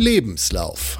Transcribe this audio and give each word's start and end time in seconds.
Lebenslauf. 0.00 0.98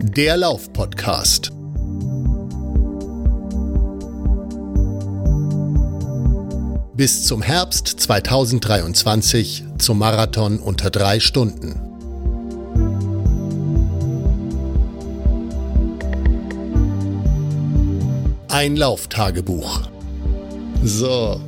Der 0.00 0.36
Lauf-Podcast. 0.36 1.52
Bis 6.96 7.24
zum 7.24 7.40
Herbst 7.40 7.86
2023 7.86 9.62
zum 9.78 10.00
Marathon 10.00 10.58
unter 10.58 10.90
drei 10.90 11.20
Stunden. 11.20 11.78
Ein 18.48 18.74
Lauftagebuch. 18.74 19.93
So. 20.84 21.40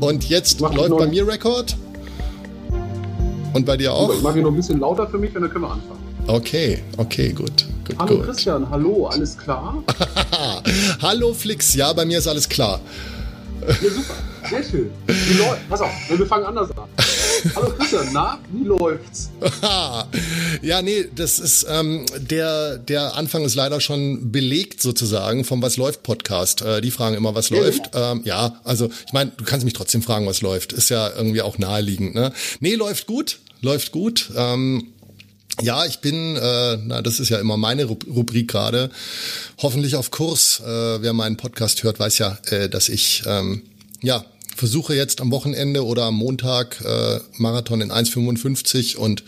Und 0.00 0.28
jetzt 0.28 0.60
Mach 0.60 0.72
läuft 0.72 0.96
bei 0.96 1.06
mir 1.06 1.26
Rekord. 1.26 1.76
Und 3.52 3.66
bei 3.66 3.76
dir 3.76 3.92
auch? 3.92 4.14
Ich 4.14 4.22
mache 4.22 4.38
ihn 4.38 4.44
noch 4.44 4.50
ein 4.50 4.56
bisschen 4.56 4.78
lauter 4.78 5.08
für 5.08 5.18
mich 5.18 5.34
und 5.34 5.42
dann 5.42 5.50
können 5.50 5.64
wir 5.64 5.72
anfangen. 5.72 5.98
Okay, 6.28 6.82
okay, 6.96 7.32
gut. 7.32 7.66
gut, 7.84 7.98
Hallo 7.98 8.16
gut. 8.16 8.26
Christian, 8.26 8.68
hallo, 8.70 9.06
alles 9.06 9.36
klar? 9.36 9.82
Hallo 11.02 11.32
Flix, 11.32 11.74
ja, 11.74 11.92
bei 11.94 12.04
mir 12.04 12.18
ist 12.18 12.28
alles 12.28 12.46
klar. 12.48 12.80
Ja, 13.66 13.74
super, 13.90 14.14
sehr 14.50 14.62
schön. 14.62 14.90
Wie 15.06 15.38
läuft? 15.38 15.68
Pass 15.70 15.80
auf, 15.80 15.90
wir 16.08 16.26
fangen 16.26 16.44
anders 16.44 16.70
an. 16.72 16.77
Hallo 17.54 17.70
Christian, 17.78 18.08
na, 18.12 18.38
wie 18.52 18.64
läuft's? 18.64 19.30
ja, 20.62 20.82
nee, 20.82 21.06
das 21.14 21.38
ist 21.38 21.66
ähm, 21.68 22.04
der 22.18 22.78
der 22.78 23.16
Anfang 23.16 23.44
ist 23.44 23.54
leider 23.54 23.80
schon 23.80 24.30
belegt 24.32 24.82
sozusagen 24.82 25.44
vom 25.44 25.62
Was 25.62 25.76
läuft 25.76 26.02
Podcast. 26.02 26.62
Äh, 26.62 26.80
die 26.80 26.90
fragen 26.90 27.16
immer, 27.16 27.34
was 27.34 27.50
Ja, 27.50 27.58
läuft. 27.60 27.90
Ähm, 27.94 28.22
ja, 28.24 28.60
also 28.64 28.90
ich 29.06 29.12
meine, 29.12 29.32
du 29.36 29.44
kannst 29.44 29.64
mich 29.64 29.74
trotzdem 29.74 30.02
fragen, 30.02 30.26
was 30.26 30.40
läuft. 30.42 30.72
Ist 30.72 30.88
ja 30.90 31.08
irgendwie 31.10 31.42
auch 31.42 31.58
naheliegend. 31.58 32.14
Ne? 32.14 32.32
Nee, 32.60 32.74
läuft 32.74 33.06
gut, 33.06 33.38
läuft 33.60 33.92
gut. 33.92 34.30
Ähm, 34.36 34.88
ja, 35.60 35.84
ich 35.86 35.98
bin, 35.98 36.36
äh, 36.36 36.76
na, 36.84 37.02
das 37.02 37.18
ist 37.18 37.30
ja 37.30 37.38
immer 37.40 37.56
meine 37.56 37.84
Rub- 37.86 38.06
Rubrik 38.08 38.48
gerade, 38.48 38.90
hoffentlich 39.60 39.96
auf 39.96 40.10
Kurs. 40.10 40.60
Äh, 40.64 41.02
wer 41.02 41.12
meinen 41.12 41.36
Podcast 41.36 41.82
hört, 41.82 41.98
weiß 41.98 42.18
ja, 42.18 42.38
äh, 42.50 42.68
dass 42.68 42.88
ich 42.88 43.22
ähm, 43.26 43.62
ja 44.00 44.24
versuche 44.58 44.94
jetzt 44.94 45.20
am 45.20 45.30
Wochenende 45.30 45.84
oder 45.84 46.04
am 46.04 46.16
Montag 46.16 46.80
äh, 46.84 47.20
Marathon 47.36 47.80
in 47.80 47.92
1,55 47.92 48.96
und 48.96 49.22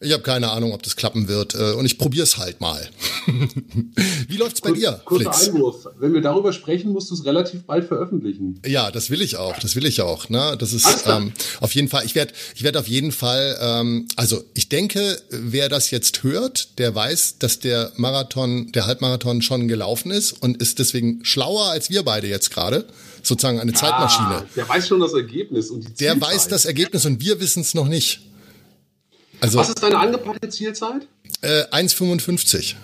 ich 0.00 0.12
habe 0.12 0.22
keine 0.22 0.50
Ahnung, 0.50 0.72
ob 0.72 0.82
das 0.82 0.96
klappen 0.96 1.28
wird. 1.28 1.54
Äh, 1.54 1.72
und 1.72 1.84
ich 1.86 1.98
probiere 1.98 2.24
es 2.24 2.38
halt 2.38 2.60
mal. 2.60 2.88
Wie 4.28 4.36
läuft's 4.36 4.60
bei 4.60 4.72
dir, 4.72 5.00
Kurzer 5.04 5.32
Flix? 5.32 5.48
Einwurf. 5.48 5.86
Wenn 5.98 6.14
wir 6.14 6.20
darüber 6.20 6.52
sprechen, 6.52 6.92
musst 6.92 7.10
du 7.10 7.14
es 7.14 7.24
relativ 7.24 7.62
bald 7.64 7.86
veröffentlichen. 7.86 8.60
Ja, 8.66 8.90
das 8.90 9.10
will 9.10 9.20
ich 9.20 9.36
auch. 9.36 9.58
Das 9.58 9.76
will 9.76 9.84
ich 9.86 10.00
auch. 10.00 10.28
Ne? 10.28 10.56
Das 10.58 10.72
ist 10.72 10.86
ähm, 11.06 11.32
auf 11.60 11.74
jeden 11.74 11.88
Fall. 11.88 12.04
Ich 12.06 12.14
werde, 12.14 12.32
ich 12.54 12.62
werde 12.62 12.78
auf 12.78 12.88
jeden 12.88 13.12
Fall. 13.12 13.58
Ähm, 13.60 14.08
also 14.16 14.42
ich 14.54 14.68
denke, 14.68 15.20
wer 15.30 15.68
das 15.68 15.90
jetzt 15.90 16.22
hört, 16.22 16.78
der 16.78 16.94
weiß, 16.94 17.38
dass 17.38 17.58
der 17.60 17.92
Marathon, 17.96 18.72
der 18.72 18.86
Halbmarathon 18.86 19.42
schon 19.42 19.68
gelaufen 19.68 20.10
ist 20.10 20.32
und 20.32 20.60
ist 20.62 20.78
deswegen 20.78 21.24
schlauer 21.24 21.66
als 21.70 21.90
wir 21.90 22.02
beide 22.04 22.26
jetzt 22.26 22.50
gerade. 22.50 22.86
Sozusagen 23.22 23.60
eine 23.60 23.74
Zeitmaschine. 23.74 24.28
Ah, 24.36 24.46
der 24.56 24.66
weiß 24.66 24.88
schon 24.88 25.00
das 25.00 25.12
Ergebnis 25.12 25.68
und 25.68 25.80
die 25.80 25.92
Der 25.94 26.12
Zielzeit. 26.14 26.20
weiß 26.30 26.48
das 26.48 26.64
Ergebnis 26.64 27.04
und 27.04 27.20
wir 27.20 27.38
wissen 27.38 27.60
es 27.60 27.74
noch 27.74 27.86
nicht. 27.86 28.22
Also 29.40 29.58
Was 29.58 29.68
ist 29.68 29.82
deine 29.82 29.98
angepeilte 29.98 30.48
Zielzeit? 30.48 31.06
äh, 31.42 31.64
1,55. 31.70 32.74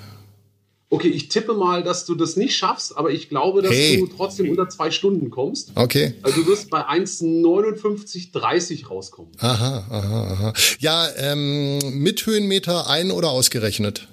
Okay, 0.88 1.08
ich 1.08 1.28
tippe 1.28 1.52
mal, 1.54 1.82
dass 1.82 2.06
du 2.06 2.14
das 2.14 2.36
nicht 2.36 2.56
schaffst, 2.56 2.96
aber 2.96 3.10
ich 3.10 3.28
glaube, 3.28 3.60
dass 3.60 3.72
Hey. 3.72 3.98
du 3.98 4.06
trotzdem 4.06 4.48
unter 4.50 4.68
zwei 4.68 4.90
Stunden 4.92 5.30
kommst. 5.30 5.72
Okay. 5.74 6.14
Also 6.22 6.40
du 6.42 6.46
wirst 6.48 6.70
bei 6.70 6.86
1,59,30 6.88 8.86
rauskommen. 8.88 9.32
Aha, 9.38 9.84
aha, 9.90 10.22
aha. 10.32 10.52
Ja, 10.78 11.08
ähm, 11.16 11.78
mit 12.00 12.24
Höhenmeter 12.24 12.88
ein- 12.88 13.10
oder 13.10 13.30
ausgerechnet? 13.30 14.06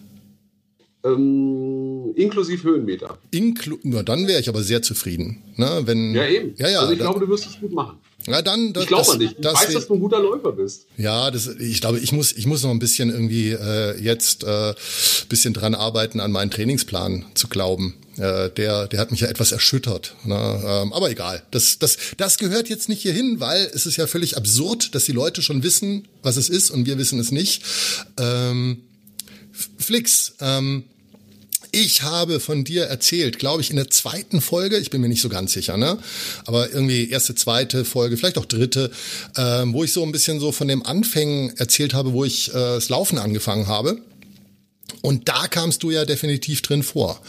Ähm, 1.05 2.13
inklusive 2.15 2.63
Höhenmeter. 2.63 3.17
Inklu 3.31 3.77
Na, 3.83 4.03
dann 4.03 4.27
wäre 4.27 4.39
ich 4.39 4.47
aber 4.49 4.63
sehr 4.63 4.81
zufrieden. 4.81 5.43
Ne, 5.57 5.81
wenn, 5.85 6.15
Ja, 6.15 6.25
eben. 6.25 6.53
Ja, 6.57 6.69
ja. 6.69 6.79
also 6.79 6.93
ich 6.93 6.99
glaube, 6.99 7.19
du 7.19 7.27
wirst 7.27 7.45
es 7.45 7.59
gut 7.59 7.73
machen. 7.73 7.97
Ja 8.27 8.41
dann, 8.41 8.73
das, 8.73 8.83
Ich 8.83 8.87
glaube 8.87 9.17
dich. 9.17 9.31
Ich 9.31 9.37
das 9.39 9.53
weiß, 9.55 9.73
dass 9.73 9.87
du 9.87 9.95
ein 9.95 9.99
guter 9.99 10.19
Läufer 10.19 10.51
bist. 10.51 10.85
Ja, 10.97 11.31
das, 11.31 11.47
ich 11.47 11.81
glaube, 11.81 11.99
ich 11.99 12.11
muss, 12.11 12.31
ich 12.31 12.45
muss 12.45 12.63
noch 12.63 12.71
ein 12.71 12.79
bisschen 12.79 13.09
irgendwie 13.09 13.51
äh, 13.51 13.99
jetzt 14.01 14.43
äh, 14.43 14.73
bisschen 15.29 15.53
dran 15.53 15.75
arbeiten, 15.75 16.19
an 16.19 16.31
meinen 16.31 16.51
Trainingsplan 16.51 17.25
zu 17.33 17.47
glauben. 17.47 17.95
Äh, 18.17 18.51
der, 18.51 18.87
der 18.87 18.99
hat 18.99 19.11
mich 19.11 19.21
ja 19.21 19.27
etwas 19.27 19.51
erschüttert. 19.51 20.15
Ne? 20.23 20.35
Ähm, 20.35 20.93
aber 20.93 21.09
egal, 21.09 21.41
das, 21.51 21.79
das, 21.79 21.97
das 22.17 22.37
gehört 22.37 22.69
jetzt 22.69 22.87
nicht 22.87 23.01
hierhin, 23.01 23.39
weil 23.39 23.69
es 23.73 23.85
ist 23.85 23.97
ja 23.97 24.05
völlig 24.05 24.37
absurd, 24.37 24.93
dass 24.93 25.05
die 25.05 25.11
Leute 25.11 25.41
schon 25.41 25.63
wissen, 25.63 26.07
was 26.21 26.37
es 26.37 26.49
ist 26.49 26.69
und 26.69 26.85
wir 26.85 26.97
wissen 26.97 27.19
es 27.19 27.31
nicht. 27.31 27.63
Ähm, 28.17 28.83
Flix, 29.79 30.33
ähm, 30.39 30.83
ich 31.73 32.03
habe 32.03 32.39
von 32.39 32.63
dir 32.63 32.83
erzählt, 32.85 33.39
glaube 33.39 33.61
ich, 33.61 33.71
in 33.71 33.75
der 33.75 33.89
zweiten 33.89 34.41
Folge, 34.41 34.77
ich 34.77 34.91
bin 34.91 35.01
mir 35.01 35.09
nicht 35.09 35.21
so 35.21 35.27
ganz 35.27 35.53
sicher, 35.53 35.75
ne? 35.75 35.97
Aber 36.45 36.71
irgendwie 36.71 37.09
erste, 37.09 37.33
zweite 37.33 37.83
Folge, 37.83 38.15
vielleicht 38.15 38.37
auch 38.37 38.45
dritte, 38.45 38.91
ähm, 39.35 39.73
wo 39.73 39.83
ich 39.83 39.91
so 39.91 40.03
ein 40.03 40.11
bisschen 40.11 40.39
so 40.39 40.51
von 40.51 40.67
dem 40.67 40.85
Anfängen 40.85 41.51
erzählt 41.57 41.95
habe, 41.95 42.13
wo 42.13 42.23
ich 42.23 42.49
äh, 42.49 42.53
das 42.53 42.89
Laufen 42.89 43.17
angefangen 43.17 43.67
habe. 43.67 43.97
Und 45.01 45.27
da 45.27 45.47
kamst 45.47 45.81
du 45.81 45.89
ja 45.89 46.05
definitiv 46.05 46.61
drin 46.61 46.83
vor, 46.83 47.19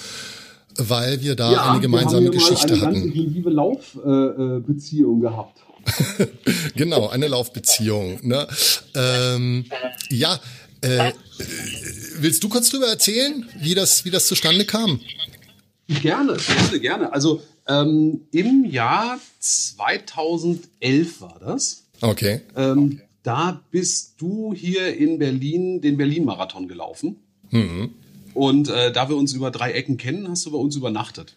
weil 0.76 1.22
wir 1.22 1.36
da 1.36 1.70
eine 1.70 1.80
gemeinsame 1.80 2.30
Geschichte 2.30 2.74
eine 2.74 2.82
hatten. 2.82 2.94
ganz 2.94 3.14
intensive 3.16 3.50
Laufbeziehung 3.50 5.20
gehabt. 5.20 5.60
Genau, 6.76 7.08
eine 7.08 7.28
Laufbeziehung. 7.28 8.18
Ne? 8.22 8.46
Ähm, 8.94 9.66
ja, 10.10 10.40
äh, 10.84 11.08
äh, 11.08 11.12
willst 12.18 12.44
du 12.44 12.48
kurz 12.48 12.70
drüber 12.70 12.86
erzählen, 12.86 13.44
wie 13.58 13.74
das, 13.74 14.04
wie 14.04 14.10
das 14.10 14.26
zustande 14.26 14.64
kam? 14.64 15.00
Gerne, 15.88 16.36
gerne, 16.36 16.80
gerne. 16.80 17.12
Also 17.12 17.42
ähm, 17.66 18.22
im 18.30 18.64
Jahr 18.64 19.18
2011 19.40 21.20
war 21.20 21.38
das. 21.40 21.84
Okay. 22.00 22.42
Ähm, 22.56 23.00
Da 23.22 23.62
bist 23.70 24.14
du 24.18 24.52
hier 24.54 24.94
in 24.96 25.18
Berlin 25.18 25.80
den 25.80 25.96
Berlin-Marathon 25.96 26.68
gelaufen. 26.68 27.16
Mhm. 27.50 27.90
Und 28.34 28.68
äh, 28.68 28.92
da 28.92 29.08
wir 29.08 29.16
uns 29.16 29.32
über 29.32 29.50
drei 29.50 29.72
Ecken 29.72 29.96
kennen, 29.96 30.28
hast 30.28 30.44
du 30.44 30.50
bei 30.50 30.58
uns 30.58 30.76
übernachtet. 30.76 31.34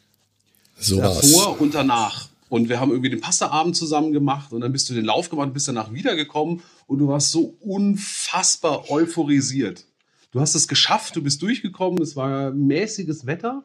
So. 0.78 0.98
Davor 0.98 1.62
und 1.62 1.74
danach. 1.74 2.28
Und 2.50 2.70
wir 2.70 2.80
haben 2.80 2.92
irgendwie 2.92 3.10
den 3.10 3.22
Pastaabend 3.22 3.76
zusammen 3.76 4.12
gemacht 4.14 4.52
und 4.54 4.62
dann 4.62 4.72
bist 4.72 4.90
du 4.90 4.94
den 4.94 5.06
Lauf 5.06 5.30
gemacht 5.30 5.48
und 5.48 5.54
bist 5.54 5.68
danach 5.68 5.94
wiedergekommen 5.94 6.62
und 6.88 7.00
du 7.00 7.08
warst 7.08 7.32
so 7.32 7.58
unfassbar 7.60 8.90
euphorisiert. 8.90 9.86
Du 10.32 10.40
hast 10.40 10.56
es 10.56 10.68
geschafft, 10.68 11.16
du 11.16 11.22
bist 11.22 11.42
durchgekommen, 11.42 12.02
es 12.02 12.16
war 12.16 12.52
mäßiges 12.52 13.26
Wetter 13.26 13.64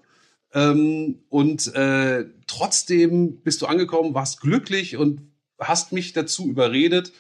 ähm, 0.55 1.21
und 1.29 1.75
äh, 1.75 2.27
trotzdem 2.47 3.41
bist 3.43 3.63
du 3.63 3.67
angekommen, 3.67 4.15
warst 4.15 4.41
glücklich 4.41 4.97
und 4.97 5.23
hast 5.59 5.93
mich 5.93 6.13
dazu 6.13 6.49
überredet, 6.49 7.13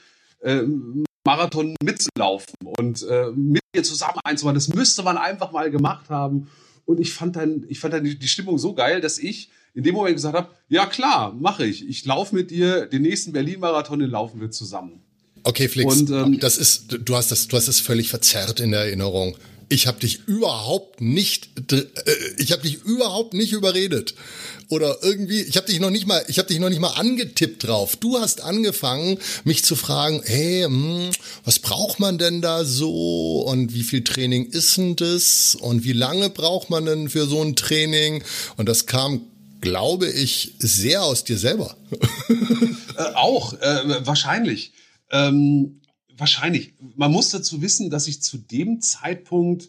ähm, 0.42 1.04
Marathon 1.24 1.76
mitzulaufen 1.82 2.54
und 2.78 3.06
äh, 3.08 3.30
mit 3.30 3.62
dir 3.74 3.84
zusammen 3.84 4.18
einzumachen. 4.24 4.56
Das 4.56 4.68
müsste 4.68 5.02
man 5.02 5.16
einfach 5.16 5.52
mal 5.52 5.70
gemacht 5.70 6.10
haben. 6.10 6.48
Und 6.84 6.98
ich 6.98 7.14
fand 7.14 7.36
dann, 7.36 7.64
ich 7.68 7.78
fand 7.78 7.94
dann 7.94 8.04
die, 8.04 8.18
die 8.18 8.28
Stimmung 8.28 8.58
so 8.58 8.74
geil, 8.74 9.00
dass 9.00 9.18
ich 9.18 9.50
in 9.72 9.84
dem 9.84 9.94
Moment 9.94 10.16
gesagt 10.16 10.36
habe, 10.36 10.50
ja 10.68 10.84
klar, 10.86 11.32
mache 11.32 11.64
ich. 11.64 11.88
Ich 11.88 12.04
laufe 12.04 12.34
mit 12.34 12.50
dir 12.50 12.86
den 12.86 13.02
nächsten 13.02 13.32
Berlin-Marathon, 13.32 14.00
den 14.00 14.10
laufen 14.10 14.40
wir 14.40 14.50
zusammen. 14.50 15.02
Okay, 15.44 15.68
Flix, 15.68 15.96
Und, 15.96 16.10
ähm, 16.10 16.38
das 16.40 16.56
ist, 16.56 16.98
du 17.04 17.16
hast 17.16 17.30
das, 17.30 17.48
du 17.48 17.56
hast 17.56 17.68
das 17.68 17.80
völlig 17.80 18.08
verzerrt 18.08 18.60
in 18.60 18.70
der 18.70 18.80
Erinnerung. 18.80 19.36
Ich 19.68 19.86
habe 19.86 19.98
dich 20.00 20.20
überhaupt 20.26 21.00
nicht, 21.00 21.72
äh, 21.72 21.84
ich 22.38 22.52
habe 22.52 22.62
dich 22.62 22.82
überhaupt 22.82 23.34
nicht 23.34 23.52
überredet 23.52 24.14
oder 24.72 24.96
irgendwie, 25.02 25.40
ich 25.42 25.56
habe 25.56 25.66
dich 25.66 25.80
noch 25.80 25.90
nicht 25.90 26.06
mal, 26.06 26.24
ich 26.28 26.38
habe 26.38 26.48
dich 26.48 26.58
noch 26.58 26.70
nicht 26.70 26.80
mal 26.80 26.94
angetippt 26.94 27.66
drauf. 27.66 27.96
Du 27.96 28.18
hast 28.18 28.42
angefangen, 28.42 29.18
mich 29.44 29.64
zu 29.64 29.76
fragen, 29.76 30.22
hey, 30.24 30.62
hm, 30.64 31.10
was 31.44 31.58
braucht 31.58 32.00
man 32.00 32.18
denn 32.18 32.40
da 32.40 32.64
so 32.64 33.42
und 33.42 33.74
wie 33.74 33.82
viel 33.82 34.02
Training 34.02 34.46
ist 34.46 34.78
denn 34.78 34.96
das 34.96 35.56
und 35.60 35.84
wie 35.84 35.92
lange 35.92 36.30
braucht 36.30 36.70
man 36.70 36.86
denn 36.86 37.10
für 37.10 37.26
so 37.26 37.42
ein 37.42 37.54
Training? 37.54 38.24
Und 38.56 38.68
das 38.68 38.86
kam, 38.86 39.26
glaube 39.60 40.08
ich, 40.08 40.54
sehr 40.58 41.02
aus 41.02 41.24
dir 41.24 41.38
selber. 41.38 41.76
Äh, 42.94 43.14
auch, 43.14 43.54
äh, 43.54 44.04
wahrscheinlich. 44.06 44.72
Ähm, 45.12 45.80
wahrscheinlich. 46.16 46.74
Man 46.96 47.12
muss 47.12 47.30
dazu 47.30 47.62
wissen, 47.62 47.90
dass 47.90 48.08
ich 48.08 48.22
zu 48.22 48.38
dem 48.38 48.80
Zeitpunkt, 48.80 49.68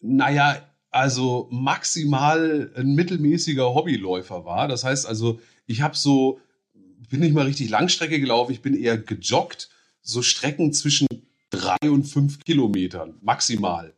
naja, 0.00 0.66
also 0.90 1.48
maximal 1.52 2.72
ein 2.76 2.94
mittelmäßiger 2.94 3.74
Hobbyläufer 3.74 4.44
war. 4.44 4.66
Das 4.66 4.82
heißt 4.82 5.06
also, 5.06 5.40
ich 5.66 5.82
habe 5.82 5.96
so, 5.96 6.40
bin 7.08 7.20
nicht 7.20 7.34
mal 7.34 7.46
richtig 7.46 7.70
Langstrecke 7.70 8.18
gelaufen, 8.18 8.52
ich 8.52 8.62
bin 8.62 8.74
eher 8.74 8.98
gejoggt, 8.98 9.68
so 10.02 10.22
Strecken 10.22 10.72
zwischen 10.72 11.06
drei 11.50 11.90
und 11.90 12.04
fünf 12.04 12.40
Kilometern, 12.44 13.18
maximal. 13.20 13.94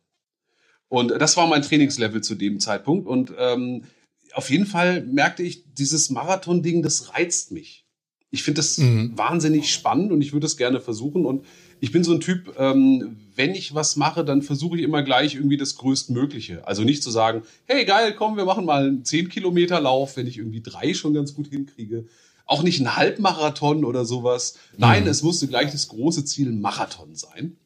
Und 0.88 1.08
das 1.08 1.36
war 1.38 1.46
mein 1.46 1.62
Trainingslevel 1.62 2.22
zu 2.22 2.34
dem 2.34 2.60
Zeitpunkt. 2.60 3.06
Und 3.06 3.32
ähm, 3.38 3.84
auf 4.34 4.50
jeden 4.50 4.66
Fall 4.66 5.02
merkte 5.02 5.42
ich, 5.42 5.72
dieses 5.72 6.10
Marathon-Ding, 6.10 6.82
das 6.82 7.14
reizt 7.14 7.50
mich. 7.52 7.81
Ich 8.34 8.42
finde 8.42 8.60
das 8.60 8.78
mhm. 8.78 9.12
wahnsinnig 9.14 9.72
spannend 9.72 10.10
und 10.10 10.22
ich 10.22 10.32
würde 10.32 10.46
es 10.46 10.56
gerne 10.56 10.80
versuchen. 10.80 11.26
Und 11.26 11.44
ich 11.80 11.92
bin 11.92 12.02
so 12.02 12.12
ein 12.12 12.20
Typ, 12.20 12.54
ähm, 12.58 13.18
wenn 13.36 13.54
ich 13.54 13.74
was 13.74 13.96
mache, 13.96 14.24
dann 14.24 14.40
versuche 14.40 14.78
ich 14.78 14.82
immer 14.82 15.02
gleich 15.02 15.34
irgendwie 15.34 15.58
das 15.58 15.76
Größtmögliche. 15.76 16.66
Also 16.66 16.82
nicht 16.82 17.02
zu 17.02 17.10
sagen, 17.10 17.42
hey 17.66 17.84
geil, 17.84 18.14
komm, 18.16 18.38
wir 18.38 18.46
machen 18.46 18.64
mal 18.64 18.86
einen 18.86 19.04
10 19.04 19.28
Kilometer 19.28 19.82
Lauf, 19.82 20.16
wenn 20.16 20.26
ich 20.26 20.38
irgendwie 20.38 20.62
drei 20.62 20.94
schon 20.94 21.12
ganz 21.12 21.34
gut 21.34 21.48
hinkriege. 21.48 22.06
Auch 22.46 22.62
nicht 22.62 22.80
ein 22.80 22.96
Halbmarathon 22.96 23.84
oder 23.84 24.06
sowas. 24.06 24.56
Nein, 24.78 25.04
mhm. 25.04 25.10
es 25.10 25.22
musste 25.22 25.46
gleich 25.46 25.70
das 25.70 25.88
große 25.88 26.24
Ziel 26.24 26.52
Marathon 26.52 27.14
sein. 27.14 27.58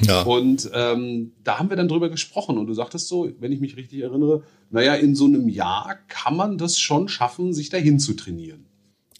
Ja. 0.00 0.22
Und 0.22 0.70
ähm, 0.72 1.32
da 1.44 1.58
haben 1.58 1.68
wir 1.68 1.76
dann 1.76 1.88
drüber 1.88 2.08
gesprochen 2.08 2.56
und 2.56 2.66
du 2.66 2.72
sagtest 2.72 3.08
so, 3.08 3.30
wenn 3.40 3.52
ich 3.52 3.60
mich 3.60 3.76
richtig 3.76 4.00
erinnere, 4.00 4.42
naja, 4.70 4.94
in 4.94 5.14
so 5.14 5.26
einem 5.26 5.50
Jahr 5.50 5.98
kann 6.08 6.34
man 6.34 6.56
das 6.56 6.78
schon 6.78 7.08
schaffen, 7.08 7.52
sich 7.52 7.68
dahin 7.68 7.98
zu 7.98 8.14
trainieren. 8.14 8.64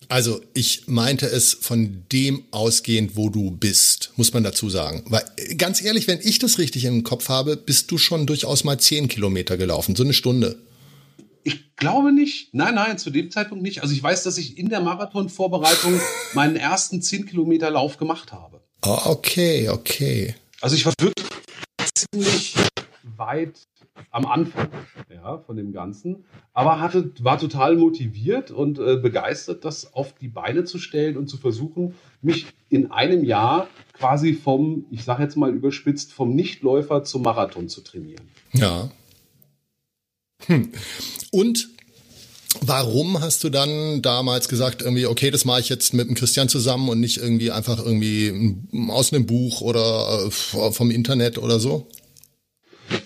Also 0.09 0.41
ich 0.55 0.87
meinte 0.87 1.27
es 1.27 1.53
von 1.55 2.05
dem 2.13 2.45
ausgehend, 2.51 3.17
wo 3.17 3.29
du 3.29 3.51
bist, 3.51 4.13
muss 4.17 4.33
man 4.33 4.45
dazu 4.45 4.71
sagen. 4.71 5.05
Weil 5.07 5.25
ganz 5.57 5.83
ehrlich, 5.83 6.07
wenn 6.09 6.21
ich 6.21 6.39
das 6.39 6.59
richtig 6.59 6.85
im 6.85 7.05
Kopf 7.05 7.29
habe, 7.29 7.57
bist 7.57 7.91
du 7.91 7.99
schon 7.99 8.27
durchaus 8.27 8.65
mal 8.65 8.79
zehn 8.79 9.09
Kilometer 9.09 9.57
gelaufen, 9.57 9.97
so 9.97 10.05
eine 10.05 10.13
Stunde. 10.13 10.59
Ich 11.43 11.77
glaube 11.77 12.13
nicht. 12.13 12.55
Nein, 12.55 12.75
nein, 12.75 12.99
zu 12.99 13.11
dem 13.11 13.31
Zeitpunkt 13.31 13.63
nicht. 13.63 13.83
Also 13.83 13.95
ich 13.95 14.03
weiß, 14.03 14.23
dass 14.23 14.39
ich 14.39 14.57
in 14.57 14.71
der 14.71 14.81
Marathonvorbereitung 14.81 16.01
meinen 16.35 16.57
ersten 16.57 17.03
zehn 17.03 17.27
Kilometer 17.27 17.71
Lauf 17.71 17.99
gemacht 17.99 18.33
habe. 18.33 18.63
Oh, 18.83 18.99
okay, 19.05 19.69
okay. 19.69 20.35
Also 20.61 20.77
ich 20.77 20.87
war 20.87 20.95
wirklich 20.99 21.27
ziemlich 21.95 22.55
weit 23.17 23.59
am 24.11 24.27
Anfang 24.27 24.69
ja, 25.13 25.39
von 25.39 25.57
dem 25.57 25.73
Ganzen, 25.73 26.25
aber 26.53 26.81
hatte, 26.81 27.13
war 27.21 27.39
total 27.39 27.77
motiviert 27.77 28.51
und 28.51 28.79
äh, 28.79 28.97
begeistert, 28.97 29.65
das 29.65 29.95
auf 29.95 30.15
die 30.15 30.29
Beine 30.29 30.65
zu 30.65 30.79
stellen 30.79 31.17
und 31.17 31.29
zu 31.29 31.37
versuchen, 31.37 31.95
mich 32.23 32.47
in 32.69 32.91
einem 32.91 33.25
Jahr 33.25 33.69
quasi 33.93 34.35
vom, 34.35 34.87
ich 34.91 35.05
sage 35.05 35.23
jetzt 35.23 35.37
mal 35.37 35.53
überspitzt, 35.53 36.13
vom 36.13 36.35
Nichtläufer 36.35 37.05
zum 37.05 37.23
Marathon 37.23 37.69
zu 37.69 37.81
trainieren. 37.81 38.29
Ja. 38.53 38.91
Hm. 40.47 40.73
Und 41.31 41.69
Warum 42.61 43.21
hast 43.21 43.43
du 43.43 43.51
dann 43.51 44.01
damals 44.01 44.49
gesagt, 44.49 44.83
irgendwie, 44.83 45.07
okay, 45.07 45.31
das 45.31 45.45
mache 45.45 45.61
ich 45.61 45.69
jetzt 45.69 45.93
mit 45.93 46.09
dem 46.09 46.15
Christian 46.15 46.49
zusammen 46.49 46.89
und 46.89 47.01
nicht 47.01 47.17
irgendwie 47.17 47.51
einfach 47.51 47.85
irgendwie 47.85 48.57
aus 48.89 49.13
einem 49.13 49.27
Buch 49.27 49.61
oder 49.61 50.27
äh, 50.27 50.31
vom 50.31 50.91
Internet 50.91 51.37
oder 51.39 51.59
so? 51.59 51.89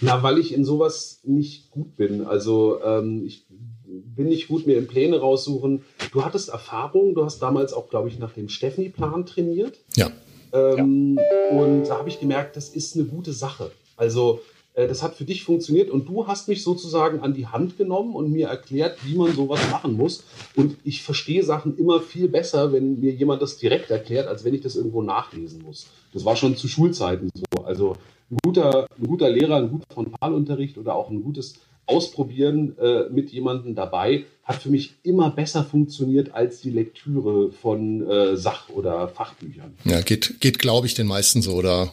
Na, 0.00 0.23
weil 0.23 0.38
ich 0.38 0.52
in 0.52 0.64
sowas 0.64 1.20
nicht 1.25 1.70
gut 1.70 1.96
bin. 1.96 2.25
Also 2.26 2.81
ähm, 2.82 3.25
ich 3.26 3.46
bin 3.88 4.29
nicht 4.29 4.49
gut, 4.49 4.67
mir 4.67 4.79
in 4.79 4.87
Pläne 4.87 5.19
raussuchen. 5.19 5.85
Du 6.12 6.25
hattest 6.25 6.49
Erfahrung, 6.49 7.14
du 7.14 7.25
hast 7.25 7.40
damals 7.40 7.73
auch, 7.73 7.88
glaube 7.88 8.08
ich, 8.08 8.19
nach 8.19 8.32
dem 8.32 8.49
Steffi-Plan 8.49 9.26
trainiert. 9.26 9.79
Ja. 9.96 10.11
Ähm, 10.52 11.19
ja. 11.19 11.58
Und 11.58 11.85
da 11.85 11.99
habe 11.99 12.08
ich 12.08 12.20
gemerkt, 12.20 12.56
das 12.56 12.69
ist 12.69 12.96
eine 12.96 13.05
gute 13.05 13.32
Sache. 13.32 13.70
Also 13.96 14.40
äh, 14.79 14.87
das 14.87 15.02
hat 15.02 15.14
für 15.14 15.25
dich 15.25 15.44
funktioniert 15.44 15.90
und 15.90 16.08
du 16.08 16.26
hast 16.26 16.49
mich 16.49 16.62
sozusagen 16.62 17.20
an 17.20 17.35
die 17.35 17.46
Hand 17.46 17.76
genommen 17.76 18.14
und 18.14 18.31
mir 18.31 18.49
erklärt, 18.49 18.99
wie 19.05 19.17
man 19.17 19.35
sowas 19.35 19.61
machen 19.70 19.94
muss. 19.94 20.25
Und 20.55 20.76
ich 20.85 21.02
verstehe 21.02 21.43
Sachen 21.43 21.76
immer 21.76 22.00
viel 22.00 22.29
besser, 22.29 22.73
wenn 22.73 23.00
mir 23.00 23.12
jemand 23.12 23.43
das 23.43 23.58
direkt 23.58 23.90
erklärt, 23.90 24.29
als 24.29 24.44
wenn 24.44 24.55
ich 24.55 24.61
das 24.61 24.76
irgendwo 24.76 25.02
nachlesen 25.02 25.62
muss. 25.62 25.88
Das 26.14 26.25
war 26.25 26.37
schon 26.37 26.56
zu 26.56 26.69
Schulzeiten 26.69 27.31
so. 27.35 27.64
Also 27.64 27.96
ein 28.31 28.39
guter, 28.43 28.89
ein 28.99 29.07
guter 29.07 29.31
Lehrer, 29.31 29.57
ein 29.57 29.71
guter 29.71 29.87
Frontalunterricht 29.93 30.79
oder 30.79 30.95
auch 30.95 31.11
ein 31.11 31.23
gutes 31.23 31.55
Ausprobieren 31.87 32.77
äh, 32.79 33.09
mit 33.11 33.31
jemandem 33.31 33.75
dabei 33.75 34.27
hat 34.45 34.63
für 34.63 34.69
mich 34.69 34.95
immer 35.03 35.31
besser 35.31 35.65
funktioniert 35.65 36.33
als 36.35 36.61
die 36.61 36.71
Lektüre 36.71 37.51
von 37.51 38.07
äh, 38.07 38.37
Sach- 38.37 38.69
oder 38.69 39.09
Fachbüchern. 39.09 39.75
Ja, 39.85 40.03
geht, 40.03 40.41
geht 40.41 40.59
glaube 40.59 40.87
ich, 40.87 40.95
den 40.95 41.07
meisten 41.07 41.41
so 41.41 41.55
oder 41.55 41.93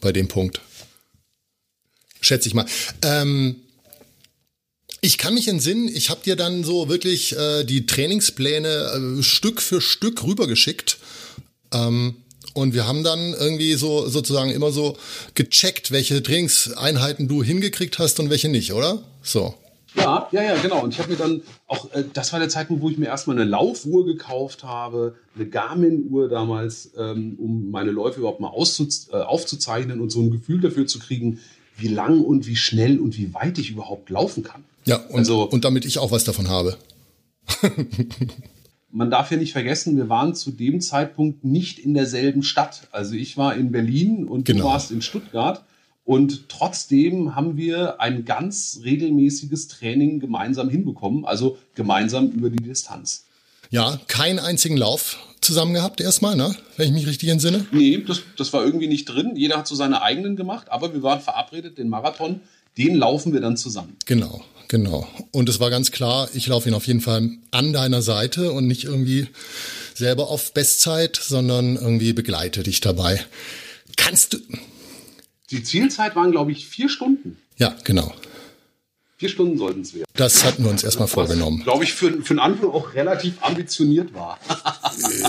bei 0.00 0.12
dem 0.12 0.28
Punkt 0.28 0.60
schätze 2.24 2.48
ich 2.48 2.54
mal. 2.54 2.66
Ähm, 3.02 3.56
ich 5.00 5.18
kann 5.18 5.34
mich 5.34 5.48
entsinnen, 5.48 5.88
ich 5.88 6.10
habe 6.10 6.22
dir 6.24 6.36
dann 6.36 6.64
so 6.64 6.88
wirklich 6.88 7.36
äh, 7.36 7.64
die 7.64 7.86
Trainingspläne 7.86 9.18
äh, 9.18 9.22
Stück 9.22 9.60
für 9.60 9.80
Stück 9.80 10.24
rübergeschickt. 10.24 10.98
Ähm, 11.72 12.16
und 12.54 12.72
wir 12.72 12.86
haben 12.86 13.04
dann 13.04 13.34
irgendwie 13.34 13.74
so 13.74 14.08
sozusagen 14.08 14.50
immer 14.50 14.72
so 14.72 14.96
gecheckt, 15.34 15.90
welche 15.90 16.22
Trainingseinheiten 16.22 17.28
du 17.28 17.42
hingekriegt 17.42 17.98
hast 17.98 18.20
und 18.20 18.30
welche 18.30 18.48
nicht, 18.48 18.72
oder? 18.72 19.02
So. 19.22 19.54
Ja, 19.96 20.28
ja, 20.32 20.42
ja, 20.42 20.56
genau. 20.60 20.82
Und 20.82 20.94
ich 20.94 20.98
habe 20.98 21.10
mir 21.10 21.16
dann 21.16 21.42
auch, 21.66 21.92
äh, 21.92 22.04
das 22.12 22.32
war 22.32 22.40
der 22.40 22.48
Zeitpunkt, 22.48 22.82
wo 22.82 22.90
ich 22.90 22.98
mir 22.98 23.06
erstmal 23.06 23.36
eine 23.36 23.48
Laufuhr 23.48 24.04
gekauft 24.04 24.64
habe, 24.64 25.14
eine 25.36 25.46
Garmin-Uhr 25.46 26.28
damals, 26.28 26.90
ähm, 26.98 27.36
um 27.38 27.70
meine 27.70 27.90
Läufe 27.90 28.20
überhaupt 28.20 28.40
mal 28.40 28.52
äh, 28.52 29.16
aufzuzeichnen 29.16 30.00
und 30.00 30.10
so 30.10 30.20
ein 30.20 30.30
Gefühl 30.30 30.60
dafür 30.60 30.86
zu 30.86 30.98
kriegen, 30.98 31.40
wie 31.76 31.88
lang 31.88 32.20
und 32.20 32.46
wie 32.46 32.56
schnell 32.56 32.98
und 32.98 33.16
wie 33.16 33.34
weit 33.34 33.58
ich 33.58 33.70
überhaupt 33.70 34.10
laufen 34.10 34.42
kann. 34.42 34.64
Ja, 34.84 34.96
und, 35.08 35.18
also, 35.18 35.42
und 35.42 35.64
damit 35.64 35.84
ich 35.84 35.98
auch 35.98 36.10
was 36.10 36.24
davon 36.24 36.48
habe. 36.48 36.76
man 38.94 39.10
darf 39.10 39.30
ja 39.32 39.36
nicht 39.36 39.52
vergessen, 39.52 39.96
wir 39.96 40.08
waren 40.08 40.36
zu 40.36 40.52
dem 40.52 40.80
Zeitpunkt 40.80 41.44
nicht 41.44 41.80
in 41.80 41.94
derselben 41.94 42.44
Stadt. 42.44 42.86
Also 42.92 43.14
ich 43.14 43.36
war 43.36 43.56
in 43.56 43.72
Berlin 43.72 44.26
und 44.28 44.44
genau. 44.44 44.62
du 44.62 44.68
warst 44.68 44.92
in 44.92 45.02
Stuttgart. 45.02 45.64
Und 46.04 46.48
trotzdem 46.48 47.34
haben 47.34 47.56
wir 47.56 48.00
ein 48.00 48.24
ganz 48.24 48.80
regelmäßiges 48.84 49.68
Training 49.68 50.20
gemeinsam 50.20 50.68
hinbekommen, 50.68 51.24
also 51.24 51.58
gemeinsam 51.74 52.30
über 52.30 52.50
die 52.50 52.62
Distanz. 52.62 53.24
Ja, 53.70 53.98
keinen 54.06 54.38
einzigen 54.38 54.76
Lauf 54.76 55.18
zusammen 55.40 55.74
gehabt 55.74 56.00
erstmal, 56.00 56.36
ne? 56.36 56.54
Wenn 56.76 56.88
ich 56.88 56.92
mich 56.92 57.06
richtig 57.06 57.30
entsinne. 57.30 57.66
Nee, 57.72 58.04
das, 58.06 58.22
das 58.36 58.52
war 58.52 58.64
irgendwie 58.64 58.86
nicht 58.86 59.06
drin. 59.06 59.32
Jeder 59.34 59.56
hat 59.56 59.66
so 59.66 59.74
seine 59.74 60.02
eigenen 60.02 60.36
gemacht, 60.36 60.70
aber 60.70 60.94
wir 60.94 61.02
waren 61.02 61.20
verabredet, 61.20 61.78
den 61.78 61.88
Marathon, 61.88 62.42
den 62.78 62.94
laufen 62.94 63.32
wir 63.32 63.40
dann 63.40 63.56
zusammen. 63.56 63.96
Genau, 64.06 64.44
genau. 64.68 65.06
Und 65.30 65.48
es 65.48 65.60
war 65.60 65.70
ganz 65.70 65.90
klar, 65.90 66.28
ich 66.34 66.46
laufe 66.46 66.68
ihn 66.68 66.74
auf 66.74 66.86
jeden 66.86 67.00
Fall 67.00 67.30
an 67.50 67.72
deiner 67.72 68.02
Seite 68.02 68.52
und 68.52 68.66
nicht 68.66 68.84
irgendwie 68.84 69.28
selber 69.94 70.28
auf 70.28 70.52
Bestzeit, 70.52 71.16
sondern 71.22 71.76
irgendwie 71.76 72.12
begleite 72.12 72.62
dich 72.62 72.80
dabei. 72.80 73.24
Kannst 73.96 74.32
du. 74.32 74.38
Die 75.50 75.62
Zielzeit 75.62 76.16
waren, 76.16 76.32
glaube 76.32 76.52
ich, 76.52 76.66
vier 76.66 76.88
Stunden. 76.88 77.36
Ja, 77.58 77.76
genau. 77.84 78.12
Vier 79.16 79.28
Stunden 79.28 79.56
sollten 79.56 79.82
es 79.82 79.94
werden. 79.94 80.06
Das 80.14 80.44
hatten 80.44 80.64
wir 80.64 80.70
uns 80.70 80.82
erstmal 80.82 81.06
vorgenommen. 81.06 81.62
Glaube 81.62 81.84
ich, 81.84 81.92
für, 81.92 82.10
für 82.22 82.34
den 82.34 82.40
Anfang 82.40 82.70
auch 82.70 82.94
relativ 82.94 83.34
ambitioniert 83.42 84.12
war. 84.12 84.38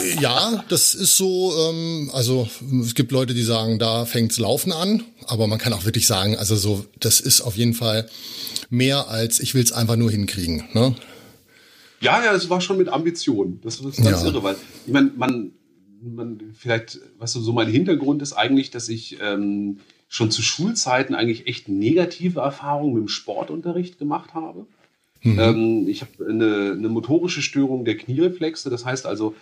Äh, 0.01 0.19
ja, 0.19 0.63
das 0.69 0.93
ist 0.93 1.17
so, 1.17 1.53
ähm, 1.69 2.09
also 2.13 2.47
es 2.81 2.95
gibt 2.95 3.11
Leute, 3.11 3.33
die 3.33 3.43
sagen, 3.43 3.79
da 3.79 4.05
fängt's 4.05 4.37
Laufen 4.37 4.71
an, 4.71 5.03
aber 5.27 5.47
man 5.47 5.59
kann 5.59 5.73
auch 5.73 5.85
wirklich 5.85 6.07
sagen, 6.07 6.35
also 6.35 6.55
so, 6.55 6.85
das 6.99 7.19
ist 7.19 7.41
auf 7.41 7.55
jeden 7.57 7.73
Fall 7.73 8.09
mehr 8.69 9.07
als 9.09 9.39
ich 9.39 9.53
will's 9.55 9.71
einfach 9.71 9.95
nur 9.95 10.11
hinkriegen. 10.11 10.63
Ne? 10.73 10.95
Ja, 12.01 12.23
ja, 12.23 12.33
es 12.33 12.49
war 12.49 12.61
schon 12.61 12.77
mit 12.77 12.89
Ambition. 12.89 13.59
Das 13.63 13.79
ist 13.79 13.97
ganz 14.03 14.21
ja. 14.21 14.27
irre, 14.27 14.43
weil 14.43 14.55
ich 14.85 14.93
meine, 14.93 15.11
man, 15.15 15.51
man, 16.01 16.41
vielleicht, 16.57 16.99
weißt 17.19 17.35
du, 17.35 17.41
so 17.41 17.53
mein 17.53 17.69
Hintergrund 17.69 18.21
ist 18.21 18.33
eigentlich, 18.33 18.71
dass 18.71 18.89
ich 18.89 19.17
ähm, 19.21 19.79
schon 20.15 20.31
zu 20.31 20.41
Schulzeiten 20.41 21.13
eigentlich 21.13 21.45
echt 21.45 21.67
negative 21.67 22.39
Erfahrungen 22.39 22.93
mit 22.93 23.03
dem 23.03 23.07
Sportunterricht 23.09 23.99
gemacht 23.99 24.33
habe. 24.33 24.65
Mhm. 25.23 25.39
Ähm, 25.39 25.87
ich 25.89 26.01
habe 26.03 26.29
eine, 26.29 26.71
eine, 26.71 26.87
motorische 26.87 27.41
Störung 27.41 27.83
der 27.83 27.97
Kniereflexe. 27.97 28.69
Das 28.69 28.85
heißt 28.85 29.07
also, 29.07 29.35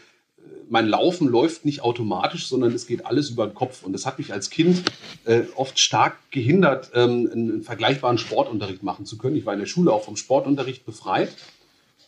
mein 0.70 0.88
Laufen 0.88 1.28
läuft 1.28 1.64
nicht 1.64 1.84
automatisch, 1.84 2.48
sondern 2.48 2.74
es 2.74 2.88
geht 2.88 3.06
alles 3.06 3.30
über 3.30 3.46
den 3.46 3.54
Kopf. 3.54 3.84
Und 3.84 3.94
das 3.94 4.08
hat 4.08 4.18
mich 4.18 4.34
als 4.34 4.50
Kind 4.50 4.82
äh, 5.26 5.44
oft 5.56 5.78
stark 5.78 6.18
gehindert, 6.32 6.90
ähm, 6.96 7.30
einen, 7.32 7.52
einen, 7.52 7.62
vergleichbaren 7.62 8.18
Sportunterricht 8.18 8.82
machen 8.82 9.06
zu 9.06 9.20
können. 9.20 9.36
Ich 9.36 9.46
war 9.46 9.54
in 9.54 9.60
der 9.60 9.68
Schule 9.68 9.94
auch 9.94 10.04
vom 10.04 10.18
Sportunterricht 10.18 10.88
befreit 10.88 11.36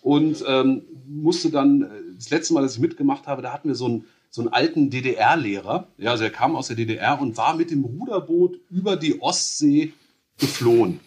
und 0.01 0.43
ähm, 0.48 0.81
musste 1.07 1.51
dann, 1.51 1.84
äh, 1.84 1.88
das 2.15 2.31
letzte 2.31 2.55
Mal, 2.55 2.63
dass 2.63 2.74
ich 2.74 2.79
mitgemacht 2.79 3.27
habe, 3.27 3.43
da 3.43 3.53
hatten 3.53 3.67
wir 3.67 3.75
so 3.75 3.88
ein 3.88 4.05
so 4.36 4.42
einen 4.42 4.51
alten 4.51 4.89
DDR-Lehrer. 4.89 5.88
Ja, 5.98 6.12
also 6.12 6.25
er 6.25 6.30
kam 6.30 6.58
aus 6.58 6.68
der 6.68 6.75
DDR 6.75 7.22
und 7.22 7.38
war 7.38 7.56
mit 7.56 7.72
dem 7.72 7.86
Ruderboot 7.86 8.60
über 8.70 8.98
die 8.98 9.22
Ostsee 9.22 9.94
geflohen. 10.38 11.00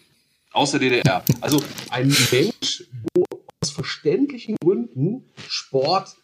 Aus 0.51 0.71
der 0.71 0.79
DDR. 0.79 1.23
Also 1.39 1.61
ein 1.91 2.07
Mensch, 2.31 2.85
wo 3.13 3.23
aus 3.61 3.69
verständlichen 3.69 4.55
Gründen 4.59 5.25
Sport 5.47 6.15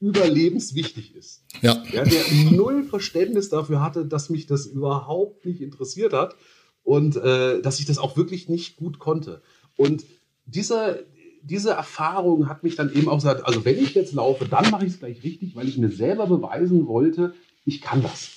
überlebenswichtig 0.00 1.14
ist. 1.14 1.44
Ja. 1.62 1.84
ja. 1.92 2.02
Der 2.02 2.24
null 2.50 2.82
Verständnis 2.82 3.48
dafür 3.48 3.80
hatte, 3.80 4.04
dass 4.04 4.28
mich 4.28 4.46
das 4.46 4.66
überhaupt 4.66 5.46
nicht 5.46 5.60
interessiert 5.60 6.12
hat 6.12 6.34
und 6.82 7.14
äh, 7.14 7.62
dass 7.62 7.78
ich 7.78 7.86
das 7.86 7.98
auch 7.98 8.16
wirklich 8.16 8.48
nicht 8.48 8.74
gut 8.74 8.98
konnte. 8.98 9.40
Und 9.76 10.04
dieser, 10.46 10.98
diese 11.42 11.70
Erfahrung 11.70 12.48
hat 12.48 12.62
mich 12.62 12.76
dann 12.76 12.92
eben 12.92 13.08
auch 13.08 13.16
gesagt, 13.16 13.46
also 13.46 13.64
wenn 13.64 13.78
ich 13.78 13.94
jetzt 13.94 14.12
laufe, 14.12 14.46
dann 14.46 14.70
mache 14.70 14.86
ich 14.86 14.92
es 14.92 14.98
gleich 14.98 15.22
richtig, 15.22 15.56
weil 15.56 15.68
ich 15.68 15.78
mir 15.78 15.90
selber 15.90 16.26
beweisen 16.26 16.86
wollte, 16.86 17.34
ich 17.64 17.80
kann 17.80 18.02
das. 18.02 18.28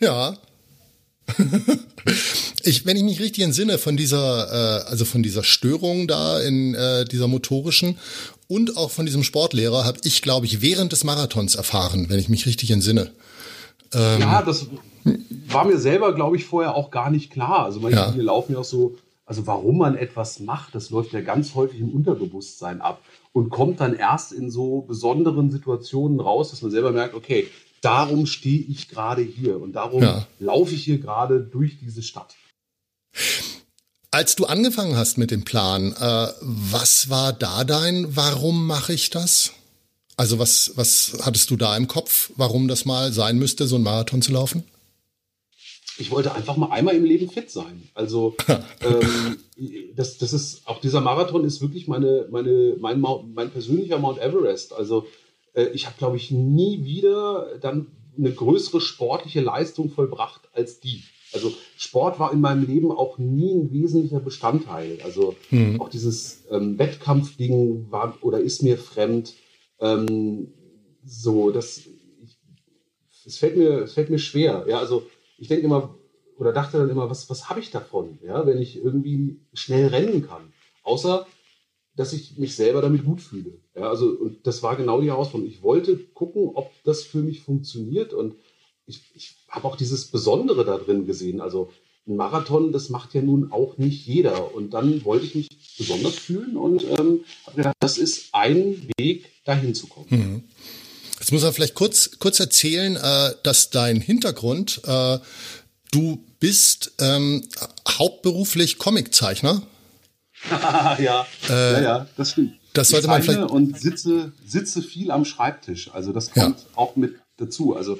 Ja. 0.00 0.36
Ich, 2.66 2.86
wenn 2.86 2.96
ich 2.96 3.02
mich 3.02 3.20
richtig 3.20 3.44
entsinne 3.44 3.76
von 3.76 3.96
dieser, 3.96 4.82
äh, 4.84 4.88
also 4.88 5.04
von 5.04 5.22
dieser 5.22 5.44
Störung 5.44 6.08
da 6.08 6.40
in 6.40 6.74
äh, 6.74 7.04
dieser 7.04 7.28
motorischen 7.28 7.98
und 8.48 8.76
auch 8.76 8.90
von 8.90 9.04
diesem 9.04 9.22
Sportlehrer 9.22 9.84
habe 9.84 9.98
ich, 10.02 10.22
glaube 10.22 10.46
ich, 10.46 10.62
während 10.62 10.92
des 10.92 11.04
Marathons 11.04 11.54
erfahren, 11.56 12.06
wenn 12.08 12.18
ich 12.18 12.28
mich 12.28 12.46
richtig 12.46 12.70
entsinne. 12.70 13.10
Ähm, 13.92 14.20
ja, 14.20 14.42
das 14.42 14.66
war 15.48 15.66
mir 15.66 15.78
selber, 15.78 16.14
glaube 16.14 16.36
ich, 16.36 16.44
vorher 16.44 16.74
auch 16.74 16.90
gar 16.90 17.10
nicht 17.10 17.30
klar. 17.30 17.64
Also 17.64 17.80
manche 17.80 17.98
ja. 17.98 18.14
laufen 18.16 18.52
ja 18.54 18.60
auch 18.60 18.64
so, 18.64 18.96
also 19.26 19.46
warum 19.46 19.78
man 19.78 19.96
etwas 19.96 20.40
macht, 20.40 20.74
das 20.74 20.90
läuft 20.90 21.12
ja 21.12 21.20
ganz 21.22 21.54
häufig 21.54 21.80
im 21.80 21.90
Unterbewusstsein 21.90 22.80
ab 22.80 23.02
und 23.32 23.48
kommt 23.48 23.80
dann 23.80 23.94
erst 23.94 24.32
in 24.32 24.50
so 24.50 24.82
besonderen 24.82 25.50
Situationen 25.50 26.20
raus, 26.20 26.50
dass 26.50 26.62
man 26.62 26.70
selber 26.70 26.92
merkt, 26.92 27.14
okay, 27.14 27.48
darum 27.80 28.26
stehe 28.26 28.60
ich 28.60 28.88
gerade 28.88 29.22
hier 29.22 29.60
und 29.60 29.72
darum 29.72 30.02
ja. 30.02 30.26
laufe 30.38 30.74
ich 30.74 30.84
hier 30.84 30.98
gerade 30.98 31.40
durch 31.40 31.78
diese 31.78 32.02
Stadt. 32.02 32.34
Als 34.10 34.36
du 34.36 34.44
angefangen 34.44 34.96
hast 34.96 35.18
mit 35.18 35.30
dem 35.30 35.44
Plan, 35.44 35.92
äh, 35.92 36.28
was 36.40 37.10
war 37.10 37.32
da 37.32 37.64
dein, 37.64 38.14
warum 38.14 38.66
mache 38.66 38.92
ich 38.92 39.10
das? 39.10 39.52
Also 40.16 40.38
was, 40.38 40.72
was 40.76 41.18
hattest 41.22 41.50
du 41.50 41.56
da 41.56 41.76
im 41.76 41.88
Kopf, 41.88 42.30
warum 42.36 42.68
das 42.68 42.84
mal 42.84 43.12
sein 43.12 43.38
müsste, 43.38 43.66
so 43.66 43.76
ein 43.76 43.82
Marathon 43.82 44.22
zu 44.22 44.32
laufen? 44.32 44.64
Ich 45.98 46.10
wollte 46.10 46.34
einfach 46.34 46.56
mal 46.56 46.70
einmal 46.70 46.94
im 46.94 47.04
Leben 47.04 47.30
fit 47.30 47.50
sein. 47.50 47.88
Also 47.94 48.36
ähm, 48.48 49.36
das, 49.94 50.18
das 50.18 50.32
ist 50.32 50.66
auch 50.66 50.80
dieser 50.80 51.00
Marathon 51.00 51.44
ist 51.44 51.60
wirklich 51.60 51.88
meine, 51.88 52.26
meine, 52.30 52.76
mein, 52.78 53.00
mein 53.00 53.50
persönlicher 53.50 53.98
Mount 53.98 54.18
Everest. 54.18 54.72
Also 54.72 55.06
äh, 55.54 55.66
ich 55.72 55.86
habe, 55.86 55.96
glaube 55.98 56.16
ich, 56.16 56.30
nie 56.30 56.84
wieder 56.84 57.58
dann 57.60 57.86
eine 58.16 58.32
größere 58.32 58.80
sportliche 58.80 59.40
Leistung 59.40 59.90
vollbracht 59.90 60.48
als 60.52 60.80
die. 60.80 61.02
Also 61.32 61.52
Sport 61.76 62.20
war 62.20 62.32
in 62.32 62.40
meinem 62.40 62.64
Leben 62.64 62.92
auch 62.92 63.18
nie 63.18 63.52
ein 63.52 63.72
wesentlicher 63.72 64.20
Bestandteil. 64.20 64.98
Also 65.02 65.34
hm. 65.48 65.80
auch 65.80 65.88
dieses 65.88 66.44
ähm, 66.50 66.78
Wettkampfding 66.78 67.90
war 67.90 68.16
oder 68.20 68.38
ist 68.40 68.62
mir 68.62 68.78
fremd. 68.78 69.34
Ähm, 69.80 70.52
so, 71.04 71.50
das, 71.50 71.82
es 73.26 73.36
fällt 73.36 73.56
mir, 73.56 73.82
es 73.82 73.94
fällt 73.94 74.10
mir 74.10 74.18
schwer. 74.18 74.64
Ja, 74.68 74.78
also 74.78 75.06
ich 75.38 75.48
denke 75.48 75.66
immer 75.66 75.98
oder 76.36 76.52
dachte 76.52 76.78
dann 76.78 76.90
immer, 76.90 77.08
was, 77.10 77.30
was 77.30 77.48
habe 77.48 77.60
ich 77.60 77.70
davon, 77.70 78.18
ja, 78.22 78.46
wenn 78.46 78.60
ich 78.60 78.76
irgendwie 78.76 79.40
schnell 79.52 79.88
rennen 79.88 80.26
kann? 80.26 80.52
Außer, 80.82 81.26
dass 81.96 82.12
ich 82.12 82.38
mich 82.38 82.56
selber 82.56 82.82
damit 82.82 83.04
gut 83.04 83.20
fühle. 83.20 83.60
Ja, 83.76 83.88
also, 83.88 84.08
und 84.08 84.46
das 84.46 84.62
war 84.62 84.76
genau 84.76 85.00
die 85.00 85.08
Herausforderung. 85.08 85.50
Ich 85.50 85.62
wollte 85.62 85.96
gucken, 85.96 86.50
ob 86.54 86.70
das 86.82 87.04
für 87.04 87.18
mich 87.18 87.42
funktioniert 87.42 88.12
und 88.12 88.34
ich, 88.86 89.00
ich 89.14 89.36
habe 89.48 89.66
auch 89.66 89.76
dieses 89.76 90.06
Besondere 90.06 90.64
da 90.64 90.76
drin 90.76 91.06
gesehen. 91.06 91.40
Also 91.40 91.70
ein 92.06 92.16
Marathon, 92.16 92.72
das 92.72 92.90
macht 92.90 93.14
ja 93.14 93.22
nun 93.22 93.50
auch 93.50 93.78
nicht 93.78 94.06
jeder. 94.06 94.54
Und 94.54 94.74
dann 94.74 95.04
wollte 95.04 95.24
ich 95.24 95.34
mich 95.34 95.48
besonders 95.78 96.16
fühlen 96.16 96.56
und 96.56 96.84
ähm, 96.84 97.24
habe 97.46 97.56
gedacht, 97.56 97.76
das 97.80 97.96
ist 97.96 98.34
ein 98.34 98.88
Weg, 98.98 99.30
dahin 99.44 99.74
zu 99.74 99.86
kommen. 99.86 100.06
Mhm. 100.10 100.42
Jetzt 101.24 101.32
muss 101.32 101.42
er 101.42 101.54
vielleicht 101.54 101.74
kurz, 101.74 102.18
kurz 102.18 102.38
erzählen, 102.38 102.96
äh, 102.96 103.30
dass 103.42 103.70
dein 103.70 103.98
Hintergrund, 103.98 104.82
äh, 104.84 105.18
du 105.90 106.22
bist 106.38 106.92
ähm, 107.00 107.42
hauptberuflich 107.88 108.76
Comiczeichner. 108.76 109.62
ja. 110.50 111.26
Äh, 111.48 111.72
ja, 111.72 111.80
ja, 111.80 112.06
das 112.18 112.32
stimmt. 112.32 112.58
Das 112.74 112.90
sollte 112.90 113.06
man 113.06 113.22
vielleicht 113.22 113.50
und 113.50 113.80
sitze, 113.80 114.32
sitze 114.44 114.82
viel 114.82 115.10
am 115.10 115.24
Schreibtisch. 115.24 115.90
Also 115.94 116.12
das 116.12 116.30
kommt 116.30 116.58
ja. 116.58 116.66
auch 116.74 116.94
mit 116.94 117.14
dazu. 117.38 117.74
Also 117.74 117.98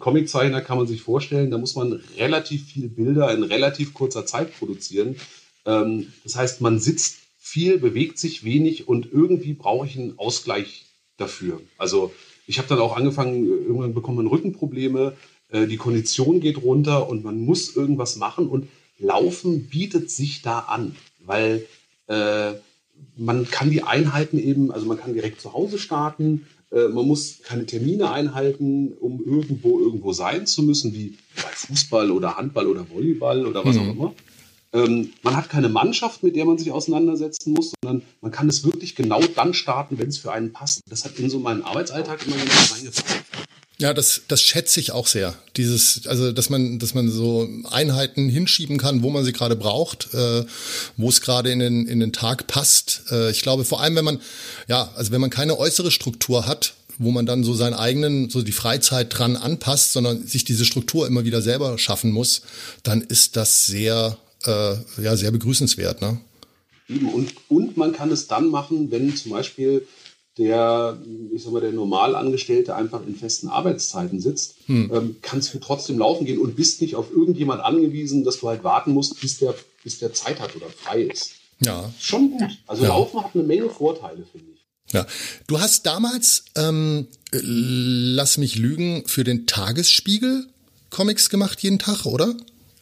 Comiczeichner 0.00 0.60
kann 0.60 0.76
man 0.76 0.88
sich 0.88 1.00
vorstellen, 1.00 1.52
da 1.52 1.58
muss 1.58 1.76
man 1.76 2.02
relativ 2.18 2.66
viele 2.66 2.88
Bilder 2.88 3.32
in 3.32 3.44
relativ 3.44 3.94
kurzer 3.94 4.26
Zeit 4.26 4.58
produzieren. 4.58 5.14
Ähm, 5.64 6.12
das 6.24 6.34
heißt, 6.34 6.60
man 6.60 6.80
sitzt 6.80 7.18
viel, 7.38 7.78
bewegt 7.78 8.18
sich 8.18 8.42
wenig 8.42 8.88
und 8.88 9.06
irgendwie 9.12 9.52
brauche 9.52 9.86
ich 9.86 9.96
einen 9.96 10.18
Ausgleich 10.18 10.86
dafür. 11.18 11.60
Also 11.78 12.12
ich 12.46 12.58
habe 12.58 12.68
dann 12.68 12.78
auch 12.78 12.96
angefangen, 12.96 13.46
irgendwann 13.46 13.94
bekommt 13.94 14.16
man 14.16 14.26
Rückenprobleme, 14.26 15.14
äh, 15.50 15.66
die 15.66 15.76
Kondition 15.76 16.40
geht 16.40 16.62
runter 16.62 17.08
und 17.08 17.24
man 17.24 17.38
muss 17.38 17.74
irgendwas 17.74 18.16
machen 18.16 18.48
und 18.48 18.68
Laufen 18.98 19.68
bietet 19.68 20.10
sich 20.10 20.42
da 20.42 20.60
an, 20.60 20.94
weil 21.24 21.66
äh, 22.06 22.52
man 23.16 23.48
kann 23.50 23.70
die 23.70 23.82
Einheiten 23.82 24.38
eben, 24.38 24.70
also 24.70 24.86
man 24.86 24.98
kann 24.98 25.14
direkt 25.14 25.40
zu 25.40 25.52
Hause 25.52 25.78
starten, 25.78 26.46
äh, 26.70 26.88
man 26.88 27.06
muss 27.06 27.40
keine 27.42 27.66
Termine 27.66 28.10
einhalten, 28.10 28.92
um 28.92 29.24
irgendwo 29.24 29.80
irgendwo 29.80 30.12
sein 30.12 30.46
zu 30.46 30.62
müssen, 30.62 30.92
wie 30.94 31.16
bei 31.36 31.50
Fußball 31.52 32.10
oder 32.10 32.36
Handball 32.36 32.66
oder 32.66 32.88
Volleyball 32.88 33.46
oder 33.46 33.64
was 33.64 33.76
mhm. 33.76 33.82
auch 33.82 33.94
immer. 33.94 34.14
Ähm, 34.74 35.12
man 35.22 35.36
hat 35.36 35.48
keine 35.48 35.68
Mannschaft, 35.68 36.22
mit 36.22 36.34
der 36.34 36.44
man 36.44 36.58
sich 36.58 36.72
auseinandersetzen 36.72 37.52
muss, 37.52 37.72
sondern 37.80 38.02
man 38.20 38.32
kann 38.32 38.48
es 38.48 38.64
wirklich 38.64 38.96
genau 38.96 39.20
dann 39.36 39.54
starten, 39.54 39.98
wenn 39.98 40.08
es 40.08 40.18
für 40.18 40.32
einen 40.32 40.52
passt. 40.52 40.80
Das 40.90 41.04
hat 41.04 41.18
in 41.18 41.30
so 41.30 41.38
meinen 41.38 41.62
Arbeitsalltag 41.62 42.26
immer 42.26 42.36
genau 42.36 42.52
reingepasst. 42.72 43.04
Ja, 43.78 43.92
das, 43.92 44.22
das 44.28 44.40
schätze 44.40 44.78
ich 44.78 44.92
auch 44.92 45.06
sehr. 45.08 45.34
Dieses, 45.56 46.06
also 46.06 46.30
dass 46.30 46.48
man, 46.48 46.78
dass 46.78 46.94
man 46.94 47.10
so 47.10 47.48
Einheiten 47.70 48.28
hinschieben 48.28 48.78
kann, 48.78 49.02
wo 49.02 49.10
man 49.10 49.24
sie 49.24 49.32
gerade 49.32 49.56
braucht, 49.56 50.14
äh, 50.14 50.44
wo 50.96 51.08
es 51.08 51.20
gerade 51.20 51.50
in 51.50 51.58
den, 51.58 51.86
in 51.86 51.98
den 51.98 52.12
Tag 52.12 52.46
passt. 52.46 53.02
Äh, 53.10 53.30
ich 53.30 53.42
glaube, 53.42 53.64
vor 53.64 53.80
allem, 53.80 53.96
wenn 53.96 54.04
man, 54.04 54.20
ja, 54.68 54.92
also 54.94 55.10
wenn 55.10 55.20
man 55.20 55.30
keine 55.30 55.58
äußere 55.58 55.90
Struktur 55.90 56.46
hat, 56.46 56.74
wo 56.98 57.10
man 57.10 57.26
dann 57.26 57.42
so 57.42 57.54
seinen 57.54 57.74
eigenen, 57.74 58.30
so 58.30 58.42
die 58.42 58.52
Freizeit 58.52 59.18
dran 59.18 59.36
anpasst, 59.36 59.92
sondern 59.92 60.24
sich 60.24 60.44
diese 60.44 60.64
Struktur 60.64 61.08
immer 61.08 61.24
wieder 61.24 61.42
selber 61.42 61.76
schaffen 61.76 62.12
muss, 62.12 62.42
dann 62.84 63.02
ist 63.02 63.34
das 63.36 63.66
sehr, 63.66 64.16
äh, 64.46 64.76
ja, 65.02 65.16
sehr 65.16 65.30
begrüßenswert, 65.30 66.00
ne? 66.00 66.18
Und, 66.88 67.32
und 67.48 67.76
man 67.76 67.92
kann 67.92 68.10
es 68.10 68.26
dann 68.26 68.48
machen, 68.48 68.90
wenn 68.90 69.16
zum 69.16 69.32
Beispiel 69.32 69.86
der, 70.36 70.98
ich 71.32 71.42
sag 71.42 71.52
mal, 71.52 71.60
der 71.60 71.72
Normalangestellte 71.72 72.74
einfach 72.74 73.06
in 73.06 73.14
festen 73.14 73.48
Arbeitszeiten 73.48 74.20
sitzt, 74.20 74.56
hm. 74.66 74.90
ähm, 74.92 75.16
kannst 75.22 75.54
du 75.54 75.58
trotzdem 75.58 75.98
laufen 75.98 76.26
gehen 76.26 76.38
und 76.38 76.56
bist 76.56 76.82
nicht 76.82 76.96
auf 76.96 77.10
irgendjemand 77.10 77.62
angewiesen, 77.62 78.24
dass 78.24 78.40
du 78.40 78.48
halt 78.48 78.64
warten 78.64 78.92
musst, 78.92 79.20
bis 79.20 79.38
der, 79.38 79.54
bis 79.82 79.98
der 79.98 80.12
Zeit 80.12 80.40
hat 80.40 80.56
oder 80.56 80.66
frei 80.68 81.02
ist. 81.02 81.30
Ja. 81.64 81.92
Schon 81.98 82.32
gut. 82.32 82.50
Also 82.66 82.82
ja. 82.82 82.88
Laufen 82.88 83.22
hat 83.22 83.34
eine 83.34 83.44
Menge 83.44 83.70
Vorteile, 83.70 84.24
finde 84.30 84.48
ich. 84.52 84.64
Ja, 84.92 85.06
du 85.46 85.60
hast 85.60 85.86
damals, 85.86 86.44
ähm, 86.56 87.06
lass 87.32 88.36
mich 88.36 88.56
lügen, 88.56 89.04
für 89.06 89.24
den 89.24 89.46
Tagesspiegel 89.46 90.46
Comics 90.90 91.30
gemacht 91.30 91.60
jeden 91.62 91.78
Tag, 91.78 92.06
oder? 92.06 92.34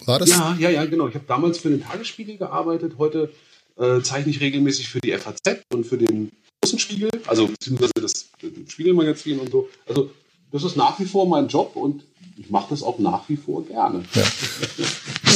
War 0.06 0.18
das? 0.18 0.30
Ja, 0.30 0.56
ja, 0.59 0.71
ja, 0.71 0.85
genau. 0.85 1.09
Ich 1.09 1.14
habe 1.14 1.25
damals 1.26 1.59
für 1.59 1.71
den 1.71 1.82
Tagesspiegel 1.82 2.37
gearbeitet. 2.37 2.94
Heute 2.99 3.30
äh, 3.78 4.00
zeichne 4.02 4.30
ich 4.30 4.40
regelmäßig 4.40 4.88
für 4.88 5.00
die 5.00 5.12
FAZ 5.12 5.61
und 5.73 5.87
für 5.87 5.99
den 5.99 6.30
Außenspiegel, 6.64 7.11
also 7.26 7.49
beziehungsweise 7.49 7.92
das, 8.00 8.12
das 8.40 8.73
Spiegelmagazin 8.73 9.38
und 9.38 9.50
so. 9.50 9.68
Also 9.87 10.11
das 10.52 10.64
ist 10.64 10.76
nach 10.76 10.99
wie 11.00 11.04
vor 11.04 11.26
mein 11.26 11.49
Job 11.49 11.76
und 11.76 12.04
ich 12.37 12.50
mache 12.50 12.66
das 12.71 12.82
auch 12.82 12.99
nach 12.99 13.28
wie 13.28 13.37
vor 13.37 13.64
gerne. 13.66 14.04
Ja. 14.14 14.23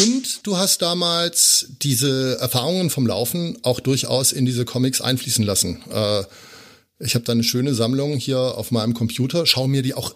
Und 0.02 0.46
du 0.46 0.56
hast 0.56 0.82
damals 0.82 1.70
diese 1.82 2.38
Erfahrungen 2.40 2.90
vom 2.90 3.06
Laufen 3.06 3.58
auch 3.62 3.80
durchaus 3.80 4.32
in 4.32 4.44
diese 4.44 4.64
Comics 4.64 5.00
einfließen 5.00 5.44
lassen. 5.44 5.82
Äh, 5.90 6.25
ich 6.99 7.14
habe 7.14 7.25
da 7.25 7.32
eine 7.32 7.44
schöne 7.44 7.75
Sammlung 7.75 8.16
hier 8.16 8.38
auf 8.38 8.70
meinem 8.70 8.94
Computer, 8.94 9.46
schaue 9.46 9.68
mir 9.68 9.82
die 9.82 9.94
auch 9.94 10.14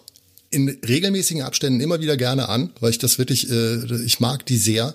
in 0.51 0.69
regelmäßigen 0.87 1.41
Abständen 1.43 1.79
immer 1.79 2.01
wieder 2.01 2.17
gerne 2.17 2.49
an, 2.49 2.71
weil 2.79 2.91
ich 2.91 2.99
das 2.99 3.17
wirklich, 3.17 3.49
äh, 3.49 4.03
ich 4.05 4.19
mag 4.19 4.45
die 4.45 4.57
sehr. 4.57 4.93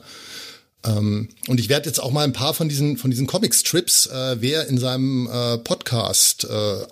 Ähm, 0.85 1.29
und 1.49 1.59
ich 1.59 1.69
werde 1.69 1.89
jetzt 1.89 1.99
auch 1.99 2.13
mal 2.13 2.25
ein 2.25 2.33
paar 2.33 2.55
von 2.55 2.69
diesen, 2.69 2.97
von 2.97 3.11
diesen 3.11 3.27
Comic-Strips, 3.27 4.07
äh, 4.07 4.37
wer 4.41 4.69
in 4.69 4.79
seinem 4.79 5.27
äh, 5.27 5.59
Podcast 5.59 6.45
äh, 6.45 6.87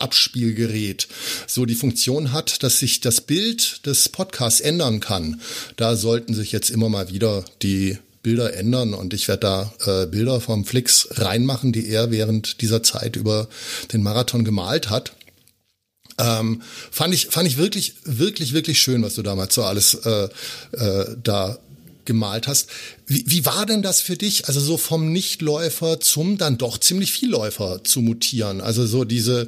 so 1.47 1.66
die 1.66 1.75
Funktion 1.75 2.33
hat, 2.33 2.62
dass 2.62 2.78
sich 2.78 3.00
das 3.00 3.21
Bild 3.21 3.87
des 3.87 4.09
Podcasts 4.09 4.61
ändern 4.61 5.00
kann. 5.00 5.40
Da 5.76 5.97
sollten 5.97 6.35
sich 6.35 6.50
jetzt 6.50 6.71
immer 6.71 6.88
mal 6.88 7.11
wieder 7.11 7.44
die 7.62 7.99
Bilder 8.23 8.54
ändern 8.54 8.94
und 8.94 9.12
ich 9.12 9.28
werde 9.28 9.40
da 9.40 10.02
äh, 10.02 10.06
Bilder 10.06 10.40
vom 10.40 10.64
Flix 10.64 11.09
reinmachen, 11.12 11.73
die 11.73 11.87
er 11.88 12.11
während 12.11 12.62
dieser 12.62 12.83
Zeit 12.83 13.16
über 13.16 13.49
den 13.92 14.02
Marathon 14.02 14.44
gemalt 14.44 14.88
hat. 14.88 15.12
Ähm, 16.18 16.62
fand 16.90 17.12
ich 17.12 17.26
fand 17.26 17.49
ich 17.49 17.56
wirklich 17.56 17.94
wirklich 18.04 18.52
wirklich 18.52 18.80
schön, 18.80 19.02
was 19.02 19.14
du 19.14 19.23
damals 19.23 19.54
so 19.54 19.64
alles 19.64 19.94
äh, 19.94 20.28
äh, 20.73 21.16
da 21.23 21.59
gemalt 22.04 22.47
hast. 22.47 22.68
Wie, 23.06 23.25
wie 23.26 23.44
war 23.47 23.66
denn 23.66 23.83
das 23.83 24.00
für 24.00 24.16
dich, 24.16 24.47
also 24.49 24.61
so 24.61 24.76
vom 24.76 25.12
Nichtläufer 25.12 26.00
zum 26.00 26.38
dann 26.38 26.59
doch 26.59 26.78
ziemlich 26.78 27.12
Vielläufer 27.12 27.83
zu 27.85 28.00
mutieren? 28.00 28.61
Also 28.61 28.87
so 28.87 29.04
diese, 29.04 29.47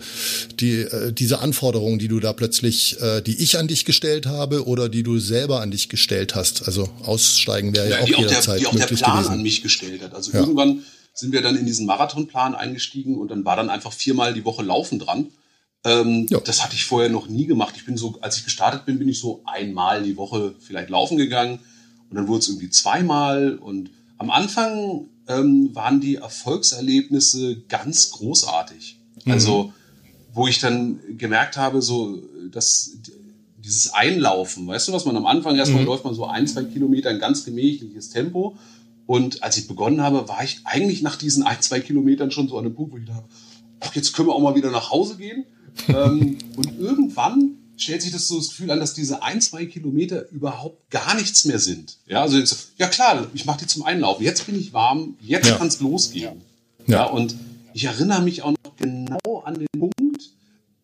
die, 0.60 0.80
äh, 0.80 1.12
diese 1.12 1.40
Anforderungen, 1.40 1.98
die 1.98 2.08
du 2.08 2.20
da 2.20 2.32
plötzlich, 2.32 3.00
äh, 3.00 3.22
die 3.22 3.36
ich 3.42 3.58
an 3.58 3.68
dich 3.68 3.84
gestellt 3.84 4.26
habe 4.26 4.66
oder 4.66 4.88
die 4.88 5.02
du 5.02 5.18
selber 5.18 5.60
an 5.60 5.70
dich 5.70 5.88
gestellt 5.88 6.34
hast. 6.34 6.66
Also 6.66 6.88
aussteigen 7.04 7.74
wäre 7.74 7.88
ja, 7.88 7.98
ja 7.98 8.02
auch 8.02 8.18
jederzeit 8.18 8.60
die 8.60 8.66
auch 8.66 8.74
der 8.74 8.86
Plan 8.86 9.18
gewesen. 9.18 9.32
an 9.32 9.42
mich 9.42 9.62
gestellt 9.62 10.02
hat. 10.02 10.14
Also 10.14 10.32
ja. 10.32 10.40
irgendwann 10.40 10.84
sind 11.14 11.32
wir 11.32 11.40
dann 11.40 11.56
in 11.56 11.64
diesen 11.64 11.86
Marathonplan 11.86 12.54
eingestiegen 12.54 13.16
und 13.16 13.30
dann 13.30 13.44
war 13.44 13.56
dann 13.56 13.70
einfach 13.70 13.92
viermal 13.92 14.34
die 14.34 14.44
Woche 14.44 14.62
Laufen 14.62 14.98
dran. 14.98 15.28
Ähm, 15.86 16.26
das 16.44 16.64
hatte 16.64 16.74
ich 16.74 16.84
vorher 16.84 17.10
noch 17.10 17.28
nie 17.28 17.46
gemacht. 17.46 17.74
Ich 17.76 17.86
bin 17.86 17.96
so, 17.96 18.18
als 18.20 18.36
ich 18.38 18.44
gestartet 18.44 18.84
bin, 18.86 18.98
bin 18.98 19.08
ich 19.08 19.20
so 19.20 19.42
einmal 19.44 20.02
die 20.02 20.16
Woche 20.16 20.56
vielleicht 20.58 20.90
laufen 20.90 21.16
gegangen 21.16 21.60
und 22.10 22.16
dann 22.16 22.26
wurde 22.26 22.40
es 22.40 22.48
irgendwie 22.48 22.70
zweimal 22.70 23.54
und 23.54 23.90
am 24.18 24.30
Anfang 24.30 25.06
ähm, 25.28 25.72
waren 25.74 26.00
die 26.00 26.16
Erfolgserlebnisse 26.16 27.62
ganz 27.68 28.10
großartig. 28.10 28.98
Mhm. 29.24 29.32
Also, 29.32 29.72
wo 30.32 30.48
ich 30.48 30.58
dann 30.58 30.98
gemerkt 31.16 31.56
habe, 31.56 31.80
so, 31.80 32.20
dass 32.50 32.96
dieses 33.58 33.94
Einlaufen, 33.94 34.66
weißt 34.66 34.88
du, 34.88 34.92
was 34.92 35.04
man 35.04 35.16
am 35.16 35.26
Anfang 35.26 35.56
erstmal 35.56 35.82
mhm. 35.82 35.86
läuft 35.86 36.04
man 36.04 36.14
so 36.14 36.26
ein, 36.26 36.48
zwei 36.48 36.64
Kilometer 36.64 37.10
ein 37.10 37.20
ganz 37.20 37.44
gemächliches 37.44 38.10
Tempo. 38.10 38.56
Und 39.06 39.44
als 39.44 39.56
ich 39.56 39.68
begonnen 39.68 40.02
habe, 40.02 40.28
war 40.28 40.42
ich 40.42 40.60
eigentlich 40.64 41.02
nach 41.02 41.14
diesen 41.14 41.44
ein, 41.44 41.60
zwei 41.60 41.78
Kilometern 41.78 42.32
schon 42.32 42.48
so 42.48 42.58
an 42.58 42.64
dem 42.64 42.74
Punkt, 42.74 42.92
wo 42.92 42.96
ich 42.96 43.04
dachte, 43.04 43.24
ach, 43.78 43.94
jetzt 43.94 44.14
können 44.14 44.28
wir 44.28 44.34
auch 44.34 44.40
mal 44.40 44.56
wieder 44.56 44.72
nach 44.72 44.90
Hause 44.90 45.16
gehen. 45.16 45.44
Ähm, 45.88 46.38
und 46.56 46.78
irgendwann 46.78 47.56
stellt 47.76 48.02
sich 48.02 48.12
das 48.12 48.28
so 48.28 48.38
das 48.38 48.48
Gefühl 48.48 48.70
an, 48.70 48.80
dass 48.80 48.94
diese 48.94 49.22
ein, 49.22 49.40
zwei 49.40 49.66
Kilometer 49.66 50.28
überhaupt 50.30 50.90
gar 50.90 51.14
nichts 51.14 51.44
mehr 51.44 51.58
sind. 51.58 51.98
Ja, 52.06 52.22
also 52.22 52.42
so, 52.44 52.56
ja 52.78 52.88
klar, 52.88 53.26
ich 53.34 53.44
mache 53.44 53.60
die 53.60 53.66
zum 53.66 53.82
Einlaufen. 53.82 54.24
Jetzt 54.24 54.46
bin 54.46 54.58
ich 54.58 54.72
warm, 54.72 55.16
jetzt 55.20 55.48
ja. 55.48 55.56
kann 55.56 55.68
es 55.68 55.80
losgehen. 55.80 56.42
Ja. 56.86 56.98
ja. 56.98 57.04
und 57.04 57.36
ich 57.74 57.84
erinnere 57.84 58.22
mich 58.22 58.42
auch 58.42 58.52
noch 58.52 58.76
genau 58.76 59.42
an 59.44 59.54
den 59.54 59.66
Punkt, 59.78 60.30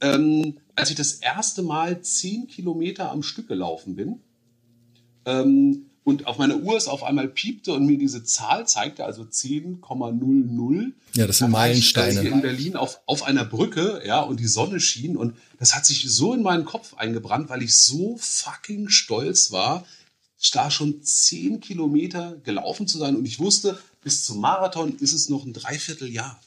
ähm, 0.00 0.58
als 0.74 0.90
ich 0.90 0.96
das 0.96 1.14
erste 1.14 1.62
Mal 1.62 2.02
zehn 2.02 2.46
Kilometer 2.46 3.10
am 3.10 3.22
Stück 3.22 3.48
gelaufen 3.48 3.96
bin. 3.96 4.20
Ähm, 5.24 5.86
und 6.04 6.26
auf 6.26 6.38
meiner 6.38 6.56
Uhr 6.56 6.76
es 6.76 6.88
auf 6.88 7.04
einmal 7.04 7.28
piepte 7.28 7.72
und 7.72 7.86
mir 7.86 7.96
diese 7.96 8.24
Zahl 8.24 8.66
zeigte, 8.66 9.04
also 9.04 9.22
10,00. 9.22 10.92
Ja, 11.14 11.26
das 11.26 11.38
sind 11.38 11.50
Meilensteine. 11.50 12.22
Ich 12.22 12.26
in 12.26 12.42
Berlin 12.42 12.76
auf, 12.76 13.00
auf 13.06 13.22
einer 13.22 13.44
Brücke, 13.44 14.02
ja, 14.04 14.20
und 14.20 14.40
die 14.40 14.48
Sonne 14.48 14.80
schien 14.80 15.16
und 15.16 15.36
das 15.58 15.74
hat 15.74 15.86
sich 15.86 16.10
so 16.10 16.34
in 16.34 16.42
meinen 16.42 16.64
Kopf 16.64 16.94
eingebrannt, 16.94 17.48
weil 17.50 17.62
ich 17.62 17.76
so 17.76 18.16
fucking 18.18 18.88
stolz 18.88 19.52
war, 19.52 19.86
da 20.50 20.70
schon 20.72 21.02
10 21.02 21.60
Kilometer 21.60 22.36
gelaufen 22.42 22.88
zu 22.88 22.98
sein 22.98 23.14
und 23.14 23.24
ich 23.24 23.38
wusste, 23.38 23.78
bis 24.02 24.24
zum 24.24 24.40
Marathon 24.40 24.96
ist 24.98 25.12
es 25.12 25.28
noch 25.28 25.44
ein 25.44 25.52
Dreivierteljahr. 25.52 26.40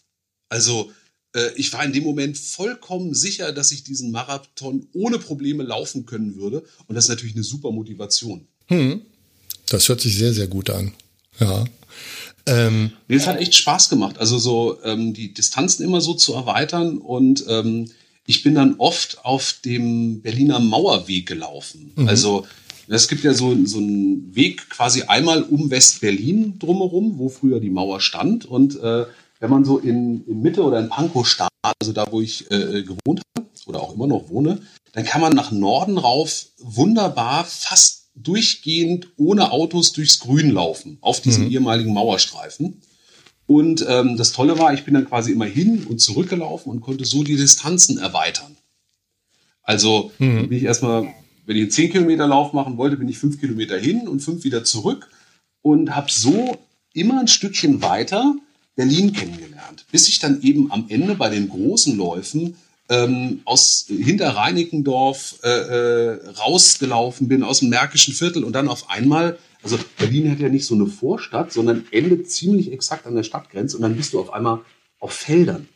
Also, 0.49 0.91
äh, 1.33 1.51
ich 1.55 1.71
war 1.71 1.85
in 1.85 1.93
dem 1.93 2.03
Moment 2.03 2.37
vollkommen 2.37 3.13
sicher, 3.13 3.53
dass 3.53 3.71
ich 3.71 3.83
diesen 3.83 4.11
Marathon 4.11 4.87
ohne 4.91 5.17
Probleme 5.17 5.63
laufen 5.63 6.05
können 6.05 6.35
würde 6.35 6.65
und 6.87 6.95
das 6.95 7.05
ist 7.05 7.09
natürlich 7.09 7.35
eine 7.35 7.45
super 7.45 7.71
Motivation. 7.71 8.47
Hm. 8.67 9.05
Das 9.69 9.89
hört 9.89 10.01
sich 10.01 10.15
sehr, 10.17 10.33
sehr 10.33 10.47
gut 10.47 10.69
an. 10.69 10.93
Ja. 11.39 11.65
Ähm, 12.47 12.91
nee, 13.07 13.15
es 13.15 13.27
hat 13.27 13.39
echt 13.39 13.55
Spaß 13.55 13.89
gemacht, 13.89 14.19
also 14.19 14.37
so 14.37 14.77
ähm, 14.83 15.13
die 15.13 15.33
Distanzen 15.33 15.83
immer 15.83 15.99
so 15.99 16.13
zu 16.13 16.33
erweitern 16.33 16.99
und 16.99 17.43
ähm, 17.47 17.89
ich 18.27 18.43
bin 18.43 18.55
dann 18.55 18.75
oft 18.77 19.23
auf 19.25 19.55
dem 19.65 20.21
Berliner 20.21 20.59
Mauerweg 20.59 21.25
gelaufen. 21.25 21.91
Mhm. 21.95 22.07
Also 22.07 22.45
es 22.87 23.07
gibt 23.07 23.23
ja 23.23 23.33
so, 23.33 23.55
so 23.65 23.77
einen 23.77 24.35
Weg 24.35 24.69
quasi 24.69 25.03
einmal 25.03 25.43
um 25.43 25.71
West-Berlin 25.71 26.59
drumherum, 26.59 27.17
wo 27.17 27.29
früher 27.29 27.59
die 27.59 27.69
Mauer 27.69 27.99
stand. 27.99 28.45
Und 28.45 28.79
äh, 28.79 29.05
wenn 29.39 29.49
man 29.49 29.65
so 29.65 29.79
in, 29.79 30.25
in 30.27 30.41
Mitte 30.41 30.63
oder 30.63 30.79
in 30.79 30.89
Pankow 30.89 31.27
startet, 31.27 31.51
also 31.79 31.93
da, 31.93 32.11
wo 32.11 32.21
ich 32.21 32.49
äh, 32.51 32.83
gewohnt 32.83 33.21
habe 33.35 33.47
oder 33.65 33.81
auch 33.81 33.95
immer 33.95 34.07
noch 34.07 34.29
wohne, 34.29 34.61
dann 34.93 35.03
kann 35.03 35.21
man 35.21 35.33
nach 35.33 35.51
Norden 35.51 35.97
rauf 35.97 36.47
wunderbar 36.59 37.43
fast 37.45 38.04
durchgehend 38.15 39.09
ohne 39.17 39.51
Autos 39.51 39.93
durchs 39.93 40.19
Grün 40.19 40.51
laufen, 40.51 40.97
auf 41.01 41.21
diesem 41.21 41.45
mhm. 41.45 41.51
ehemaligen 41.51 41.93
Mauerstreifen. 41.93 42.81
Und 43.47 43.85
ähm, 43.87 44.17
das 44.17 44.31
Tolle 44.31 44.57
war, 44.57 44.73
ich 44.73 44.85
bin 44.85 44.93
dann 44.93 45.07
quasi 45.07 45.31
immer 45.31 45.45
hin 45.45 45.85
und 45.87 45.99
zurückgelaufen 45.99 46.71
und 46.71 46.81
konnte 46.81 47.05
so 47.05 47.23
die 47.23 47.35
Distanzen 47.35 47.97
erweitern. 47.97 48.57
Also 49.61 50.11
mhm. 50.19 50.47
bin 50.49 50.57
ich 50.57 50.63
erstmal, 50.63 51.07
wenn 51.45 51.57
ich 51.57 51.63
einen 51.63 51.71
10 51.71 51.91
Kilometer 51.91 52.27
Lauf 52.27 52.53
machen 52.53 52.77
wollte, 52.77 52.97
bin 52.97 53.09
ich 53.09 53.17
fünf 53.17 53.39
Kilometer 53.39 53.77
hin 53.77 54.07
und 54.07 54.21
fünf 54.21 54.43
wieder 54.43 54.63
zurück 54.63 55.09
und 55.61 55.95
habe 55.95 56.11
so 56.11 56.57
immer 56.93 57.19
ein 57.19 57.27
Stückchen 57.27 57.81
weiter 57.81 58.35
Berlin 58.75 59.13
kennengelernt, 59.13 59.85
bis 59.91 60.07
ich 60.07 60.19
dann 60.19 60.41
eben 60.41 60.71
am 60.71 60.85
Ende 60.89 61.15
bei 61.15 61.29
den 61.29 61.49
großen 61.49 61.95
Läufen 61.95 62.55
ähm, 62.89 63.41
aus 63.45 63.85
hinter 63.87 64.29
Reinickendorf 64.29 65.39
äh, 65.43 65.49
äh, 65.49 66.29
rausgelaufen 66.29 67.27
bin 67.27 67.43
aus 67.43 67.59
dem 67.59 67.69
Märkischen 67.69 68.13
Viertel 68.13 68.43
und 68.43 68.53
dann 68.53 68.67
auf 68.67 68.89
einmal, 68.89 69.39
also 69.63 69.77
Berlin 69.97 70.31
hat 70.31 70.39
ja 70.39 70.49
nicht 70.49 70.65
so 70.65 70.75
eine 70.75 70.85
Vorstadt, 70.85 71.51
sondern 71.51 71.85
endet 71.91 72.29
ziemlich 72.29 72.71
exakt 72.71 73.07
an 73.07 73.15
der 73.15 73.23
Stadtgrenze 73.23 73.77
und 73.77 73.83
dann 73.83 73.95
bist 73.95 74.13
du 74.13 74.19
auf 74.19 74.31
einmal 74.31 74.61
auf 74.99 75.13
Feldern, 75.13 75.67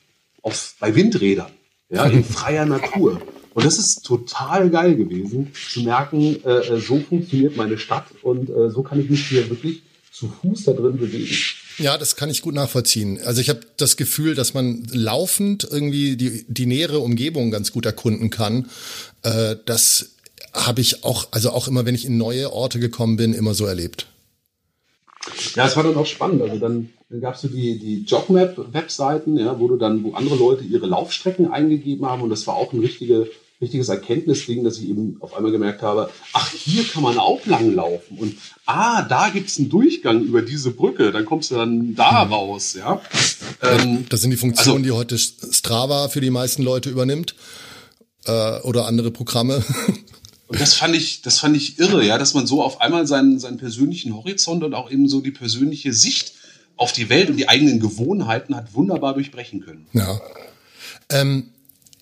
auf, 0.44 0.76
bei 0.80 0.94
Windrädern, 0.96 1.52
ja, 1.90 2.06
in 2.06 2.24
freier 2.36 2.66
Natur. 2.66 3.22
Und 3.56 3.66
das 3.66 3.80
ist 3.80 4.06
total 4.06 4.70
geil 4.70 4.96
gewesen, 4.96 5.52
zu 5.54 5.82
merken, 5.82 6.38
äh, 6.46 6.50
äh 6.50 6.80
so 6.80 7.00
funktioniert 7.00 7.58
meine 7.58 7.80
Stadt 7.80 8.06
und 8.22 8.50
äh, 8.50 8.70
so 8.70 8.84
kann 8.84 9.00
ich 9.00 9.10
mich 9.10 9.28
hier 9.28 9.50
wirklich 9.50 9.82
zu 10.12 10.28
Fuß 10.28 10.66
da 10.66 10.74
drin 10.74 10.98
bewegen. 10.98 11.36
Ja, 11.80 11.98
das 11.98 12.16
kann 12.16 12.30
ich 12.30 12.42
gut 12.42 12.54
nachvollziehen. 12.54 13.20
Also 13.24 13.42
ich 13.42 13.50
habe 13.50 13.62
das 13.78 13.98
Gefühl, 13.98 14.36
dass 14.36 14.54
man 14.54 14.86
laufend 14.92 15.68
irgendwie 15.70 16.18
die, 16.18 16.46
die 16.48 16.66
nähere 16.66 17.00
Umgebung 17.00 17.52
ganz 17.52 17.72
gut 17.72 17.86
erkunden 17.86 18.30
kann. 18.30 18.70
Äh, 19.24 19.56
das 19.66 20.12
habe 20.54 20.82
ich 20.82 21.04
auch, 21.04 21.30
also 21.32 21.52
auch 21.52 21.68
immer, 21.68 21.86
wenn 21.86 21.96
ich 21.96 22.06
in 22.06 22.18
neue 22.18 22.52
Orte 22.52 22.80
gekommen 22.80 23.18
bin, 23.18 23.34
immer 23.34 23.54
so 23.54 23.66
erlebt. 23.66 24.08
Ja, 25.56 25.66
es 25.66 25.76
war 25.76 25.84
dann 25.84 25.96
auch 25.96 26.06
spannend. 26.06 26.42
Also 26.42 26.58
dann, 26.58 26.90
dann 27.10 27.22
gab 27.22 27.36
es 27.36 27.42
so 27.42 27.48
die, 27.48 27.80
die 27.80 28.04
Jobmap-Webseiten, 28.04 29.38
ja, 29.38 29.60
wo 29.60 29.68
du 29.68 29.78
dann, 29.78 30.04
wo 30.04 30.14
andere 30.14 30.36
Leute 30.36 30.64
ihre 30.64 30.88
Laufstrecken 30.88 31.52
eingegeben 31.52 32.06
haben 32.06 32.22
und 32.22 32.30
das 32.30 32.48
war 32.48 32.56
auch 32.56 32.74
ein 32.74 32.80
richtige, 32.80 33.30
richtiges 33.62 33.90
Erkenntnisding, 33.90 34.64
dass 34.64 34.78
ich 34.78 34.90
eben 34.90 35.18
auf 35.20 35.34
einmal 35.34 35.52
gemerkt 35.52 35.82
habe, 35.82 36.10
ach, 36.32 36.52
hier 36.52 36.84
kann 36.86 37.04
man 37.04 37.18
auch 37.18 37.46
lang 37.46 37.74
laufen 37.76 38.18
und 38.18 38.38
ah, 38.66 39.02
da 39.02 39.30
gibt 39.30 39.50
es 39.50 39.60
einen 39.60 39.70
Durchgang 39.70 40.22
über 40.22 40.42
diese 40.42 40.72
Brücke, 40.72 41.12
dann 41.12 41.26
kommst 41.26 41.52
du 41.52 41.56
dann 41.56 41.96
da 41.96 42.24
hm. 42.24 42.34
raus, 42.34 42.76
ja. 42.76 43.02
Ähm, 43.62 44.06
das 44.10 44.22
sind 44.22 44.32
die 44.32 44.38
Funktionen, 44.38 44.78
also, 44.78 44.84
die 44.86 44.92
heute 44.92 45.18
Strava 45.18 46.08
für 46.08 46.22
die 46.22 46.30
meisten 46.30 46.64
Leute 46.64 46.90
übernimmt 46.90 47.36
äh, 48.26 48.60
oder 48.62 48.86
andere 48.86 49.12
Programme. 49.12 49.64
Und 50.48 50.60
das 50.60 50.74
fand 50.74 50.96
ich, 50.96 51.22
das 51.22 51.40
fand 51.40 51.56
ich 51.56 51.78
irre, 51.78 52.04
ja, 52.04 52.18
dass 52.18 52.34
man 52.34 52.48
so 52.48 52.64
auf 52.64 52.82
einmal 52.82 53.06
seinen, 53.06 53.40
seinen 53.40 53.58
persönlichen 53.58 54.16
Horizont 54.16 54.64
und 54.64 54.74
auch 54.74 54.90
eben 54.90 55.08
so 55.08 55.22
die 55.22 55.32
persönliche 55.32 55.94
Sicht 55.94 56.34
auf 56.76 56.92
die 56.92 57.10
Welt 57.10 57.30
und 57.30 57.38
die 57.38 57.50
eigenen 57.50 57.80
Gewohnheiten 57.80 58.56
hat 58.56 58.74
wunderbar 58.74 59.14
durchbrechen 59.14 59.60
können. 59.60 59.86
Ja. 59.94 60.20
Ähm, 61.10 61.52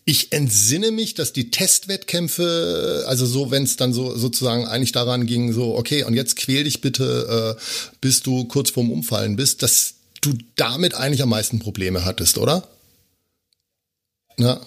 ich 0.10 0.32
entsinne 0.32 0.91
mich, 0.91 1.15
dass 1.15 1.34
die 1.34 1.52
Testwettkämpfe, 1.52 3.04
also 3.08 3.26
so, 3.26 3.52
wenn 3.52 3.63
es 3.63 3.76
dann 3.76 3.91
so 3.91 4.15
sozusagen 4.15 4.65
eigentlich 4.65 4.93
daran 4.93 5.26
ging, 5.26 5.52
so, 5.52 5.76
okay, 5.76 6.06
und 6.06 6.13
jetzt 6.13 6.38
quäl 6.38 6.63
dich 6.63 6.80
bitte, 6.80 7.58
äh, 7.58 7.62
bis 8.00 8.24
du 8.24 8.46
kurz 8.46 8.70
vorm 8.70 8.89
Umfallen 8.89 9.36
bist, 9.36 9.63
dass 9.63 9.96
du 10.22 10.32
damit 10.56 10.96
eigentlich 10.96 11.22
am 11.22 11.28
meisten 11.28 11.60
Probleme 11.60 12.06
hattest, 12.06 12.38
oder? 12.38 12.70
Ja. 14.38 14.62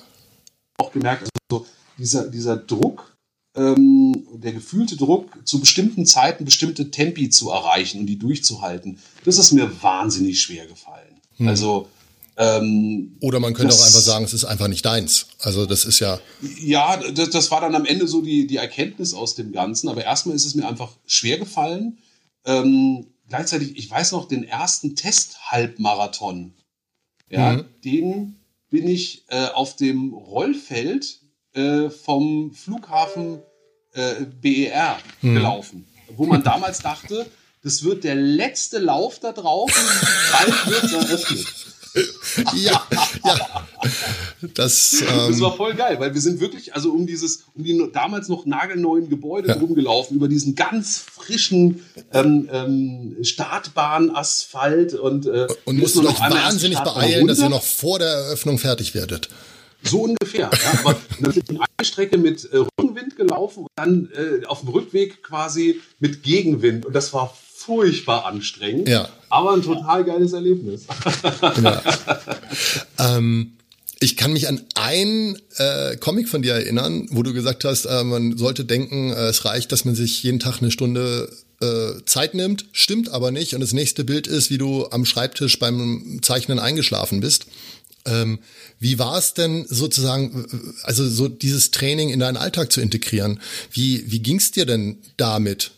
Auch 0.77 0.93
gemerkt, 0.93 1.27
also 1.49 1.67
dieser, 1.97 2.29
dieser 2.29 2.59
Druck, 2.59 3.17
ähm, 3.57 4.27
der 4.35 4.53
gefühlte 4.53 4.99
Druck, 4.99 5.39
zu 5.47 5.59
bestimmten 5.59 6.05
Zeiten 6.05 6.45
bestimmte 6.45 6.91
Tempi 6.91 7.31
zu 7.31 7.49
erreichen 7.49 8.01
und 8.01 8.07
die 8.07 8.19
durchzuhalten, 8.19 8.99
das 9.25 9.39
ist 9.39 9.53
mir 9.53 9.83
wahnsinnig 9.83 10.43
schwer 10.43 10.67
gefallen. 10.67 11.19
Hm. 11.39 11.49
Also 11.49 11.89
ähm, 12.37 13.17
Oder 13.21 13.41
man 13.41 13.55
könnte 13.55 13.75
das, 13.75 13.83
auch 13.83 13.87
einfach 13.87 14.01
sagen, 14.01 14.25
es 14.25 14.35
ist 14.35 14.45
einfach 14.45 14.69
nicht 14.69 14.85
deins. 14.85 15.27
Also 15.41 15.67
das 15.67 15.85
ist 15.85 16.01
ja. 16.01 16.19
Ja, 16.61 16.97
das, 16.97 17.31
das, 17.31 17.51
war 17.51 17.61
dann 17.61 17.75
am 17.75 17.85
Ende 17.85 18.09
so 18.09 18.23
die, 18.23 18.47
die 18.47 18.57
Erkenntnis 18.57 19.15
aus 19.15 19.35
dem 19.35 19.53
Ganzen. 19.53 19.89
Aber 19.89 20.05
erstmal 20.05 20.37
ist 20.37 20.47
es 20.47 20.55
mir 20.55 20.67
einfach 20.67 20.93
schwer 21.07 21.39
gefallen. 21.39 21.99
Ähm, 22.45 23.09
gleichzeitig, 23.29 23.77
ich 23.77 23.91
weiß 23.91 24.13
noch, 24.13 24.29
den 24.29 24.45
ersten 24.45 24.97
Test-Halbmarathon, 24.97 26.55
ja, 27.29 27.53
mhm. 27.53 27.65
den 27.85 28.37
bin 28.71 28.89
ich 28.89 29.25
äh, 29.29 29.47
auf 29.47 29.77
dem 29.77 30.15
Rollfeld 30.15 31.21
äh, 31.53 31.91
vom 31.91 32.53
Flughafen 32.53 33.41
äh, 33.93 34.25
BER 34.41 34.99
mhm. 35.21 35.35
gelaufen, 35.35 35.87
wo 36.17 36.27
man 36.27 36.43
damals 36.43 36.79
dachte, 36.79 37.27
das 37.63 37.83
wird 37.83 38.05
der 38.05 38.15
letzte 38.15 38.79
Lauf 38.79 39.19
da 39.19 39.33
drauf, 39.33 39.71
bald 40.33 40.67
wird 40.67 40.85
es 40.85 40.93
eröffnet. 40.93 41.47
ja, 42.55 42.87
ja. 43.25 43.67
Das, 44.55 45.03
ähm, 45.03 45.31
das 45.31 45.41
war 45.41 45.57
voll 45.57 45.75
geil, 45.75 45.99
weil 45.99 46.15
wir 46.15 46.21
sind 46.21 46.41
wirklich 46.41 46.75
also 46.75 46.93
um 46.93 47.07
dieses, 47.07 47.45
um 47.55 47.65
die 47.65 47.91
damals 47.93 48.29
noch 48.29 48.47
nagelneuen 48.47 49.09
Gebäude 49.09 49.49
ja. 49.49 49.55
rumgelaufen, 49.55 50.17
über 50.17 50.29
diesen 50.29 50.55
ganz 50.55 50.99
frischen 50.99 51.85
ähm, 52.13 52.49
ähm, 52.53 53.17
Startbahn-Asphalt 53.23 54.95
und 54.95 55.27
äh, 55.27 55.49
und 55.65 55.79
musst 55.79 55.97
du 55.97 56.03
noch 56.03 56.21
wahnsinnig 56.21 56.79
beeilen, 56.79 57.27
dass 57.27 57.41
ihr 57.41 57.49
noch 57.49 57.63
vor 57.63 57.99
der 57.99 58.09
Eröffnung 58.09 58.59
fertig 58.59 58.95
werdet. 58.95 59.29
So 59.83 60.03
ungefähr. 60.03 60.51
Ja, 60.53 60.81
aber 60.85 60.97
wir 61.19 61.43
eine 61.49 61.87
Strecke 61.87 62.19
mit 62.19 62.45
äh, 62.53 62.59
Rückenwind 62.59 63.17
gelaufen 63.17 63.63
und 63.63 63.71
dann 63.77 64.11
äh, 64.15 64.45
auf 64.47 64.61
dem 64.61 64.69
Rückweg 64.69 65.23
quasi 65.23 65.81
mit 65.99 66.23
Gegenwind. 66.23 66.85
Und 66.85 66.93
das 66.93 67.13
war 67.13 67.35
furchtbar 67.55 68.27
anstrengend, 68.27 68.89
ja. 68.89 69.09
Aber 69.31 69.53
ein 69.55 69.63
total 69.63 70.05
geiles 70.05 70.33
Erlebnis. 70.33 70.87
Ja. 71.63 71.83
ähm, 73.17 73.53
ich 74.01 74.17
kann 74.17 74.33
mich 74.33 74.49
an 74.49 74.63
ein 74.75 75.39
äh, 75.57 75.97
Comic 75.97 76.29
von 76.29 76.43
dir 76.43 76.55
erinnern, 76.55 77.07
wo 77.11 77.23
du 77.23 77.33
gesagt 77.33 77.65
hast, 77.65 77.85
äh, 77.85 78.03
man 78.03 78.37
sollte 78.37 78.65
denken, 78.65 79.11
äh, 79.11 79.29
es 79.29 79.45
reicht, 79.45 79.73
dass 79.73 79.85
man 79.85 79.95
sich 79.95 80.23
jeden 80.23 80.41
Tag 80.41 80.61
eine 80.61 80.71
Stunde 80.71 81.31
äh, 81.61 82.03
Zeit 82.07 82.35
nimmt, 82.35 82.65
stimmt 82.73 83.11
aber 83.11 83.31
nicht. 83.31 83.55
Und 83.55 83.61
das 83.61 83.73
nächste 83.73 84.05
Bild 84.05 84.27
ist, 84.27 84.51
wie 84.51 84.59
du 84.59 84.87
am 84.91 85.05
Schreibtisch 85.05 85.59
beim 85.59 86.21
Zeichnen 86.23 86.59
eingeschlafen 86.59 87.21
bist. 87.21 87.47
Ähm, 88.07 88.39
wie 88.79 88.99
war 88.99 89.19
es 89.19 89.35
denn 89.35 89.67
sozusagen, 89.69 90.75
also 90.85 91.07
so 91.07 91.29
dieses 91.29 91.71
Training 91.71 92.09
in 92.09 92.21
deinen 92.21 92.39
Alltag 92.39 92.73
zu 92.73 92.81
integrieren? 92.81 93.41
Wie, 93.71 94.11
wie 94.11 94.21
ging 94.21 94.39
es 94.39 94.51
dir 94.51 94.65
denn 94.65 94.99
damit? 95.19 95.73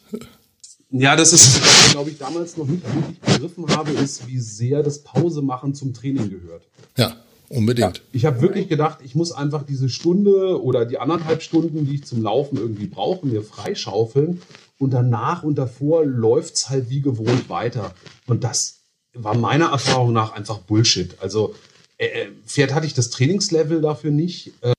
Ja, 0.92 1.16
das 1.16 1.32
ist, 1.32 1.60
glaube 1.92 2.10
ich, 2.10 2.18
damals 2.18 2.56
noch 2.56 2.66
nicht 2.66 2.84
wirklich 2.94 3.18
begriffen 3.20 3.66
habe, 3.74 3.92
ist, 3.92 4.28
wie 4.28 4.38
sehr 4.38 4.82
das 4.82 5.02
Pausemachen 5.02 5.74
zum 5.74 5.94
Training 5.94 6.28
gehört. 6.28 6.68
Ja, 6.98 7.16
unbedingt. 7.48 7.98
Ja, 7.98 8.04
ich 8.12 8.26
habe 8.26 8.42
wirklich 8.42 8.68
gedacht, 8.68 8.98
ich 9.02 9.14
muss 9.14 9.32
einfach 9.32 9.62
diese 9.62 9.88
Stunde 9.88 10.62
oder 10.62 10.84
die 10.84 10.98
anderthalb 10.98 11.42
Stunden, 11.42 11.86
die 11.86 11.94
ich 11.96 12.04
zum 12.04 12.22
Laufen 12.22 12.58
irgendwie 12.58 12.86
brauche, 12.86 13.26
mir 13.26 13.42
freischaufeln. 13.42 14.42
Und 14.78 14.90
danach 14.90 15.44
und 15.44 15.56
davor 15.56 16.04
läuft's 16.04 16.68
halt 16.68 16.90
wie 16.90 17.00
gewohnt 17.00 17.48
weiter. 17.48 17.94
Und 18.26 18.44
das 18.44 18.80
war 19.14 19.36
meiner 19.36 19.70
Erfahrung 19.70 20.12
nach 20.12 20.32
einfach 20.32 20.58
Bullshit. 20.58 21.16
Also 21.20 21.54
äh, 21.96 22.06
äh 22.06 22.28
Pferd 22.46 22.74
hatte 22.74 22.86
ich 22.86 22.94
das 22.94 23.08
Trainingslevel 23.10 23.80
dafür 23.80 24.10
nicht. 24.10 24.52
Ähm, 24.62 24.74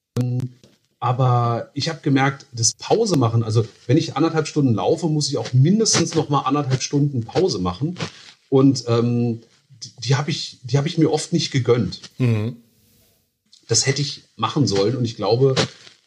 aber 1.13 1.69
ich 1.75 1.89
habe 1.89 1.99
gemerkt, 2.01 2.47
das 2.51 2.73
Pause 2.73 3.17
machen, 3.17 3.43
also 3.43 3.63
wenn 3.85 3.97
ich 3.97 4.15
anderthalb 4.17 4.47
Stunden 4.47 4.73
laufe, 4.73 5.07
muss 5.07 5.29
ich 5.29 5.37
auch 5.37 5.53
mindestens 5.53 6.15
noch 6.15 6.29
mal 6.29 6.39
anderthalb 6.41 6.81
Stunden 6.81 7.23
Pause 7.23 7.59
machen. 7.59 7.97
Und 8.49 8.85
ähm, 8.87 9.41
die, 9.69 9.91
die 9.99 10.15
habe 10.15 10.31
ich, 10.31 10.57
die 10.63 10.77
habe 10.77 10.87
ich 10.87 10.97
mir 10.97 11.11
oft 11.11 11.31
nicht 11.31 11.51
gegönnt. 11.51 12.01
Mhm. 12.17 12.57
Das 13.67 13.85
hätte 13.85 14.01
ich 14.01 14.23
machen 14.37 14.65
sollen. 14.65 14.95
Und 14.95 15.05
ich 15.05 15.15
glaube, 15.15 15.53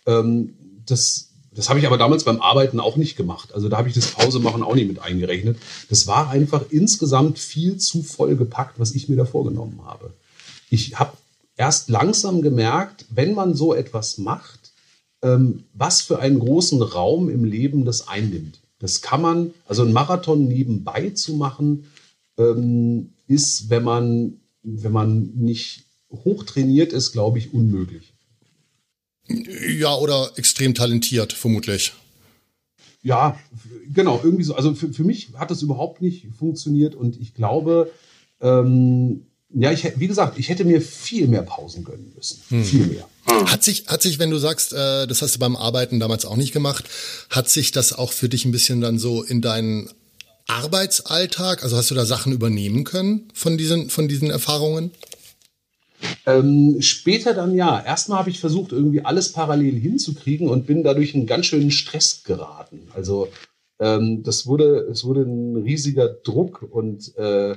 ähm, 0.07 0.55
das, 0.85 1.29
das 1.53 1.69
habe 1.69 1.79
ich 1.79 1.87
aber 1.87 1.99
damals 1.99 2.25
beim 2.25 2.41
Arbeiten 2.41 2.81
auch 2.81 2.97
nicht 2.97 3.17
gemacht. 3.17 3.55
Also 3.55 3.69
da 3.69 3.79
habe 3.79 3.89
ich 3.89 3.95
das 3.95 4.11
Pause 4.11 4.41
machen 4.41 4.65
auch 4.65 4.75
nicht 4.75 4.89
mit 4.89 4.99
eingerechnet. 4.99 5.57
Das 5.89 6.09
war 6.09 6.31
einfach 6.31 6.65
insgesamt 6.71 7.39
viel 7.39 7.77
zu 7.77 8.03
voll 8.03 8.35
gepackt, 8.35 8.81
was 8.81 8.93
ich 8.93 9.09
mir 9.09 9.17
da 9.17 9.25
vorgenommen 9.25 9.83
habe. 9.85 10.13
Ich 10.69 10.99
habe 10.99 11.17
erst 11.57 11.89
langsam 11.91 12.43
gemerkt, 12.43 13.05
wenn 13.09 13.35
man 13.35 13.55
so 13.55 13.73
etwas 13.73 14.19
macht, 14.19 14.66
was 15.21 16.03
für 16.03 16.19
einen 16.19 16.39
großen 16.39 16.81
Raum 16.83 17.29
im 17.29 17.45
Leben 17.45 17.85
das 17.85 18.07
einnimmt. 18.07 18.61
Das 18.79 19.01
kann 19.01 19.23
man, 19.23 19.55
also 19.67 19.83
ein 19.83 19.93
Marathon 19.93 20.47
nebenbei 20.47 21.11
zu 21.11 21.35
machen, 21.35 21.87
ähm, 22.39 23.11
ist, 23.27 23.71
wenn 23.71 23.83
man, 23.83 24.41
wenn 24.63 24.93
man 24.93 25.33
nicht 25.35 25.85
hochtrainiert 26.11 26.93
ist, 26.93 27.13
glaube 27.13 27.39
ich, 27.39 27.53
unmöglich. 27.53 28.13
Ja, 29.29 29.97
oder 29.97 30.31
extrem 30.37 30.75
talentiert, 30.75 31.33
vermutlich. 31.33 31.93
Ja, 33.03 33.39
genau, 33.93 34.21
irgendwie 34.23 34.45
so. 34.45 34.55
Also 34.55 34.75
für, 34.75 34.93
für 34.93 35.05
mich 35.05 35.31
hat 35.35 35.51
das 35.51 35.63
überhaupt 35.63 36.03
nicht 36.03 36.27
funktioniert 36.39 36.95
und 36.95 37.21
ich 37.21 37.35
glaube, 37.35 37.91
ähm, 38.41 39.27
ja, 39.59 39.73
ich, 39.73 39.99
wie 39.99 40.07
gesagt, 40.07 40.39
ich 40.39 40.51
hätte 40.51 40.65
mir 40.65 40.83
viel 40.83 41.29
mehr 41.29 41.43
Pausen 41.43 41.83
gönnen 41.83 42.13
müssen. 42.15 42.43
Hm. 42.49 42.65
Viel 42.65 42.87
mehr. 42.87 43.09
Hat 43.47 43.65
sich, 43.65 43.87
hat 43.87 44.03
sich, 44.03 44.19
wenn 44.19 44.31
du 44.31 44.39
sagst, 44.39 44.73
äh, 44.73 45.07
das 45.07 45.23
hast 45.23 45.35
du 45.35 45.39
beim 45.39 45.57
Arbeiten 45.57 45.99
damals 45.99 46.27
auch 46.27 46.37
nicht 46.37 46.53
gemacht, 46.53 46.85
hat 47.31 47.49
sich 47.49 47.73
das 47.73 47.93
auch 47.93 48.13
für 48.13 48.29
dich 48.29 48.45
ein 48.45 48.53
bisschen 48.53 48.81
dann 48.81 48.99
so 48.99 49.23
in 49.23 49.41
deinen 49.41 49.91
Arbeitsalltag, 50.47 51.65
also 51.65 51.77
hast 51.77 51.91
du 51.91 51.95
da 51.95 52.05
Sachen 52.05 52.33
übernehmen 52.33 52.85
können 52.85 53.29
von 53.33 53.57
diesen, 53.57 53.89
von 53.89 54.09
diesen 54.09 54.31
Erfahrungen? 54.31 54.91
Ähm, 56.27 56.77
später 56.81 57.33
dann 57.33 57.55
ja. 57.55 57.83
Erstmal 57.83 58.19
habe 58.19 58.31
ich 58.31 58.41
versucht, 58.41 58.73
irgendwie 58.73 59.05
alles 59.05 59.33
parallel 59.33 59.79
hinzukriegen 59.79 60.49
und 60.49 60.67
bin 60.67 60.83
dadurch 60.85 61.15
in 61.15 61.27
ganz 61.27 61.47
schönen 61.47 61.71
Stress 61.71 62.23
geraten. 62.25 62.89
Also 62.95 63.29
ähm, 63.81 64.23
das 64.23 64.47
wurde, 64.47 64.87
es 64.91 65.05
wurde 65.05 65.23
ein 65.23 65.57
riesiger 65.57 66.09
Druck 66.09 66.63
und 66.63 67.17
äh, 67.17 67.57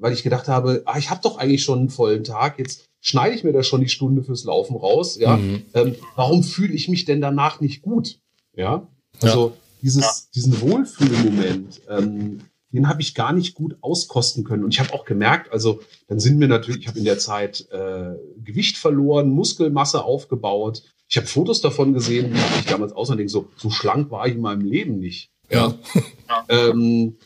weil 0.00 0.12
ich 0.12 0.22
gedacht 0.22 0.48
habe, 0.48 0.82
ah, 0.86 0.98
ich 0.98 1.10
habe 1.10 1.20
doch 1.22 1.38
eigentlich 1.38 1.62
schon 1.62 1.78
einen 1.80 1.90
vollen 1.90 2.24
Tag, 2.24 2.58
jetzt 2.58 2.88
schneide 3.00 3.34
ich 3.34 3.44
mir 3.44 3.52
da 3.52 3.62
schon 3.62 3.80
die 3.80 3.88
Stunde 3.88 4.22
fürs 4.22 4.44
Laufen 4.44 4.76
raus. 4.76 5.18
Ja, 5.18 5.36
mhm. 5.36 5.64
ähm, 5.74 5.96
warum 6.16 6.42
fühle 6.42 6.74
ich 6.74 6.88
mich 6.88 7.04
denn 7.04 7.20
danach 7.20 7.60
nicht 7.60 7.82
gut? 7.82 8.18
Ja, 8.54 8.88
also 9.22 9.48
ja. 9.48 9.52
dieses, 9.82 10.02
ja. 10.02 10.12
diesen 10.34 10.60
Wohlfühlmoment, 10.60 11.80
ähm, 11.88 12.40
den 12.72 12.88
habe 12.88 13.00
ich 13.00 13.14
gar 13.14 13.32
nicht 13.32 13.54
gut 13.54 13.76
auskosten 13.80 14.44
können. 14.44 14.64
Und 14.64 14.74
ich 14.74 14.80
habe 14.80 14.92
auch 14.92 15.04
gemerkt, 15.04 15.52
also 15.52 15.80
dann 16.06 16.20
sind 16.20 16.38
mir 16.38 16.48
natürlich, 16.48 16.82
ich 16.82 16.88
habe 16.88 16.98
in 16.98 17.04
der 17.04 17.18
Zeit 17.18 17.66
äh, 17.70 18.14
Gewicht 18.44 18.76
verloren, 18.76 19.30
Muskelmasse 19.30 20.04
aufgebaut. 20.04 20.82
Ich 21.08 21.16
habe 21.16 21.26
Fotos 21.26 21.62
davon 21.62 21.94
gesehen, 21.94 22.34
wie 22.34 22.60
ich 22.60 22.66
damals 22.66 22.92
aussah 22.92 23.12
und 23.12 23.18
denke, 23.18 23.32
so, 23.32 23.48
so 23.56 23.70
schlank 23.70 24.10
war 24.10 24.26
ich 24.26 24.34
in 24.34 24.42
meinem 24.42 24.60
Leben 24.60 24.98
nicht. 24.98 25.30
Ja. 25.50 25.74
ja. 26.28 26.44
ähm, 26.50 27.16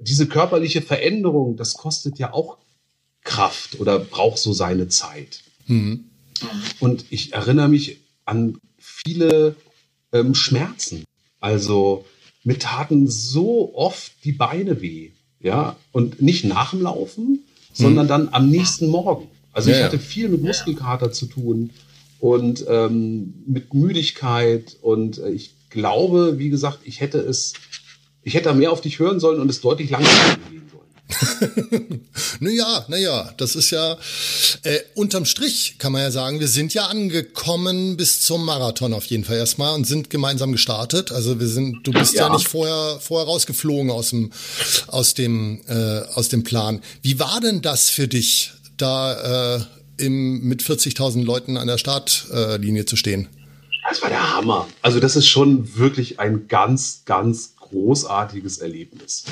diese 0.00 0.26
körperliche 0.26 0.82
Veränderung, 0.82 1.56
das 1.56 1.74
kostet 1.74 2.18
ja 2.18 2.32
auch 2.32 2.58
Kraft 3.22 3.80
oder 3.80 3.98
braucht 3.98 4.38
so 4.38 4.52
seine 4.52 4.88
Zeit. 4.88 5.42
Mhm. 5.66 6.04
Und 6.80 7.06
ich 7.10 7.32
erinnere 7.32 7.68
mich 7.68 8.00
an 8.24 8.58
viele 8.78 9.56
ähm, 10.12 10.34
Schmerzen. 10.34 11.04
Also 11.40 12.04
mir 12.44 12.58
taten 12.58 13.08
so 13.08 13.74
oft 13.74 14.12
die 14.24 14.32
Beine 14.32 14.80
weh. 14.80 15.10
Ja, 15.40 15.76
und 15.92 16.22
nicht 16.22 16.44
nach 16.44 16.70
dem 16.70 16.82
Laufen, 16.82 17.44
sondern 17.72 18.06
mhm. 18.06 18.08
dann 18.08 18.28
am 18.32 18.48
nächsten 18.48 18.88
Morgen. 18.88 19.28
Also 19.52 19.70
ja, 19.70 19.76
ich 19.76 19.84
hatte 19.84 19.98
viel 19.98 20.28
mit 20.28 20.42
Muskelkater 20.42 21.12
zu 21.12 21.26
tun 21.26 21.70
und 22.18 22.64
ähm, 22.68 23.34
mit 23.46 23.72
Müdigkeit. 23.74 24.76
Und 24.80 25.18
äh, 25.18 25.30
ich 25.30 25.54
glaube, 25.70 26.38
wie 26.38 26.48
gesagt, 26.48 26.80
ich 26.84 27.00
hätte 27.00 27.18
es 27.18 27.52
ich 28.26 28.34
hätte 28.34 28.48
da 28.48 28.54
mehr 28.54 28.72
auf 28.72 28.80
dich 28.80 28.98
hören 28.98 29.20
sollen 29.20 29.40
und 29.40 29.48
es 29.48 29.60
deutlich 29.60 29.88
langsamer 29.88 30.36
gehen 30.50 30.68
sollen. 30.68 32.00
naja, 32.40 32.84
naja, 32.88 33.32
das 33.36 33.54
ist 33.54 33.70
ja 33.70 33.96
äh, 34.64 34.80
unterm 34.96 35.26
Strich 35.26 35.76
kann 35.78 35.92
man 35.92 36.02
ja 36.02 36.10
sagen, 36.10 36.40
wir 36.40 36.48
sind 36.48 36.74
ja 36.74 36.86
angekommen 36.86 37.96
bis 37.96 38.22
zum 38.22 38.44
Marathon 38.44 38.94
auf 38.94 39.06
jeden 39.06 39.22
Fall 39.22 39.36
erstmal 39.36 39.76
und 39.76 39.86
sind 39.86 40.10
gemeinsam 40.10 40.50
gestartet. 40.50 41.12
Also 41.12 41.38
wir 41.38 41.46
sind, 41.46 41.86
du 41.86 41.92
bist 41.92 42.14
ja, 42.14 42.26
ja 42.26 42.32
nicht 42.32 42.48
vorher 42.48 42.98
vorher 43.00 43.28
rausgeflogen 43.28 43.92
aus 43.92 44.10
dem 44.10 44.32
aus 44.88 45.14
dem 45.14 45.60
äh, 45.68 46.00
aus 46.14 46.28
dem 46.28 46.42
Plan. 46.42 46.82
Wie 47.02 47.20
war 47.20 47.40
denn 47.40 47.62
das 47.62 47.90
für 47.90 48.08
dich, 48.08 48.50
da 48.76 49.58
äh, 49.58 49.60
im, 49.98 50.40
mit 50.40 50.64
40.000 50.64 51.24
Leuten 51.24 51.56
an 51.56 51.68
der 51.68 51.78
Startlinie 51.78 52.86
zu 52.86 52.96
stehen? 52.96 53.28
Das 53.88 54.02
war 54.02 54.08
der 54.08 54.34
Hammer. 54.34 54.66
Also 54.82 54.98
das 54.98 55.14
ist 55.14 55.28
schon 55.28 55.76
wirklich 55.76 56.18
ein 56.18 56.48
ganz, 56.48 57.02
ganz 57.04 57.55
großartiges 57.68 58.58
Erlebnis. 58.58 59.24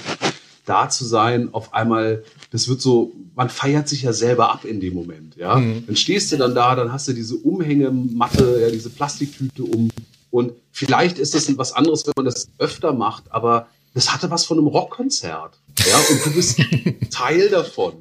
Da 0.67 0.89
zu 0.89 1.05
sein, 1.05 1.51
auf 1.53 1.75
einmal, 1.75 2.25
das 2.51 2.69
wird 2.69 2.81
so, 2.81 3.13
man 3.35 3.51
feiert 3.51 3.89
sich 3.89 4.03
ja 4.03 4.13
selber 4.13 4.51
ab 4.51 4.65
in 4.65 4.81
dem 4.81 4.95
Moment, 4.95 5.37
ja. 5.37 5.57
Mhm. 5.57 5.85
Dann 5.87 5.97
stehst 5.97 6.33
du 6.33 6.37
dann 6.37 6.55
da, 6.55 6.75
dann 6.75 6.93
hast 6.93 7.07
du 7.09 7.13
diese 7.13 7.37
Umhängematte, 7.37 8.61
ja, 8.61 8.71
diese 8.71 8.91
Plastiktüte 8.91 9.65
um. 9.65 9.91
Und 10.31 10.53
vielleicht 10.73 11.19
ist 11.19 11.35
das 11.35 11.57
was 11.59 11.73
anderes, 11.73 12.07
wenn 12.07 12.15
man 12.17 12.25
das 12.25 12.49
öfter 12.59 12.93
macht, 12.93 13.25
aber 13.31 13.69
das 13.95 14.13
hatte 14.13 14.31
was 14.31 14.45
von 14.45 14.59
einem 14.59 14.67
Rockkonzert. 14.67 15.61
Ja, 15.87 15.97
und 16.11 16.27
du 16.27 16.35
bist 16.35 16.61
Teil 17.11 17.49
davon. 17.49 17.95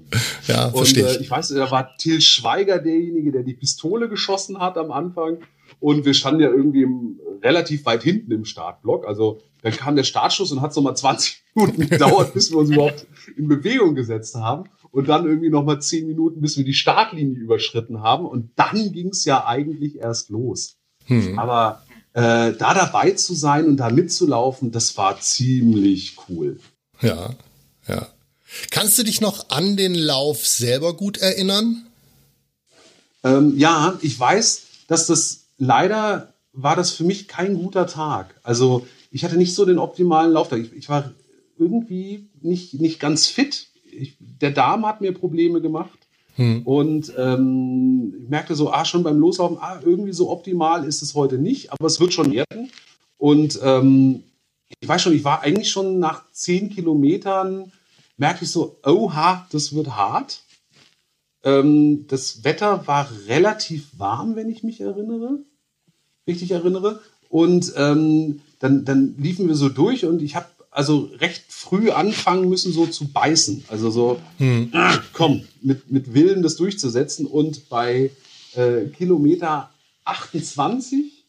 Ja, 0.47 0.71
verstehe. 0.71 1.05
Und 1.05 1.17
äh, 1.17 1.21
ich 1.21 1.29
weiß, 1.29 1.49
da 1.49 1.69
war 1.69 1.95
Till 1.97 2.19
Schweiger 2.21 2.79
derjenige, 2.79 3.31
der 3.31 3.43
die 3.43 3.53
Pistole 3.53 4.09
geschossen 4.09 4.59
hat 4.59 4.77
am 4.77 4.91
Anfang. 4.91 5.37
Und 5.83 6.05
wir 6.05 6.13
standen 6.13 6.39
ja 6.39 6.49
irgendwie 6.49 6.87
relativ 7.41 7.83
weit 7.83 8.03
hinten 8.03 8.31
im 8.31 8.45
Startblock. 8.45 9.05
Also 9.05 9.41
dann 9.63 9.73
kam 9.73 9.97
der 9.97 10.05
Startschuss 10.05 10.53
und 10.53 10.61
hat 10.61 10.73
so 10.73 10.79
mal 10.79 10.95
20 10.95 11.43
Minuten 11.55 11.89
gedauert, 11.89 12.33
bis 12.33 12.51
wir 12.51 12.59
uns 12.59 12.69
überhaupt 12.69 13.05
in 13.35 13.49
Bewegung 13.49 13.93
gesetzt 13.93 14.35
haben. 14.35 14.69
Und 14.91 15.09
dann 15.09 15.25
irgendwie 15.25 15.49
noch 15.49 15.65
mal 15.65 15.81
10 15.81 16.07
Minuten, 16.07 16.39
bis 16.39 16.55
wir 16.55 16.63
die 16.63 16.73
Startlinie 16.73 17.37
überschritten 17.37 18.01
haben. 18.01 18.25
Und 18.25 18.51
dann 18.55 18.93
ging 18.93 19.09
es 19.09 19.25
ja 19.25 19.45
eigentlich 19.45 19.97
erst 19.97 20.29
los. 20.29 20.77
Hm. 21.07 21.37
Aber 21.37 21.83
äh, 22.13 22.53
da 22.53 22.73
dabei 22.73 23.11
zu 23.11 23.35
sein 23.35 23.65
und 23.65 23.75
da 23.75 23.89
mitzulaufen, 23.89 24.71
das 24.71 24.95
war 24.95 25.19
ziemlich 25.19 26.15
cool. 26.29 26.61
Ja, 27.01 27.31
ja. 27.89 28.07
Kannst 28.71 28.97
du 28.97 29.03
dich 29.03 29.19
noch 29.19 29.49
an 29.49 29.75
den 29.75 29.95
Lauf 29.95 30.47
selber 30.47 30.95
gut 30.95 31.17
erinnern? 31.17 31.87
Ähm, 33.25 33.57
ja, 33.57 33.97
ich 34.01 34.17
weiß, 34.17 34.61
dass 34.87 35.07
das 35.07 35.42
leider 35.63 36.33
war 36.51 36.75
das 36.75 36.91
für 36.91 37.03
mich 37.03 37.27
kein 37.27 37.55
guter 37.55 37.87
Tag. 37.87 38.39
Also 38.43 38.85
ich 39.09 39.23
hatte 39.23 39.37
nicht 39.37 39.55
so 39.55 39.65
den 39.65 39.79
optimalen 39.79 40.31
Lauftag. 40.31 40.59
Ich, 40.59 40.73
ich 40.73 40.89
war 40.89 41.11
irgendwie 41.57 42.29
nicht, 42.41 42.75
nicht 42.75 42.99
ganz 42.99 43.27
fit. 43.27 43.67
Ich, 43.83 44.17
der 44.19 44.51
Darm 44.51 44.85
hat 44.85 45.01
mir 45.01 45.13
Probleme 45.13 45.61
gemacht. 45.61 45.97
Hm. 46.35 46.63
Und 46.63 47.13
ähm, 47.17 48.15
ich 48.19 48.29
merkte 48.29 48.55
so, 48.55 48.71
ah, 48.71 48.85
schon 48.85 49.03
beim 49.03 49.19
Loslaufen, 49.19 49.57
ah, 49.59 49.79
irgendwie 49.83 50.13
so 50.13 50.31
optimal 50.31 50.83
ist 50.83 51.01
es 51.01 51.13
heute 51.13 51.37
nicht, 51.37 51.71
aber 51.71 51.85
es 51.85 51.99
wird 51.99 52.13
schon 52.13 52.31
werden. 52.31 52.71
Und 53.17 53.59
ähm, 53.63 54.23
ich 54.79 54.87
weiß 54.87 55.01
schon, 55.01 55.13
ich 55.13 55.23
war 55.23 55.41
eigentlich 55.41 55.69
schon 55.69 55.99
nach 55.99 56.23
zehn 56.31 56.69
Kilometern, 56.69 57.71
merke 58.17 58.45
ich 58.45 58.51
so, 58.51 58.79
oha, 58.83 59.47
das 59.51 59.75
wird 59.75 59.95
hart. 59.95 60.41
Ähm, 61.43 62.07
das 62.07 62.43
Wetter 62.43 62.87
war 62.87 63.09
relativ 63.27 63.87
warm, 63.97 64.35
wenn 64.35 64.49
ich 64.49 64.63
mich 64.63 64.81
erinnere 64.81 65.39
richtig 66.27 66.51
erinnere. 66.51 67.01
Und 67.29 67.73
ähm, 67.77 68.41
dann, 68.59 68.85
dann 68.85 69.15
liefen 69.17 69.47
wir 69.47 69.55
so 69.55 69.69
durch 69.69 70.05
und 70.05 70.21
ich 70.21 70.35
habe 70.35 70.45
also 70.73 71.09
recht 71.19 71.43
früh 71.49 71.91
anfangen 71.91 72.49
müssen, 72.49 72.73
so 72.73 72.85
zu 72.87 73.11
beißen. 73.11 73.65
Also 73.67 73.91
so, 73.91 74.19
hm. 74.37 74.69
ah, 74.73 74.97
komm, 75.13 75.43
mit, 75.61 75.91
mit 75.91 76.13
Willen 76.13 76.41
das 76.41 76.55
durchzusetzen. 76.55 77.25
Und 77.25 77.69
bei 77.69 78.11
äh, 78.55 78.85
Kilometer 78.85 79.69
28, 80.05 81.22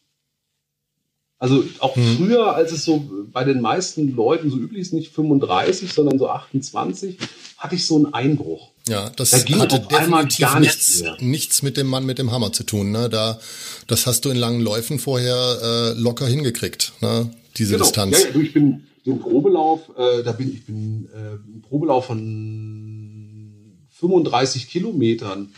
also 1.37 1.63
auch 1.79 1.95
hm. 1.95 2.17
früher, 2.17 2.55
als 2.55 2.71
es 2.71 2.85
so 2.85 3.09
bei 3.31 3.43
den 3.43 3.61
meisten 3.61 4.15
Leuten 4.15 4.49
so 4.49 4.57
üblich 4.57 4.81
ist, 4.81 4.93
nicht 4.93 5.13
35, 5.13 5.91
sondern 5.91 6.17
so 6.17 6.29
28, 6.29 7.17
hatte 7.57 7.75
ich 7.75 7.85
so 7.85 7.97
einen 7.97 8.13
Einbruch. 8.13 8.71
Ja, 8.87 9.09
das 9.09 9.31
da 9.31 9.39
ging 9.39 9.59
hatte 9.59 9.79
definitiv 9.79 10.59
nichts, 10.59 11.03
nichts 11.19 11.61
mit 11.61 11.75
dem 11.75 11.87
Mann 11.87 12.05
mit 12.05 12.19
dem 12.19 12.31
Hammer 12.31 12.53
zu 12.53 12.63
tun. 12.63 12.91
Ne? 12.91 13.09
Da, 13.09 13.39
das 13.87 14.05
hast 14.05 14.25
du 14.25 14.29
in 14.29 14.37
langen 14.37 14.61
Läufen 14.61 14.99
vorher 14.99 15.57
äh, 15.61 15.99
locker 15.99 16.27
hingekriegt, 16.27 16.93
ne? 17.01 17.31
diese 17.57 17.73
genau. 17.73 17.85
Distanz. 17.85 18.23
Ja, 18.23 18.39
ich 18.39 18.53
bin 18.53 18.83
den 19.05 19.19
Probelauf, 19.19 19.89
äh, 19.97 20.23
da 20.23 20.31
bin 20.31 20.53
ich 20.53 20.65
bin 20.65 21.09
äh, 21.13 21.17
einen 21.17 21.63
Probelauf 21.67 22.05
von 22.05 23.79
35 23.99 24.69
Kilometern 24.69 25.51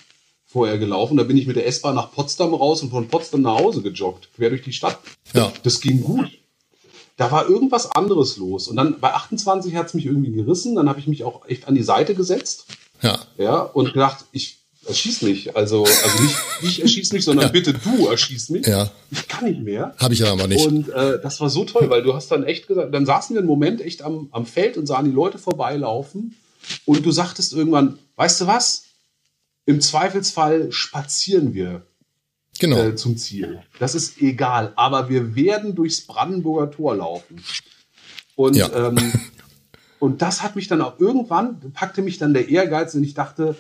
vorher 0.48 0.78
gelaufen. 0.78 1.18
Da 1.18 1.24
bin 1.24 1.38
ich 1.38 1.46
mit 1.46 1.58
der 1.58 1.68
S-Bahn 1.68 1.96
nach 1.96 2.12
Potsdam 2.12 2.54
raus 2.54 2.82
und 2.82 2.90
von 2.90 3.08
Potsdam 3.08 3.42
nach 3.42 3.60
Hause 3.60 3.82
gejoggt, 3.82 4.30
quer 4.36 4.50
durch 4.50 4.64
die 4.64 4.74
Stadt. 4.74 4.98
Ja. 5.34 5.52
Das 5.64 5.82
ging 5.82 6.02
gut. 6.02 6.30
Da 7.18 7.32
war 7.32 7.50
irgendwas 7.50 7.92
anderes 7.92 8.38
los. 8.38 8.68
Und 8.68 8.78
dann 8.78 9.00
bei 9.00 9.14
28 9.14 9.76
hat 9.76 9.88
es 9.88 9.94
mich 9.94 10.06
irgendwie 10.06 10.32
gerissen. 10.32 10.76
Dann 10.76 10.88
habe 10.88 11.00
ich 11.00 11.08
mich 11.08 11.24
auch 11.24 11.48
echt 11.48 11.68
an 11.68 11.76
die 11.76 11.84
Seite 11.84 12.16
gesetzt. 12.16 12.66
Ja. 13.02 13.20
Ja, 13.38 13.60
und 13.60 13.94
gedacht, 13.94 14.26
ich 14.32 14.60
erschieß 14.88 15.24
mich. 15.24 15.56
Also, 15.56 15.84
also 15.84 16.24
nicht 16.24 16.38
ich 16.62 16.82
erschieß 16.82 17.12
mich, 17.14 17.26
sondern 17.26 17.48
ja. 17.48 17.52
bitte 17.52 17.74
du 17.74 18.08
erschieß 18.08 18.50
mich. 18.50 18.66
Ja. 18.66 18.90
Ich 19.12 19.28
kann 19.28 19.50
nicht 19.50 19.62
mehr. 19.62 19.96
Habe 19.98 20.14
ich 20.14 20.26
aber 20.26 20.48
nicht. 20.48 20.66
Und 20.66 20.90
äh, 20.90 21.20
das 21.22 21.42
war 21.42 21.50
so 21.50 21.66
toll, 21.66 21.90
weil 21.90 22.04
du 22.04 22.14
hast 22.14 22.30
dann 22.32 22.44
echt 22.44 22.68
gesagt, 22.68 22.94
dann 22.94 23.06
saßen 23.06 23.36
wir 23.36 23.40
einen 23.40 23.48
Moment 23.48 23.82
echt 23.82 24.02
am, 24.02 24.30
am 24.32 24.46
Feld 24.46 24.78
und 24.78 24.86
sahen 24.86 25.06
die 25.06 25.12
Leute 25.12 25.40
vorbeilaufen. 25.40 26.36
Und 26.86 27.06
du 27.06 27.12
sagtest 27.12 27.54
irgendwann, 27.54 28.00
weißt 28.16 28.42
du 28.42 28.48
was? 28.48 28.84
Im 29.68 29.82
Zweifelsfall 29.82 30.72
spazieren 30.72 31.54
wir 31.54 31.86
genau. 32.58 32.78
äh, 32.78 32.96
zum 32.96 33.18
Ziel. 33.18 33.62
Das 33.80 33.96
ist 33.96 34.22
egal. 34.22 34.72
Aber 34.78 35.10
wir 35.10 35.36
werden 35.36 35.76
durchs 35.76 36.08
Brandenburger 36.08 36.72
Tor 36.72 36.96
laufen. 36.96 37.44
Und, 38.36 38.56
ja. 38.56 38.74
ähm, 38.74 38.98
und 40.00 40.22
das 40.22 40.42
hat 40.42 40.56
mich 40.56 40.70
dann 40.70 40.82
auch 40.82 41.00
irgendwann, 41.00 41.60
packte 41.74 42.02
mich 42.02 42.18
dann 42.18 42.34
der 42.34 42.48
Ehrgeiz 42.48 42.96
und 42.96 43.04
ich 43.04 43.14
dachte, 43.14 43.58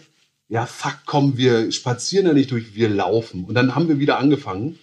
ja, 0.47 0.65
fuck, 0.65 0.99
komm, 1.05 1.35
wir 1.35 1.73
spazieren 1.73 2.25
ja 2.25 2.33
nicht 2.33 2.51
durch, 2.51 2.73
wir 2.73 2.87
laufen. 2.87 3.43
Und 3.43 3.55
dann 3.55 3.75
haben 3.75 3.89
wir 3.89 3.99
wieder 3.99 4.17
angefangen. 4.17 4.79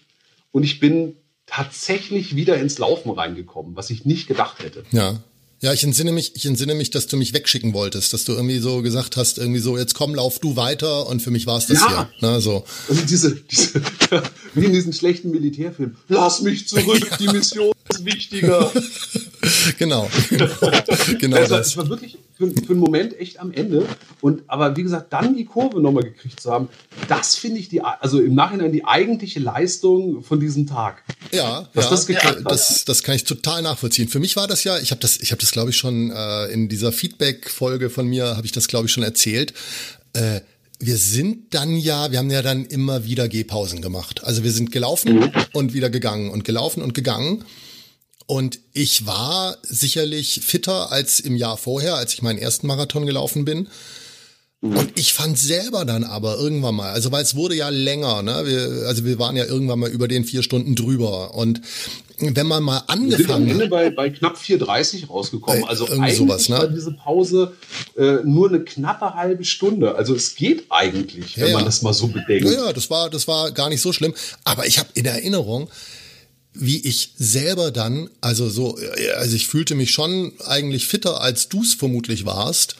Und 0.52 0.62
ich 0.62 0.78
bin 0.78 1.16
tatsächlich 1.46 2.36
wieder 2.36 2.58
ins 2.58 2.78
Laufen 2.78 3.10
reingekommen, 3.10 3.76
was 3.76 3.88
ich 3.88 4.04
nicht 4.04 4.28
gedacht 4.28 4.62
hätte. 4.62 4.84
Ja. 4.90 5.20
Ja, 5.60 5.72
ich 5.72 5.84
entsinne 5.84 6.12
mich, 6.12 6.32
ich 6.34 6.46
entsinne 6.46 6.74
mich, 6.74 6.90
dass 6.90 7.06
du 7.06 7.16
mich 7.16 7.32
wegschicken 7.32 7.72
wolltest, 7.72 8.12
dass 8.12 8.24
du 8.24 8.32
irgendwie 8.32 8.58
so 8.58 8.82
gesagt 8.82 9.16
hast, 9.16 9.38
irgendwie 9.38 9.60
so, 9.60 9.78
jetzt 9.78 9.94
komm, 9.94 10.14
lauf 10.14 10.38
du 10.38 10.56
weiter 10.56 11.06
und 11.06 11.20
für 11.20 11.30
mich 11.30 11.46
war 11.46 11.58
es 11.58 11.66
das 11.66 11.80
ja. 11.80 12.08
hier. 12.20 12.28
Ne, 12.28 12.40
so. 12.40 12.64
Und 12.88 13.10
diese, 13.10 13.36
diese, 13.36 13.80
wie 14.54 14.64
in 14.64 14.72
diesen 14.72 14.92
schlechten 14.92 15.30
Militärfilmen, 15.30 15.96
lass 16.08 16.42
mich 16.42 16.68
zurück, 16.68 17.08
die 17.18 17.28
Mission 17.28 17.73
ist 17.94 18.04
wichtiger. 18.04 18.70
genau. 19.78 20.08
genau 21.18 21.36
also, 21.36 21.56
das. 21.56 21.68
Ich 21.68 21.76
war 21.76 21.88
wirklich 21.88 22.18
für, 22.36 22.50
für 22.50 22.70
einen 22.70 22.80
Moment 22.80 23.18
echt 23.18 23.38
am 23.40 23.52
Ende. 23.52 23.86
Und 24.20 24.42
aber 24.46 24.76
wie 24.76 24.82
gesagt, 24.82 25.12
dann 25.12 25.36
die 25.36 25.44
Kurve 25.44 25.80
nochmal 25.80 26.04
gekriegt 26.04 26.40
zu 26.40 26.50
haben, 26.50 26.68
das 27.08 27.36
finde 27.36 27.60
ich 27.60 27.68
die, 27.68 27.80
also 27.80 28.20
im 28.20 28.34
Nachhinein 28.34 28.72
die 28.72 28.84
eigentliche 28.84 29.40
Leistung 29.40 30.22
von 30.22 30.40
diesem 30.40 30.66
Tag. 30.66 31.02
Ja, 31.32 31.68
dass 31.74 31.84
ja, 31.84 31.90
das, 31.90 32.08
ja, 32.08 32.32
das, 32.42 32.84
das 32.84 33.02
kann 33.02 33.16
ich 33.16 33.24
total 33.24 33.62
nachvollziehen. 33.62 34.08
Für 34.08 34.20
mich 34.20 34.36
war 34.36 34.46
das 34.46 34.64
ja, 34.64 34.78
ich 34.78 34.90
habe 34.90 35.00
das, 35.00 35.18
ich 35.18 35.30
habe 35.30 35.40
das 35.40 35.50
glaube 35.50 35.70
ich 35.70 35.76
schon 35.76 36.10
äh, 36.10 36.46
in 36.46 36.68
dieser 36.68 36.92
Feedback-Folge 36.92 37.90
von 37.90 38.06
mir 38.06 38.36
habe 38.36 38.46
ich 38.46 38.52
das 38.52 38.68
glaube 38.68 38.86
ich 38.86 38.92
schon 38.92 39.04
erzählt. 39.04 39.54
Äh, 40.12 40.40
wir 40.78 40.96
sind 40.96 41.54
dann 41.54 41.76
ja, 41.76 42.10
wir 42.10 42.18
haben 42.18 42.30
ja 42.30 42.42
dann 42.42 42.64
immer 42.64 43.04
wieder 43.04 43.28
Gehpausen 43.28 43.80
gemacht. 43.80 44.24
Also 44.24 44.44
wir 44.44 44.52
sind 44.52 44.72
gelaufen 44.72 45.20
mhm. 45.20 45.32
und 45.52 45.72
wieder 45.72 45.90
gegangen 45.90 46.30
und 46.30 46.44
gelaufen 46.44 46.82
und 46.82 46.94
gegangen. 46.94 47.44
Und 48.26 48.58
ich 48.72 49.06
war 49.06 49.58
sicherlich 49.62 50.40
fitter 50.42 50.90
als 50.90 51.20
im 51.20 51.36
Jahr 51.36 51.56
vorher, 51.56 51.96
als 51.96 52.14
ich 52.14 52.22
meinen 52.22 52.38
ersten 52.38 52.66
Marathon 52.66 53.06
gelaufen 53.06 53.44
bin. 53.44 53.68
Und 54.60 54.98
ich 54.98 55.12
fand 55.12 55.38
selber 55.38 55.84
dann 55.84 56.04
aber 56.04 56.38
irgendwann 56.38 56.76
mal, 56.76 56.90
also 56.90 57.12
weil 57.12 57.22
es 57.22 57.36
wurde 57.36 57.54
ja 57.54 57.68
länger, 57.68 58.22
ne? 58.22 58.44
Wir, 58.46 58.88
also 58.88 59.04
wir 59.04 59.18
waren 59.18 59.36
ja 59.36 59.44
irgendwann 59.44 59.78
mal 59.78 59.90
über 59.90 60.08
den 60.08 60.24
vier 60.24 60.42
Stunden 60.42 60.74
drüber. 60.74 61.34
Und 61.34 61.60
wenn 62.18 62.46
man 62.46 62.62
mal 62.62 62.82
angefangen 62.86 63.60
hat. 63.60 63.68
bei, 63.68 63.90
bei 63.90 64.08
knapp 64.08 64.36
4,30 64.36 65.08
rausgekommen. 65.08 65.64
Also 65.64 65.86
eigentlich 65.88 66.16
sowas, 66.16 66.48
ne? 66.48 66.58
war 66.58 66.68
diese 66.68 66.92
Pause 66.92 67.52
äh, 67.96 68.18
nur 68.24 68.48
eine 68.48 68.60
knappe 68.64 69.14
halbe 69.14 69.44
Stunde. 69.44 69.96
Also 69.96 70.14
es 70.14 70.34
geht 70.34 70.64
eigentlich, 70.70 71.36
wenn 71.36 71.48
ja, 71.48 71.56
man 71.56 71.66
das 71.66 71.82
mal 71.82 71.92
so 71.92 72.06
bedenkt. 72.06 72.44
Ja, 72.44 72.66
ja, 72.66 72.72
das 72.72 72.88
war, 72.88 73.10
das 73.10 73.28
war 73.28 73.50
gar 73.50 73.68
nicht 73.68 73.82
so 73.82 73.92
schlimm. 73.92 74.14
Aber 74.44 74.66
ich 74.66 74.78
habe 74.78 74.88
in 74.94 75.04
Erinnerung, 75.04 75.68
wie 76.54 76.78
ich 76.78 77.12
selber 77.18 77.70
dann, 77.70 78.08
also 78.20 78.48
so, 78.48 78.78
also 79.16 79.36
ich 79.36 79.48
fühlte 79.48 79.74
mich 79.74 79.90
schon 79.90 80.32
eigentlich 80.46 80.86
fitter, 80.86 81.20
als 81.20 81.48
du 81.48 81.62
es 81.62 81.74
vermutlich 81.74 82.24
warst. 82.24 82.76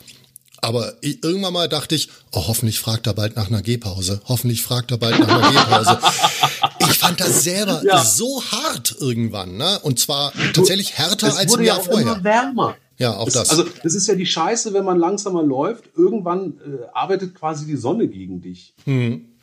Aber 0.62 0.94
irgendwann 1.02 1.52
mal 1.52 1.68
dachte 1.68 1.94
ich, 1.94 2.08
oh, 2.32 2.46
hoffentlich 2.46 2.78
fragt 2.78 3.06
er 3.06 3.12
bald 3.12 3.36
nach 3.36 3.48
einer 3.48 3.60
Gehpause. 3.60 4.22
Hoffentlich 4.24 4.62
fragt 4.62 4.92
er 4.92 4.96
bald 4.96 5.18
nach 5.18 5.28
einer 5.28 5.50
Gehpause. 5.50 5.98
ich 6.78 6.98
fand 6.98 7.20
das 7.20 7.44
selber 7.44 7.82
ja. 7.84 8.02
so 8.02 8.42
hart 8.42 8.96
irgendwann, 8.98 9.58
ne? 9.58 9.78
Und 9.82 9.98
zwar 9.98 10.32
tatsächlich 10.54 10.94
härter 10.94 11.28
es 11.28 11.36
als 11.36 11.54
im 11.54 11.64
Jahr 11.64 11.76
ja 11.76 11.82
vorher. 11.82 12.00
Immer 12.00 12.24
wärmer. 12.24 12.76
Ja, 12.96 13.14
auch 13.16 13.26
das. 13.26 13.34
das. 13.34 13.50
Also, 13.50 13.66
das 13.82 13.94
ist 13.94 14.06
ja 14.06 14.14
die 14.14 14.24
Scheiße, 14.24 14.72
wenn 14.72 14.84
man 14.84 14.98
langsamer 14.98 15.42
läuft. 15.42 15.84
Irgendwann 15.96 16.54
äh, 16.64 16.86
arbeitet 16.94 17.34
quasi 17.34 17.66
die 17.66 17.76
Sonne 17.76 18.08
gegen 18.08 18.40
dich. 18.40 18.72
Mhm. 18.86 19.33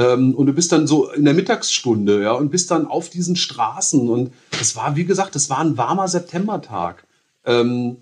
Ähm, 0.00 0.34
und 0.34 0.46
du 0.46 0.54
bist 0.54 0.72
dann 0.72 0.86
so 0.86 1.10
in 1.10 1.26
der 1.26 1.34
Mittagsstunde, 1.34 2.22
ja, 2.22 2.32
und 2.32 2.50
bist 2.50 2.70
dann 2.70 2.86
auf 2.86 3.10
diesen 3.10 3.36
Straßen. 3.36 4.08
Und 4.08 4.32
es 4.58 4.74
war, 4.74 4.96
wie 4.96 5.04
gesagt, 5.04 5.36
es 5.36 5.50
war 5.50 5.58
ein 5.58 5.76
warmer 5.76 6.08
Septembertag. 6.08 7.04
Ähm, 7.44 7.98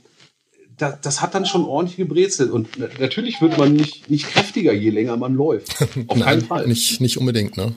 das, 0.77 1.01
das 1.01 1.23
hat 1.23 1.35
dann 1.35 1.45
schon 1.45 1.65
ordentlich 1.65 1.97
gebrezelt. 1.97 2.53
Und 2.53 2.79
natürlich 3.01 3.41
wird 3.41 3.59
man 3.59 3.73
nicht, 3.73 4.09
nicht 4.09 4.29
kräftiger, 4.29 4.73
je 4.73 4.91
länger 4.91 5.17
man 5.17 5.35
läuft. 5.35 5.83
Auf 6.07 6.17
Nein, 6.17 6.21
keinen 6.21 6.41
Fall. 6.43 6.69
Nicht, 6.69 7.01
nicht 7.01 7.19
unbedingt, 7.19 7.57
ne? 7.57 7.75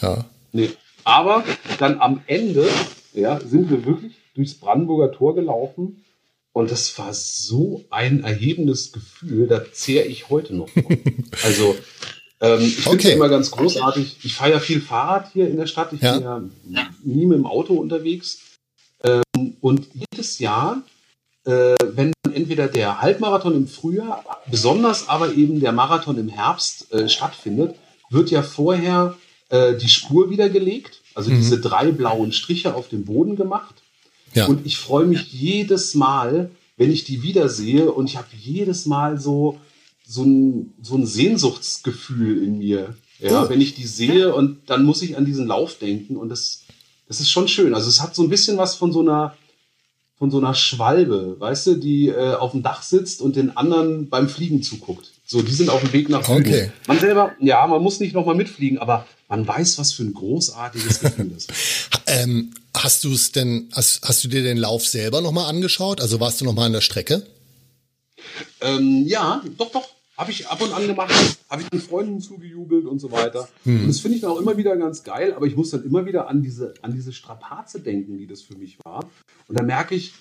Ja. 0.00 0.24
Nee. 0.52 0.70
Aber 1.02 1.44
dann 1.80 1.98
am 2.00 2.20
Ende 2.28 2.68
ja, 3.12 3.40
sind 3.40 3.70
wir 3.70 3.84
wirklich 3.84 4.12
durchs 4.36 4.54
Brandenburger 4.54 5.10
Tor 5.10 5.34
gelaufen. 5.34 6.04
Und 6.52 6.70
das 6.70 6.96
war 6.96 7.12
so 7.12 7.84
ein 7.90 8.22
erhebendes 8.22 8.92
Gefühl, 8.92 9.48
da 9.48 9.64
zehre 9.72 10.06
ich 10.06 10.30
heute 10.30 10.54
noch. 10.54 10.68
also 11.42 11.74
ähm, 12.44 12.60
ich 12.60 12.76
finde 12.76 12.98
es 12.98 13.04
okay. 13.04 13.12
immer 13.12 13.28
ganz 13.28 13.50
großartig. 13.50 14.18
Ich 14.22 14.34
fahre 14.34 14.52
ja 14.52 14.60
viel 14.60 14.80
Fahrrad 14.80 15.32
hier 15.32 15.48
in 15.48 15.56
der 15.56 15.66
Stadt. 15.66 15.92
Ich 15.92 16.00
ja. 16.00 16.14
bin 16.14 16.50
ja 16.70 16.88
nie 17.02 17.26
mit 17.26 17.38
dem 17.38 17.46
Auto 17.46 17.74
unterwegs. 17.74 18.38
Ähm, 19.02 19.56
und 19.60 19.88
jedes 19.92 20.38
Jahr 20.38 20.82
äh, 21.44 21.74
wenn 21.92 22.12
entweder 22.32 22.68
der 22.68 23.02
Halbmarathon 23.02 23.54
im 23.54 23.68
Frühjahr, 23.68 24.24
besonders 24.50 25.08
aber 25.08 25.34
eben 25.34 25.60
der 25.60 25.72
Marathon 25.72 26.18
im 26.18 26.28
Herbst 26.28 26.92
äh, 26.92 27.08
stattfindet, 27.08 27.76
wird 28.10 28.30
ja 28.30 28.42
vorher 28.42 29.16
äh, 29.50 29.74
die 29.76 29.88
Spur 29.88 30.30
wieder 30.30 30.48
gelegt, 30.48 31.02
also 31.14 31.30
mhm. 31.30 31.36
diese 31.36 31.60
drei 31.60 31.92
blauen 31.92 32.32
Striche 32.32 32.74
auf 32.74 32.88
dem 32.88 33.04
Boden 33.04 33.36
gemacht. 33.36 33.74
Ja. 34.32 34.46
Und 34.46 34.66
ich 34.66 34.78
freue 34.78 35.06
mich 35.06 35.32
jedes 35.32 35.94
Mal, 35.94 36.50
wenn 36.76 36.90
ich 36.90 37.04
die 37.04 37.22
wiedersehe 37.22 37.92
und 37.92 38.06
ich 38.06 38.16
habe 38.16 38.28
jedes 38.36 38.86
Mal 38.86 39.20
so, 39.20 39.60
so, 40.06 40.22
ein, 40.24 40.74
so 40.82 40.96
ein 40.96 41.06
Sehnsuchtsgefühl 41.06 42.42
in 42.42 42.58
mir. 42.58 42.96
Ja, 43.18 43.44
oh. 43.44 43.48
wenn 43.48 43.60
ich 43.60 43.74
die 43.74 43.86
sehe 43.86 44.34
und 44.34 44.68
dann 44.68 44.84
muss 44.84 45.02
ich 45.02 45.16
an 45.16 45.24
diesen 45.24 45.46
Lauf 45.46 45.78
denken 45.78 46.16
und 46.16 46.28
das, 46.28 46.62
das 47.08 47.20
ist 47.20 47.30
schon 47.30 47.48
schön. 47.48 47.74
Also 47.74 47.88
es 47.88 48.02
hat 48.02 48.14
so 48.14 48.22
ein 48.22 48.28
bisschen 48.28 48.58
was 48.58 48.74
von 48.74 48.92
so 48.92 49.00
einer 49.00 49.36
von 50.16 50.30
so 50.30 50.38
einer 50.38 50.54
Schwalbe, 50.54 51.36
weißt 51.40 51.66
du, 51.66 51.74
die 51.74 52.08
äh, 52.08 52.34
auf 52.34 52.52
dem 52.52 52.62
Dach 52.62 52.82
sitzt 52.82 53.20
und 53.20 53.34
den 53.34 53.56
anderen 53.56 54.08
beim 54.08 54.28
Fliegen 54.28 54.62
zuguckt. 54.62 55.10
So, 55.26 55.42
die 55.42 55.52
sind 55.52 55.70
auf 55.70 55.80
dem 55.80 55.92
Weg 55.92 56.08
nach 56.08 56.24
Süden. 56.24 56.40
Okay. 56.40 56.70
Man 56.86 57.00
selber, 57.00 57.32
ja, 57.40 57.66
man 57.66 57.82
muss 57.82 57.98
nicht 57.98 58.14
nochmal 58.14 58.36
mitfliegen, 58.36 58.78
aber 58.78 59.06
man 59.28 59.46
weiß, 59.46 59.78
was 59.78 59.92
für 59.92 60.04
ein 60.04 60.14
großartiges 60.14 61.00
Gefühl 61.00 61.30
das 61.30 61.46
ist. 61.46 61.50
ähm, 62.06 62.54
hast 62.76 63.04
du 63.04 63.12
es 63.12 63.32
denn, 63.32 63.70
hast, 63.72 64.02
hast 64.02 64.22
du 64.22 64.28
dir 64.28 64.42
den 64.42 64.58
Lauf 64.58 64.86
selber 64.86 65.20
nochmal 65.20 65.46
angeschaut? 65.46 66.00
Also 66.00 66.20
warst 66.20 66.40
du 66.40 66.44
nochmal 66.44 66.66
an 66.66 66.74
der 66.74 66.80
Strecke? 66.80 67.26
Ähm, 68.60 69.04
ja, 69.06 69.42
doch, 69.58 69.72
doch. 69.72 69.88
Habe 70.16 70.30
ich 70.30 70.46
ab 70.46 70.60
und 70.62 70.72
an 70.72 70.86
gemacht, 70.86 71.12
habe 71.50 71.62
ich 71.62 71.68
den 71.68 71.80
Freunden 71.80 72.20
zugejubelt 72.20 72.86
und 72.86 73.00
so 73.00 73.10
weiter. 73.10 73.48
Hm. 73.64 73.82
Und 73.82 73.88
das 73.88 74.00
finde 74.00 74.16
ich 74.16 74.22
dann 74.22 74.30
auch 74.30 74.40
immer 74.40 74.56
wieder 74.56 74.76
ganz 74.76 75.02
geil, 75.02 75.34
aber 75.34 75.46
ich 75.46 75.56
muss 75.56 75.70
dann 75.70 75.84
immer 75.84 76.06
wieder 76.06 76.28
an 76.28 76.42
diese, 76.42 76.74
an 76.82 76.94
diese 76.94 77.12
Strapaze 77.12 77.80
denken, 77.80 78.16
die 78.16 78.26
das 78.26 78.42
für 78.42 78.54
mich 78.54 78.78
war. 78.84 79.04
Und 79.48 79.58
da 79.58 79.62
merke 79.62 79.94
ich, 79.96 80.14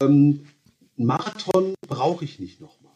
ähm, 0.00 0.46
einen 0.96 1.06
Marathon 1.06 1.74
brauche 1.88 2.24
ich 2.24 2.38
nicht 2.38 2.60
nochmal. 2.60 2.92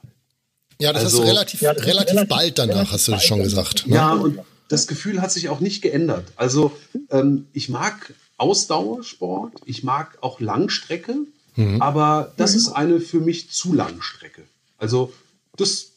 Ja, 0.81 0.93
das 0.93 1.05
also, 1.05 1.19
hast 1.19 1.25
du 1.25 1.29
relativ, 1.29 1.61
ja, 1.63 1.71
relativ, 1.71 2.11
relativ 2.11 2.29
bald 2.29 2.59
danach, 2.59 2.75
relativ 2.75 2.93
hast 2.93 3.09
du 3.09 3.13
das 3.13 3.25
schon 3.25 3.43
gesagt. 3.43 3.87
Ne? 3.87 3.97
Ja, 3.97 4.13
und 4.13 4.39
das 4.69 4.87
Gefühl 4.87 5.21
hat 5.23 5.33
sich 5.33 5.49
auch 5.49 5.61
nicht 5.61 5.83
geändert. 5.83 6.33
Also 6.37 6.73
ähm, 7.11 7.47
ich 7.53 7.69
mag 7.69 8.15
Ausdauersport, 8.37 9.53
ich 9.65 9.85
mag 9.85 10.19
auch 10.21 10.41
Langstrecke, 10.41 11.17
mhm. 11.57 11.81
aber 11.81 12.33
das 12.37 12.55
ist 12.55 12.69
eine 12.69 13.01
für 13.01 13.21
mich 13.21 13.51
zu 13.51 13.73
lange 13.73 14.03
Strecke. 14.03 14.43
Also 14.79 15.13
das 15.57 15.93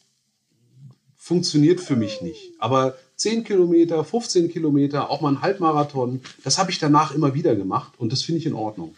funktioniert 1.28 1.82
für 1.82 1.98
mich 1.98 2.22
nicht. 2.22 2.54
Aber 2.58 2.98
10 3.18 3.44
Kilometer, 3.44 4.04
15 4.06 4.50
Kilometer, 4.50 5.10
auch 5.10 5.20
mal 5.20 5.34
ein 5.34 5.42
Halbmarathon, 5.42 6.22
das 6.46 6.58
habe 6.58 6.72
ich 6.72 6.80
danach 6.80 7.14
immer 7.14 7.34
wieder 7.34 7.54
gemacht 7.54 7.92
und 7.98 8.14
das 8.14 8.24
finde 8.24 8.40
ich 8.40 8.46
in 8.46 8.54
Ordnung. 8.54 8.96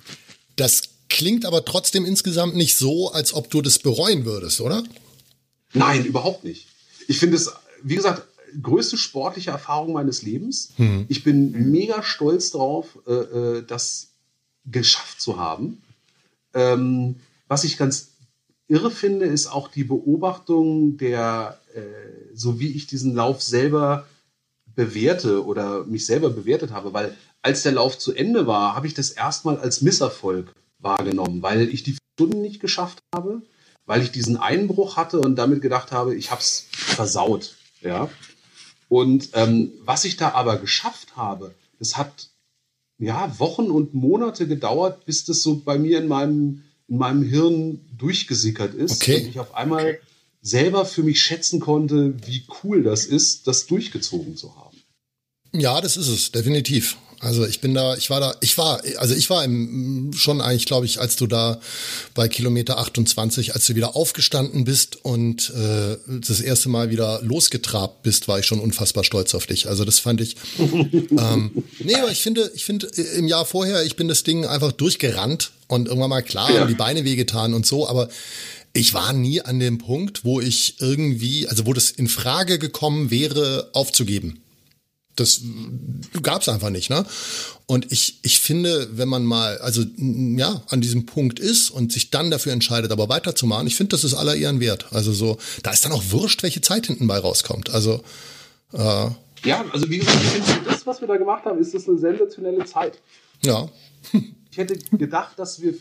Das 0.56 0.84
klingt 1.10 1.44
aber 1.44 1.66
trotzdem 1.66 2.06
insgesamt 2.06 2.56
nicht 2.56 2.78
so, 2.78 3.12
als 3.12 3.34
ob 3.34 3.50
du 3.50 3.64
das 3.64 3.80
bereuen 3.80 4.26
würdest, 4.26 4.62
oder? 4.62 4.84
Nein, 5.74 6.06
überhaupt 6.06 6.44
nicht. 6.44 6.68
Ich 7.08 7.18
finde 7.18 7.36
es, 7.36 7.52
wie 7.82 7.96
gesagt, 7.96 8.28
größte 8.62 8.98
sportliche 8.98 9.50
Erfahrung 9.50 9.94
meines 9.94 10.22
Lebens. 10.22 10.70
Hm. 10.76 11.06
Ich 11.10 11.24
bin 11.24 11.72
mega 11.72 12.04
stolz 12.04 12.52
drauf, 12.52 13.00
äh, 13.08 13.14
äh, 13.14 13.64
das 13.66 14.10
geschafft 14.66 15.20
zu 15.20 15.40
haben. 15.40 15.82
Ähm, 16.54 17.16
was 17.48 17.64
ich 17.64 17.78
ganz 17.78 18.10
irre 18.68 18.92
finde, 18.92 19.26
ist 19.26 19.48
auch 19.48 19.68
die 19.68 19.84
Beobachtung 19.84 20.98
der, 20.98 21.60
so 22.34 22.60
wie 22.60 22.72
ich 22.72 22.88
diesen 22.88 23.16
Lauf 23.16 23.42
selber 23.42 24.06
bewerte 24.76 25.46
oder 25.46 25.84
mich 25.86 26.06
selber 26.06 26.30
bewertet 26.30 26.72
habe, 26.72 26.94
weil 26.94 27.16
als 27.42 27.64
der 27.64 27.74
Lauf 27.74 27.98
zu 27.98 28.14
Ende 28.14 28.48
war, 28.48 28.76
habe 28.76 28.88
ich 28.88 28.94
das 28.94 29.12
erstmal 29.12 29.58
als 29.58 29.82
Misserfolg 29.82 30.54
wahrgenommen, 30.80 31.42
weil 31.42 31.70
ich 31.70 31.84
die 31.84 31.98
Stunden 32.16 32.42
nicht 32.42 32.60
geschafft 32.60 33.00
habe, 33.14 33.42
weil 33.86 34.02
ich 34.02 34.12
diesen 34.12 34.38
Einbruch 34.38 34.98
hatte 34.98 35.20
und 35.20 35.36
damit 35.36 35.62
gedacht 35.62 35.92
habe, 35.92 36.16
ich 36.16 36.32
habe 36.32 36.42
es 36.42 36.68
versaut. 36.72 37.56
Ja. 37.82 38.10
Und 38.88 39.30
ähm, 39.34 39.72
was 39.84 40.06
ich 40.06 40.18
da 40.18 40.32
aber 40.32 40.58
geschafft 40.58 41.16
habe, 41.16 41.54
das 41.78 41.98
hat 41.98 42.30
ja 42.98 43.40
Wochen 43.40 43.72
und 43.72 43.94
Monate 43.94 44.48
gedauert, 44.48 45.06
bis 45.06 45.26
das 45.26 45.42
so 45.42 45.60
bei 45.60 45.78
mir 45.78 46.00
in 46.00 46.08
meinem, 46.08 46.64
in 46.88 46.98
meinem 46.98 47.24
Hirn 47.24 47.86
durchgesickert 47.98 48.74
ist 48.74 49.02
okay. 49.02 49.22
und 49.22 49.30
ich 49.30 49.40
auf 49.40 49.56
einmal 49.56 50.00
selber 50.42 50.86
für 50.86 51.04
mich 51.04 51.22
schätzen 51.22 51.60
konnte, 51.60 52.16
wie 52.26 52.46
cool 52.64 52.84
das 52.84 53.06
ist, 53.06 53.48
das 53.48 53.66
durchgezogen 53.66 54.38
zu 54.38 54.56
haben. 54.56 54.78
Ja, 55.52 55.82
das 55.82 55.98
ist 55.98 56.08
es, 56.08 56.32
definitiv. 56.32 56.98
Also 57.22 57.46
ich 57.46 57.60
bin 57.60 57.74
da, 57.74 57.98
ich 57.98 58.10
war 58.10 58.22
da, 58.22 58.36
ich 58.40 58.58
war, 58.58 58.82
also 58.98 59.14
ich 59.14 59.30
war 59.30 59.44
im, 59.44 60.12
schon 60.14 60.40
eigentlich, 60.40 60.66
glaube 60.66 60.86
ich, 60.86 61.02
als 61.02 61.18
du 61.18 61.28
da 61.28 61.60
bei 62.14 62.30
Kilometer 62.30 62.78
28, 62.78 63.56
als 63.56 63.66
du 63.66 63.76
wieder 63.76 63.96
aufgestanden 63.96 64.64
bist 64.64 65.04
und 65.04 65.50
äh, 65.50 65.98
das 66.08 66.40
erste 66.40 66.70
Mal 66.70 66.92
wieder 66.92 67.20
losgetrabt 67.22 68.04
bist, 68.04 68.30
war 68.30 68.40
ich 68.40 68.46
schon 68.46 68.62
unfassbar 68.62 69.04
stolz 69.04 69.36
auf 69.36 69.48
dich. 69.48 69.68
Also 69.68 69.84
das 69.84 70.00
fand 70.00 70.22
ich. 70.22 70.38
ähm, 70.58 71.52
nee, 71.80 71.96
aber 71.96 72.12
ich 72.12 72.22
finde, 72.22 72.50
ich 72.56 72.64
finde 72.64 72.88
im 72.88 73.28
Jahr 73.28 73.46
vorher, 73.46 73.84
ich 73.84 73.98
bin 73.98 74.08
das 74.08 74.24
Ding 74.24 74.46
einfach 74.46 74.72
durchgerannt 74.72 75.52
und 75.68 75.88
irgendwann 75.88 76.10
mal 76.10 76.22
klar 76.22 76.52
ja. 76.52 76.66
die 76.66 76.74
Beine 76.74 77.04
wehgetan 77.04 77.54
und 77.54 77.66
so, 77.66 77.88
aber 77.88 78.08
ich 78.74 78.94
war 78.94 79.14
nie 79.14 79.42
an 79.42 79.60
dem 79.60 79.78
Punkt, 79.78 80.24
wo 80.24 80.40
ich 80.40 80.80
irgendwie, 80.80 81.48
also 81.48 81.66
wo 81.66 81.74
das 81.74 81.92
in 81.92 82.08
Frage 82.08 82.60
gekommen 82.60 83.12
wäre, 83.12 83.70
aufzugeben. 83.74 84.42
Das 85.16 85.42
gab 86.22 86.44
es 86.44 86.50
einfach 86.50 86.70
nicht, 86.70 86.90
ne? 86.90 87.06
Und 87.66 87.92
ich, 87.92 88.20
ich 88.24 88.40
finde, 88.40 88.90
wenn 88.94 89.10
man 89.10 89.26
mal, 89.26 89.58
also 89.58 89.84
ja, 89.98 90.64
an 90.70 90.80
diesem 90.80 91.06
Punkt 91.06 91.40
ist 91.40 91.70
und 91.72 91.92
sich 91.92 92.10
dann 92.10 92.32
dafür 92.32 92.54
entscheidet, 92.54 92.92
aber 92.92 93.10
weiterzumachen, 93.10 93.68
ich 93.68 93.76
finde, 93.76 93.92
das 93.92 94.06
ist 94.06 94.14
aller 94.14 94.36
Ehren 94.36 94.62
wert. 94.62 94.88
Also 94.92 95.12
so, 95.12 95.38
da 95.62 95.72
ist 95.72 95.84
dann 95.84 95.92
auch 95.92 96.04
wurscht, 96.10 96.42
welche 96.42 96.62
Zeit 96.62 96.88
hinten 96.88 97.08
bei 97.08 97.18
rauskommt. 97.18 97.70
Also 97.70 98.02
äh, 98.72 99.10
ja, 99.44 99.66
also 99.72 99.90
wie 99.90 100.00
gesagt, 100.00 100.18
ich 100.22 100.30
finde, 100.30 100.70
das, 100.70 100.86
was 100.86 101.02
wir 101.02 101.08
da 101.08 101.18
gemacht 101.18 101.46
haben, 101.46 101.60
ist 101.60 101.74
das 101.74 101.88
eine 101.88 101.98
sensationelle 101.98 102.66
Zeit. 102.66 103.00
Ja. 103.44 103.70
ich 104.52 104.58
hätte 104.58 104.78
gedacht, 104.98 105.38
dass 105.38 105.62
wir 105.62 105.74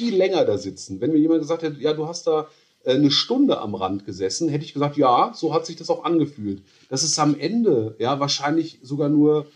viel 0.00 0.16
länger 0.16 0.44
da 0.46 0.56
sitzen. 0.56 1.00
Wenn 1.00 1.12
mir 1.12 1.18
jemand 1.18 1.40
gesagt 1.42 1.62
hätte, 1.62 1.80
ja, 1.80 1.92
du 1.92 2.08
hast 2.08 2.26
da 2.26 2.48
äh, 2.84 2.94
eine 2.94 3.10
Stunde 3.10 3.60
am 3.60 3.74
Rand 3.74 4.06
gesessen, 4.06 4.48
hätte 4.48 4.64
ich 4.64 4.72
gesagt, 4.72 4.96
ja, 4.96 5.32
so 5.34 5.52
hat 5.52 5.66
sich 5.66 5.76
das 5.76 5.90
auch 5.90 6.04
angefühlt. 6.04 6.62
Dass 6.88 7.02
es 7.02 7.18
am 7.18 7.38
Ende 7.38 7.96
ja 7.98 8.18
wahrscheinlich 8.18 8.78
sogar 8.82 9.10
nur 9.10 9.46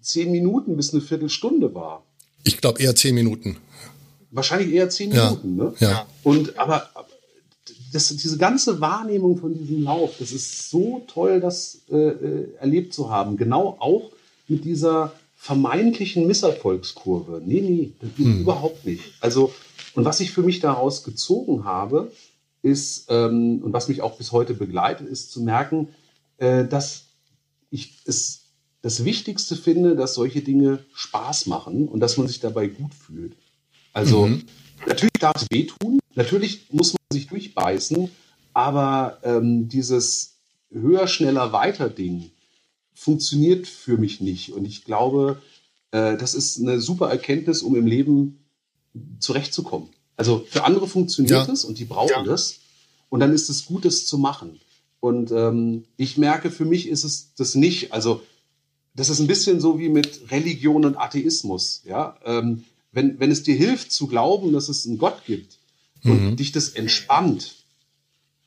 zehn 0.00 0.32
Minuten 0.32 0.76
bis 0.76 0.92
eine 0.92 1.02
Viertelstunde 1.02 1.74
war. 1.74 2.04
Ich 2.44 2.56
glaube 2.58 2.80
eher 2.80 2.94
zehn 2.94 3.14
Minuten. 3.14 3.58
Wahrscheinlich 4.30 4.72
eher 4.72 4.88
zehn 4.88 5.12
ja. 5.12 5.30
Minuten, 5.30 5.56
ne? 5.56 5.74
Ja. 5.78 6.06
Und 6.22 6.58
aber 6.58 6.88
das, 7.92 8.08
diese 8.08 8.38
ganze 8.38 8.80
Wahrnehmung 8.80 9.36
von 9.36 9.54
diesem 9.54 9.82
Lauf, 9.82 10.14
das 10.18 10.32
ist 10.32 10.70
so 10.70 11.04
toll, 11.06 11.40
das 11.40 11.82
äh, 11.90 11.96
äh 11.96 12.54
erlebt 12.58 12.94
zu 12.94 13.10
haben. 13.10 13.36
Genau 13.36 13.76
auch 13.78 14.10
mit 14.48 14.64
dieser 14.64 15.12
vermeintlichen 15.36 16.26
Misserfolgskurve. 16.26 17.40
Nee, 17.44 17.60
nee, 17.60 17.92
hm. 18.16 18.40
überhaupt 18.40 18.84
nicht. 18.84 19.02
Also, 19.20 19.52
und 19.96 20.04
was 20.04 20.20
ich 20.20 20.30
für 20.30 20.42
mich 20.42 20.60
daraus 20.60 21.02
gezogen 21.04 21.64
habe, 21.64 22.12
ist, 22.62 23.06
ähm, 23.08 23.62
und 23.62 23.72
was 23.72 23.88
mich 23.88 24.02
auch 24.02 24.18
bis 24.18 24.32
heute 24.32 24.54
begleitet, 24.54 25.08
ist 25.08 25.32
zu 25.32 25.40
merken, 25.40 25.88
äh, 26.38 26.64
dass 26.64 27.06
ich 27.70 28.02
es 28.04 28.42
das 28.82 29.04
Wichtigste 29.04 29.56
finde, 29.56 29.96
dass 29.96 30.14
solche 30.14 30.42
Dinge 30.42 30.84
Spaß 30.94 31.46
machen 31.46 31.88
und 31.88 32.00
dass 32.00 32.16
man 32.16 32.28
sich 32.28 32.40
dabei 32.40 32.68
gut 32.68 32.94
fühlt. 32.94 33.36
Also 33.92 34.26
mhm. 34.26 34.44
natürlich 34.86 35.18
darf 35.18 35.36
es 35.36 35.46
wehtun, 35.50 35.98
natürlich 36.14 36.72
muss 36.72 36.92
man 36.92 36.98
sich 37.12 37.26
durchbeißen, 37.26 38.10
aber 38.52 39.18
ähm, 39.22 39.68
dieses 39.68 40.36
höher, 40.70 41.08
schneller, 41.08 41.52
weiter 41.52 41.88
Ding 41.88 42.30
funktioniert 42.94 43.66
für 43.66 43.98
mich 43.98 44.20
nicht. 44.20 44.52
Und 44.52 44.66
ich 44.66 44.84
glaube, 44.84 45.42
äh, 45.90 46.16
das 46.16 46.34
ist 46.34 46.60
eine 46.60 46.80
super 46.80 47.08
Erkenntnis, 47.10 47.62
um 47.62 47.76
im 47.76 47.86
Leben 47.86 48.45
zurechtzukommen. 49.18 49.88
Also 50.16 50.44
für 50.48 50.64
andere 50.64 50.88
funktioniert 50.88 51.48
es 51.48 51.64
und 51.64 51.78
die 51.78 51.84
brauchen 51.84 52.10
ja. 52.10 52.22
das. 52.22 52.60
Und 53.08 53.20
dann 53.20 53.32
ist 53.32 53.48
es 53.48 53.66
gut, 53.66 53.84
das 53.84 54.06
zu 54.06 54.18
machen. 54.18 54.60
Und 55.00 55.30
ähm, 55.30 55.84
ich 55.96 56.16
merke, 56.16 56.50
für 56.50 56.64
mich 56.64 56.88
ist 56.88 57.04
es 57.04 57.34
das 57.36 57.54
nicht. 57.54 57.92
Also 57.92 58.22
das 58.94 59.10
ist 59.10 59.20
ein 59.20 59.26
bisschen 59.26 59.60
so 59.60 59.78
wie 59.78 59.88
mit 59.88 60.30
Religion 60.30 60.84
und 60.84 60.96
Atheismus. 60.96 61.82
Ja? 61.84 62.16
Ähm, 62.24 62.64
wenn, 62.92 63.20
wenn 63.20 63.30
es 63.30 63.42
dir 63.42 63.54
hilft 63.54 63.92
zu 63.92 64.06
glauben, 64.06 64.52
dass 64.52 64.68
es 64.68 64.86
einen 64.86 64.98
Gott 64.98 65.24
gibt 65.26 65.58
und 66.02 66.30
mhm. 66.30 66.36
dich 66.36 66.50
das 66.52 66.70
entspannt, 66.70 67.56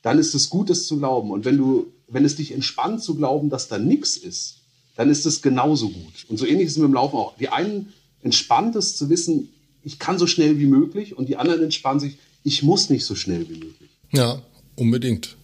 dann 0.02 0.18
ist 0.18 0.34
es 0.34 0.50
gut, 0.50 0.70
das 0.70 0.86
zu 0.86 0.98
glauben. 0.98 1.30
Und 1.30 1.44
wenn 1.44 1.56
du, 1.56 1.92
wenn 2.08 2.24
es 2.24 2.36
dich 2.36 2.52
entspannt 2.52 3.02
zu 3.02 3.14
glauben, 3.14 3.48
dass 3.48 3.68
da 3.68 3.78
nichts 3.78 4.16
ist, 4.16 4.56
dann 4.96 5.08
ist 5.08 5.24
es 5.24 5.40
genauso 5.40 5.90
gut. 5.90 6.26
Und 6.28 6.38
so 6.38 6.46
ähnlich 6.46 6.66
ist 6.66 6.72
es 6.72 6.78
mit 6.78 6.88
dem 6.88 6.94
Laufen 6.94 7.16
auch. 7.16 7.36
Die 7.36 7.48
einen 7.48 7.92
entspannt 8.22 8.76
es 8.76 8.96
zu 8.96 9.08
wissen, 9.08 9.50
ich 9.82 9.98
kann 9.98 10.18
so 10.18 10.26
schnell 10.26 10.58
wie 10.58 10.66
möglich 10.66 11.16
und 11.16 11.28
die 11.28 11.36
anderen 11.36 11.62
entspannen 11.62 12.00
sich, 12.00 12.18
ich 12.44 12.62
muss 12.62 12.90
nicht 12.90 13.04
so 13.04 13.14
schnell 13.14 13.48
wie 13.48 13.54
möglich. 13.54 13.90
Ja, 14.12 14.42
unbedingt. 14.76 15.36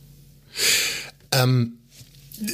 Ähm, 1.32 1.78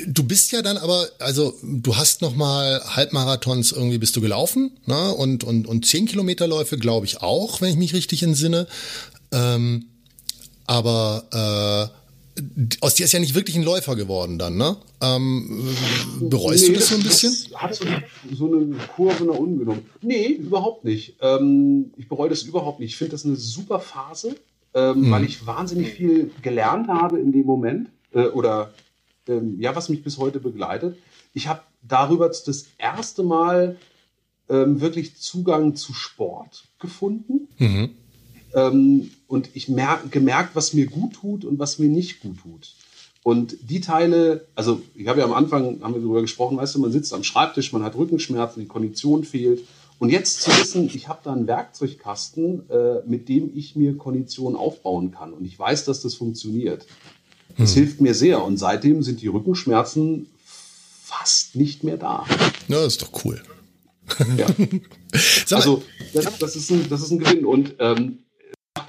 du 0.07 0.25
bist 0.25 0.53
ja 0.53 0.63
dann 0.63 0.77
aber, 0.77 1.09
also 1.19 1.55
du 1.63 1.97
hast 1.97 2.23
noch 2.23 2.35
mal 2.35 2.81
Halbmarathons 2.85 3.73
irgendwie 3.73 3.99
bist 3.99 4.17
du 4.17 4.21
gelaufen, 4.21 4.73
ne? 4.87 5.13
Und 5.15 5.45
und 5.45 5.67
und 5.67 5.87
zehn 5.87 6.07
Kilometerläufe 6.07 6.79
glaube 6.79 7.07
ich 7.07 7.23
auch, 7.23 7.61
wenn 7.61 7.71
ich 7.71 7.77
mich 7.77 7.95
richtig 7.95 8.23
entsinne. 8.23 8.67
Ähm, 9.33 9.87
aber 10.67 11.93
äh, 11.93 12.02
aus 12.81 12.95
dir 12.95 13.05
ist 13.05 13.13
ja 13.13 13.21
nicht 13.21 13.35
wirklich 13.35 13.57
ein 13.57 13.63
Läufer 13.63 13.97
geworden 13.97 14.39
dann, 14.39 14.57
ne? 14.57 14.77
Ähm, 15.01 15.69
bereust 16.21 16.63
nee, 16.63 16.69
du 16.69 16.75
das 16.81 16.89
so 16.89 16.95
ein 16.95 17.03
bisschen? 17.03 17.33
Hat 17.55 17.75
so, 17.75 17.85
so 18.33 18.47
eine 18.47 18.75
Kurve 18.95 19.25
nach 19.25 19.35
unten 19.35 19.59
genommen. 19.59 19.87
Nee, 20.01 20.29
überhaupt 20.29 20.85
nicht. 20.85 21.17
Ähm, 21.21 21.93
ich 21.97 22.09
bereue 22.09 22.31
das 22.31 22.43
überhaupt 22.43 22.81
nicht. 22.81 22.91
Ich 22.91 22.97
finde 22.97 23.13
das 23.13 23.25
eine 23.25 23.37
super 23.37 23.81
Phase, 23.81 24.37
ähm, 24.75 25.03
mhm. 25.03 25.11
weil 25.11 25.25
ich 25.25 25.47
wahnsinnig 25.47 25.91
viel 25.91 26.31
gelernt 26.41 26.89
habe 26.89 27.21
in 27.21 27.33
dem 27.33 27.45
Moment. 27.45 27.91
Äh, 28.13 28.27
oder 28.27 28.73
ähm, 29.29 29.61
ja, 29.61 29.77
was 29.77 29.89
mich 29.89 30.03
bis 30.03 30.19
heute 30.19 30.41
begleitet. 30.41 30.97
Ich 31.35 31.49
habe 31.49 31.61
darüber 31.83 32.29
das 32.29 32.67
erste 32.79 33.23
Mal 33.23 33.77
ähm, 34.49 34.81
wirklich 34.81 35.17
Zugang 35.17 35.75
zu 35.75 35.93
Sport 35.93 36.65
gefunden. 36.79 37.49
Mhm. 37.59 37.91
Ähm, 38.55 39.11
und 39.27 39.51
ich 39.55 39.69
merk, 39.69 40.11
gemerkt, 40.11 40.55
was 40.55 40.75
mir 40.75 40.87
gut 40.87 41.15
tut 41.15 41.45
und 41.45 41.59
was 41.59 41.79
mir 41.79 41.89
nicht 41.89 42.21
gut 42.21 42.39
tut. 42.43 42.75
Und 43.23 43.57
die 43.63 43.81
Teile, 43.81 44.47
also 44.55 44.83
ich 44.95 45.07
habe 45.07 45.21
ja 45.21 45.25
am 45.25 45.33
Anfang, 45.33 45.81
haben 45.83 45.95
wir 45.95 46.01
darüber 46.01 46.23
gesprochen, 46.23 46.57
weißt 46.57 46.75
du, 46.75 46.81
man 46.81 46.91
sitzt 46.91 47.15
am 47.15 47.23
Schreibtisch, 47.23 47.73
man 47.73 47.85
hat 47.85 47.95
Rückenschmerzen, 47.95 48.61
die 48.61 48.67
Kondition 48.69 49.25
fehlt. 49.25 49.63
Und 50.01 50.11
jetzt 50.11 50.43
zu 50.43 50.51
wissen, 50.51 50.91
ich 50.93 51.07
habe 51.07 51.21
da 51.23 51.33
einen 51.33 51.47
Werkzeugkasten, 51.47 52.69
äh, 52.69 53.03
mit 53.07 53.29
dem 53.29 53.57
ich 53.57 53.77
mir 53.77 53.97
Kondition 53.97 54.57
aufbauen 54.57 55.13
kann. 55.13 55.33
Und 55.33 55.45
ich 55.45 55.57
weiß, 55.57 55.85
dass 55.85 56.03
das 56.03 56.15
funktioniert. 56.15 56.87
Das 57.57 57.77
hm. 57.77 57.83
hilft 57.83 58.01
mir 58.01 58.15
sehr. 58.15 58.43
Und 58.43 58.57
seitdem 58.57 59.05
sind 59.05 59.23
die 59.23 59.29
Rückenschmerzen 59.29 60.27
fast 61.03 61.55
nicht 61.55 61.85
mehr 61.85 61.99
da. 61.99 62.25
Ja, 62.67 62.83
das 62.83 62.95
ist 62.95 63.03
doch 63.03 63.25
cool. 63.25 63.41
Ja. 64.37 64.47
also 65.57 65.85
das, 66.13 66.39
das, 66.39 66.57
ist 66.57 66.71
ein, 66.71 66.89
das 66.89 67.03
ist 67.03 67.13
ein 67.13 67.21
Gewinn. 67.21 67.45
Und 67.45 67.77
ähm, 67.79 68.19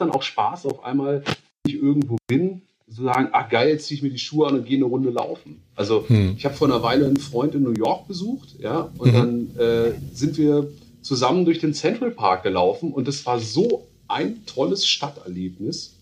dann 0.04 0.12
auch 0.12 0.24
Spaß 0.24 0.66
auf 0.66 0.84
einmal, 0.84 1.24
wenn 1.26 1.76
ich 1.76 1.82
irgendwo 1.82 2.18
bin, 2.28 2.62
zu 2.94 3.04
sagen, 3.04 3.30
ach 3.32 3.50
geil, 3.50 3.70
jetzt 3.70 3.88
ziehe 3.88 3.98
ich 3.98 4.04
mir 4.04 4.10
die 4.10 4.20
Schuhe 4.20 4.48
an 4.48 4.56
und 4.56 4.66
gehe 4.66 4.78
eine 4.78 4.86
Runde 4.86 5.10
laufen. 5.10 5.64
Also 5.76 6.06
hm. 6.08 6.36
ich 6.38 6.46
habe 6.46 6.56
vor 6.56 6.68
einer 6.68 6.84
Weile 6.84 7.06
einen 7.08 7.18
Freund 7.18 7.56
in 7.56 7.64
New 7.64 7.74
York 7.74 8.08
besucht, 8.08 8.56
ja, 8.60 8.92
und 8.98 9.12
mhm. 9.12 9.14
dann 9.14 9.58
äh, 9.58 9.92
sind 10.14 10.38
wir 10.38 10.70
zusammen 11.02 11.46
durch 11.46 11.60
den 11.60 11.74
Central 11.74 12.12
Park 12.12 12.44
gelaufen 12.44 12.92
und 12.92 13.08
es 13.08 13.26
war 13.26 13.40
so 13.40 13.88
ein 14.08 14.46
tolles 14.46 14.88
Stadterlebnis. 14.88 15.96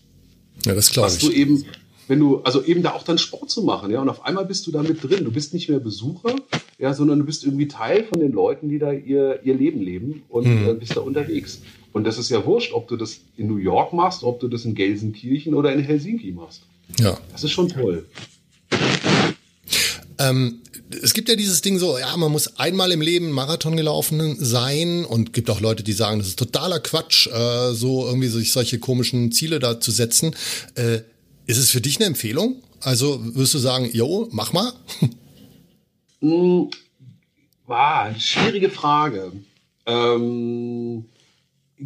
Ja, 0.64 0.74
das 0.74 0.90
glaube 0.90 1.08
ich. 1.08 1.18
du 1.18 1.30
eben, 1.30 1.64
wenn 2.08 2.20
du, 2.20 2.40
also 2.42 2.62
eben 2.62 2.82
da 2.82 2.92
auch 2.92 3.04
dann 3.04 3.18
Sport 3.18 3.50
zu 3.50 3.62
machen, 3.62 3.90
ja, 3.90 4.00
und 4.00 4.08
auf 4.08 4.24
einmal 4.24 4.44
bist 4.44 4.66
du 4.66 4.70
da 4.70 4.82
mit 4.82 5.02
drin. 5.02 5.24
Du 5.24 5.32
bist 5.32 5.54
nicht 5.54 5.68
mehr 5.68 5.80
Besucher, 5.80 6.36
ja, 6.78 6.92
sondern 6.94 7.20
du 7.20 7.24
bist 7.24 7.44
irgendwie 7.44 7.68
Teil 7.68 8.04
von 8.04 8.20
den 8.20 8.32
Leuten, 8.32 8.68
die 8.68 8.78
da 8.78 8.92
ihr, 8.92 9.40
ihr 9.44 9.54
Leben 9.54 9.80
leben 9.80 10.22
und 10.28 10.46
äh, 10.46 10.74
bist 10.74 10.96
da 10.96 11.00
unterwegs. 11.00 11.62
Und 11.92 12.04
das 12.04 12.18
ist 12.18 12.30
ja 12.30 12.44
wurscht, 12.44 12.72
ob 12.72 12.88
du 12.88 12.96
das 12.96 13.20
in 13.36 13.46
New 13.48 13.56
York 13.56 13.92
machst, 13.92 14.22
ob 14.22 14.40
du 14.40 14.48
das 14.48 14.64
in 14.64 14.74
Gelsenkirchen 14.74 15.54
oder 15.54 15.72
in 15.72 15.80
Helsinki 15.80 16.32
machst. 16.32 16.62
Ja. 16.98 17.18
Das 17.30 17.44
ist 17.44 17.52
schon 17.52 17.68
toll. 17.68 18.06
Ähm, 20.18 20.60
es 21.02 21.14
gibt 21.14 21.28
ja 21.28 21.36
dieses 21.36 21.62
Ding 21.62 21.78
so, 21.78 21.98
ja, 21.98 22.16
man 22.16 22.32
muss 22.32 22.58
einmal 22.58 22.92
im 22.92 23.00
Leben 23.00 23.30
Marathon 23.30 23.76
gelaufen 23.76 24.36
sein 24.38 25.04
und 25.04 25.32
gibt 25.32 25.48
auch 25.50 25.60
Leute, 25.60 25.82
die 25.82 25.92
sagen, 25.92 26.18
das 26.18 26.28
ist 26.28 26.38
totaler 26.38 26.80
Quatsch, 26.80 27.28
äh, 27.28 27.72
so 27.72 28.06
irgendwie 28.06 28.28
sich 28.28 28.52
solche 28.52 28.78
komischen 28.78 29.32
Ziele 29.32 29.58
da 29.58 29.80
zu 29.80 29.90
setzen. 29.90 30.34
Äh, 30.74 31.00
ist 31.46 31.58
es 31.58 31.70
für 31.70 31.80
dich 31.80 31.96
eine 31.96 32.06
Empfehlung? 32.06 32.62
Also 32.80 33.20
wirst 33.34 33.54
du 33.54 33.58
sagen, 33.58 33.88
jo, 33.92 34.28
mach 34.32 34.52
mal? 34.52 34.72
Hm, 36.20 36.70
Wow, 37.66 38.14
schwierige 38.18 38.68
Frage. 38.68 39.32
Ähm, 39.86 41.06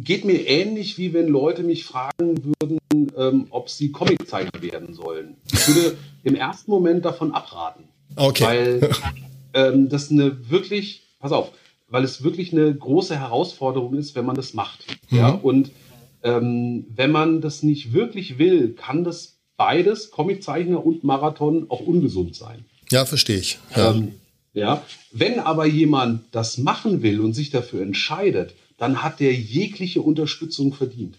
geht 0.03 0.25
mir 0.25 0.47
ähnlich, 0.47 0.97
wie 0.97 1.13
wenn 1.13 1.27
Leute 1.27 1.63
mich 1.63 1.85
fragen 1.85 2.41
würden, 2.43 2.79
ähm, 3.17 3.47
ob 3.49 3.69
sie 3.69 3.91
Comiczeichner 3.91 4.61
werden 4.61 4.93
sollen. 4.93 5.37
Ich 5.51 5.67
würde 5.67 5.97
im 6.23 6.35
ersten 6.35 6.71
Moment 6.71 7.05
davon 7.05 7.33
abraten. 7.33 7.85
Okay. 8.15 8.43
Weil 8.43 8.89
ähm, 9.53 9.89
das 9.89 10.11
eine 10.11 10.49
wirklich, 10.49 11.03
pass 11.19 11.31
auf, 11.31 11.51
weil 11.89 12.03
es 12.03 12.23
wirklich 12.23 12.51
eine 12.51 12.73
große 12.73 13.17
Herausforderung 13.17 13.95
ist, 13.95 14.15
wenn 14.15 14.25
man 14.25 14.35
das 14.35 14.53
macht. 14.53 14.85
Ja? 15.09 15.29
Und 15.29 15.71
ähm, 16.23 16.85
wenn 16.93 17.11
man 17.11 17.41
das 17.41 17.63
nicht 17.63 17.93
wirklich 17.93 18.37
will, 18.37 18.73
kann 18.73 19.03
das 19.03 19.37
beides, 19.55 20.11
Comiczeichner 20.11 20.85
und 20.85 21.03
Marathon, 21.03 21.65
auch 21.69 21.79
ungesund 21.79 22.35
sein. 22.35 22.65
Ja, 22.91 23.05
verstehe 23.05 23.37
ich. 23.37 23.59
Ja. 23.75 23.91
Ähm, 23.91 24.13
ja. 24.53 24.83
Wenn 25.11 25.39
aber 25.39 25.65
jemand 25.65 26.23
das 26.31 26.57
machen 26.57 27.01
will 27.01 27.21
und 27.21 27.33
sich 27.33 27.49
dafür 27.49 27.81
entscheidet, 27.81 28.53
dann 28.77 29.03
hat 29.03 29.19
der 29.19 29.33
jegliche 29.33 30.01
Unterstützung 30.01 30.73
verdient. 30.73 31.17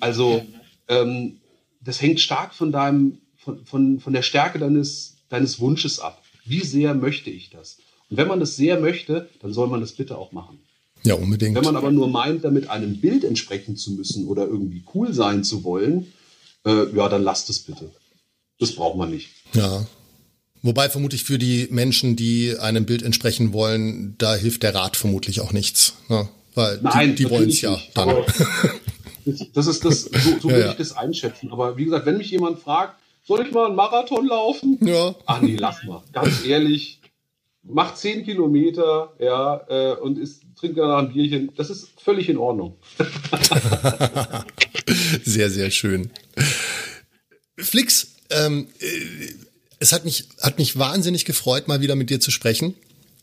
Also 0.00 0.44
ähm, 0.88 1.36
das 1.80 2.00
hängt 2.02 2.20
stark 2.20 2.54
von 2.54 2.72
deinem, 2.72 3.18
von, 3.36 3.64
von, 3.64 4.00
von 4.00 4.12
der 4.12 4.22
Stärke 4.22 4.58
deines, 4.58 5.16
deines 5.28 5.60
Wunsches 5.60 6.00
ab. 6.00 6.22
Wie 6.44 6.60
sehr 6.60 6.94
möchte 6.94 7.30
ich 7.30 7.50
das? 7.50 7.78
Und 8.10 8.16
wenn 8.18 8.28
man 8.28 8.40
das 8.40 8.56
sehr 8.56 8.78
möchte, 8.80 9.28
dann 9.40 9.52
soll 9.52 9.68
man 9.68 9.80
das 9.80 9.92
bitte 9.92 10.16
auch 10.18 10.32
machen. 10.32 10.58
ja, 11.02 11.14
unbedingt. 11.14 11.54
Wenn 11.54 11.64
man 11.64 11.76
aber 11.76 11.90
nur 11.90 12.08
meint, 12.08 12.44
damit 12.44 12.68
einem 12.70 13.00
Bild 13.00 13.24
entsprechen 13.24 13.76
zu 13.76 13.92
müssen 13.92 14.26
oder 14.26 14.46
irgendwie 14.46 14.84
cool 14.94 15.12
sein 15.12 15.42
zu 15.42 15.64
wollen, 15.64 16.12
äh, 16.64 16.94
ja, 16.94 17.08
dann 17.08 17.22
lasst 17.22 17.48
es 17.50 17.60
bitte. 17.60 17.90
Das 18.58 18.72
braucht 18.72 18.96
man 18.96 19.10
nicht. 19.10 19.30
Ja. 19.54 19.86
Wobei 20.62 20.88
vermutlich 20.88 21.24
für 21.24 21.38
die 21.38 21.68
Menschen, 21.70 22.16
die 22.16 22.56
einem 22.58 22.86
Bild 22.86 23.02
entsprechen 23.02 23.52
wollen, 23.52 24.16
da 24.18 24.34
hilft 24.34 24.62
der 24.62 24.74
Rat 24.74 24.96
vermutlich 24.96 25.40
auch 25.40 25.52
nichts. 25.52 25.94
Ne? 26.08 26.28
Weil 26.56 26.80
Nein, 26.82 27.14
die, 27.14 27.24
die 27.24 27.30
wollen 27.30 27.50
es 27.50 27.60
ja 27.60 27.78
dann. 27.94 28.24
Das, 29.52 29.66
ist 29.66 29.84
das, 29.84 30.02
so, 30.02 30.38
so 30.40 30.50
Ja, 30.50 30.56
würde 30.56 30.70
ich 30.70 30.76
das 30.76 30.96
einschätzen. 30.96 31.52
Aber 31.52 31.76
wie 31.76 31.84
gesagt, 31.84 32.06
wenn 32.06 32.16
mich 32.16 32.30
jemand 32.30 32.58
fragt, 32.58 32.98
soll 33.24 33.46
ich 33.46 33.52
mal 33.52 33.66
einen 33.66 33.76
Marathon 33.76 34.26
laufen? 34.26 34.78
Ja. 34.80 35.14
Ach 35.26 35.42
nee, 35.42 35.56
lass 35.56 35.84
mal. 35.84 36.02
Ganz 36.12 36.46
ehrlich, 36.46 37.00
mach 37.62 37.94
zehn 37.94 38.24
Kilometer, 38.24 39.12
ja, 39.18 39.60
äh, 39.68 39.96
und 39.96 40.18
ist, 40.18 40.42
trink 40.58 40.76
danach 40.76 41.00
ein 41.00 41.12
Bierchen. 41.12 41.52
Das 41.56 41.68
ist 41.68 41.88
völlig 42.00 42.30
in 42.30 42.38
Ordnung. 42.38 42.76
Sehr, 45.24 45.50
sehr 45.50 45.70
schön. 45.70 46.10
Flix, 47.58 48.14
ähm, 48.30 48.68
äh, 48.78 48.86
es 49.78 49.92
hat 49.92 50.04
mich, 50.04 50.28
hat 50.40 50.58
mich 50.58 50.78
wahnsinnig 50.78 51.24
gefreut, 51.24 51.68
mal 51.68 51.80
wieder 51.80 51.96
mit 51.96 52.08
dir 52.08 52.20
zu 52.20 52.30
sprechen. 52.30 52.74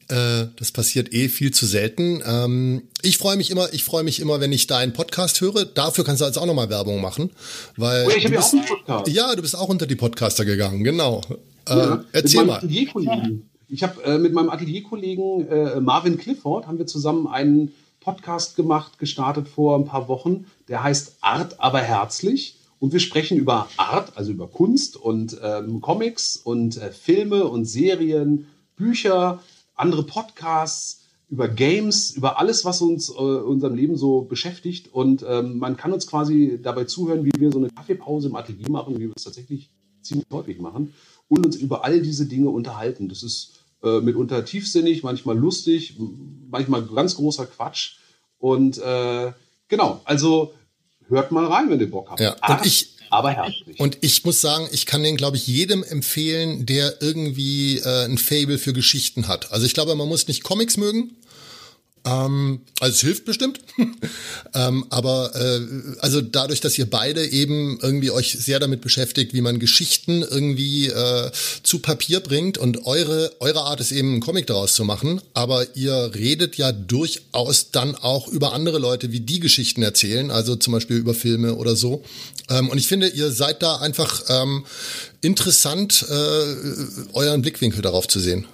Äh, 0.09 0.47
das 0.57 0.71
passiert 0.71 1.13
eh 1.13 1.29
viel 1.29 1.51
zu 1.51 1.65
selten. 1.65 2.21
Ähm, 2.25 2.83
ich 3.01 3.17
freue 3.17 3.37
mich 3.37 3.49
immer, 3.51 3.73
ich 3.73 3.83
freue 3.83 4.03
mich 4.03 4.19
immer, 4.19 4.39
wenn 4.39 4.51
ich 4.51 4.67
deinen 4.67 4.93
Podcast 4.93 5.39
höre. 5.41 5.65
Dafür 5.65 6.03
kannst 6.03 6.21
du 6.21 6.25
jetzt 6.25 6.37
auch 6.37 6.45
nochmal 6.45 6.69
Werbung 6.69 7.01
machen, 7.01 7.31
weil 7.77 8.05
Oh 8.05 8.09
ja, 8.09 8.15
ich 8.17 8.23
du 8.23 8.29
habe 8.29 8.35
ja 8.35 8.41
bist, 8.41 8.53
auch 8.53 8.57
einen 8.57 8.65
Podcast. 8.67 9.07
ja, 9.09 9.35
du 9.35 9.41
bist 9.41 9.55
auch 9.57 9.69
unter 9.69 9.85
die 9.87 9.95
Podcaster 9.95 10.45
gegangen, 10.45 10.83
genau. 10.83 11.21
Äh, 11.67 11.75
Ja, 11.77 12.03
erzähl 12.11 12.45
mal. 12.45 12.61
Ich 13.69 13.81
habe 13.83 14.03
äh, 14.03 14.17
mit 14.19 14.33
meinem 14.33 14.49
Atelierkollegen 14.49 15.47
äh, 15.47 15.79
Marvin 15.79 16.17
Clifford 16.17 16.67
haben 16.67 16.77
wir 16.77 16.85
zusammen 16.85 17.27
einen 17.27 17.71
Podcast 18.01 18.55
gemacht, 18.55 18.99
gestartet 18.99 19.47
vor 19.47 19.77
ein 19.77 19.85
paar 19.85 20.07
Wochen. 20.07 20.45
Der 20.67 20.83
heißt 20.83 21.13
Art 21.21 21.59
aber 21.59 21.79
herzlich. 21.79 22.55
Und 22.79 22.91
wir 22.91 22.99
sprechen 22.99 23.37
über 23.37 23.69
Art, 23.77 24.11
also 24.15 24.31
über 24.31 24.47
Kunst 24.47 24.97
und 24.97 25.37
ähm, 25.41 25.79
Comics 25.79 26.35
und 26.35 26.75
äh, 26.75 26.91
Filme 26.91 27.45
und 27.45 27.63
Serien, 27.63 28.47
Bücher, 28.75 29.41
andere 29.75 30.03
Podcasts, 30.03 30.99
über 31.29 31.47
Games, 31.47 32.11
über 32.11 32.37
alles, 32.39 32.63
was 32.63 32.81
uns 32.81 33.09
äh, 33.09 33.13
unserem 33.13 33.75
Leben 33.75 33.95
so 33.97 34.21
beschäftigt. 34.21 34.93
Und 34.93 35.25
ähm, 35.27 35.57
man 35.57 35.77
kann 35.77 35.91
uns 35.91 36.05
quasi 36.05 36.59
dabei 36.61 36.83
zuhören, 36.83 37.25
wie 37.25 37.31
wir 37.39 37.51
so 37.51 37.57
eine 37.57 37.69
Kaffeepause 37.69 38.27
im 38.27 38.35
Atelier 38.35 38.69
machen, 38.69 38.95
wie 38.99 39.07
wir 39.07 39.13
es 39.15 39.23
tatsächlich 39.23 39.69
ziemlich 40.03 40.27
häufig 40.31 40.59
machen 40.59 40.93
und 41.29 41.45
uns 41.45 41.55
über 41.55 41.83
all 41.85 42.01
diese 42.01 42.27
Dinge 42.27 42.49
unterhalten. 42.49 43.09
Das 43.09 43.23
ist 43.23 43.63
äh, 43.81 43.99
mitunter 44.01 44.45
tiefsinnig, 44.45 45.01
manchmal 45.01 45.37
lustig, 45.37 45.95
manchmal 46.51 46.83
ganz 46.83 47.15
großer 47.15 47.47
Quatsch. 47.47 47.95
Und 48.37 48.77
äh, 48.77 49.31
genau, 49.69 50.01
also 50.05 50.53
hört 51.07 51.31
mal 51.31 51.45
rein, 51.45 51.69
wenn 51.69 51.79
ihr 51.79 51.89
Bock 51.89 52.11
habt. 52.11 52.19
Ja, 52.19 52.33
und 52.33 52.43
Art, 52.43 52.65
ich- 52.65 52.92
aber 53.13 53.31
herzlich. 53.31 53.79
Und 53.79 53.97
ich 54.01 54.25
muss 54.25 54.41
sagen, 54.41 54.67
ich 54.71 54.85
kann 54.85 55.03
den, 55.03 55.17
glaube 55.17 55.37
ich, 55.37 55.47
jedem 55.47 55.83
empfehlen, 55.83 56.65
der 56.65 57.01
irgendwie 57.01 57.77
äh, 57.77 58.05
ein 58.05 58.17
Fable 58.17 58.57
für 58.57 58.73
Geschichten 58.73 59.27
hat. 59.27 59.51
Also 59.51 59.65
ich 59.65 59.73
glaube, 59.73 59.93
man 59.95 60.07
muss 60.07 60.27
nicht 60.27 60.43
Comics 60.43 60.77
mögen. 60.77 61.15
Ähm, 62.05 62.61
also 62.79 62.93
es 62.93 63.01
hilft 63.01 63.25
bestimmt. 63.25 63.59
ähm, 64.53 64.85
aber 64.89 65.31
äh, 65.35 65.61
also 65.99 66.21
dadurch, 66.21 66.59
dass 66.61 66.77
ihr 66.77 66.89
beide 66.89 67.25
eben 67.25 67.79
irgendwie 67.81 68.11
euch 68.11 68.37
sehr 68.39 68.59
damit 68.59 68.81
beschäftigt, 68.81 69.33
wie 69.33 69.41
man 69.41 69.59
Geschichten 69.59 70.21
irgendwie 70.21 70.87
äh, 70.87 71.31
zu 71.63 71.79
Papier 71.79 72.19
bringt 72.19 72.57
und 72.57 72.85
eure 72.85 73.31
eure 73.39 73.61
Art 73.61 73.79
ist 73.79 73.91
eben 73.91 74.13
einen 74.13 74.21
Comic 74.21 74.47
daraus 74.47 74.73
zu 74.73 74.83
machen, 74.83 75.21
aber 75.33 75.75
ihr 75.75 76.11
redet 76.13 76.55
ja 76.55 76.71
durchaus 76.71 77.71
dann 77.71 77.95
auch 77.95 78.27
über 78.27 78.53
andere 78.53 78.79
Leute, 78.79 79.11
wie 79.11 79.19
die 79.19 79.39
Geschichten 79.39 79.83
erzählen, 79.83 80.31
also 80.31 80.55
zum 80.55 80.73
Beispiel 80.73 80.97
über 80.97 81.13
Filme 81.13 81.55
oder 81.55 81.75
so. 81.75 82.03
Ähm, 82.49 82.69
und 82.69 82.77
ich 82.77 82.87
finde, 82.87 83.07
ihr 83.07 83.31
seid 83.31 83.61
da 83.61 83.77
einfach 83.77 84.23
ähm, 84.29 84.65
interessant, 85.21 86.05
äh, 86.09 86.13
euren 87.13 87.41
Blickwinkel 87.41 87.81
darauf 87.81 88.07
zu 88.07 88.19
sehen. 88.19 88.45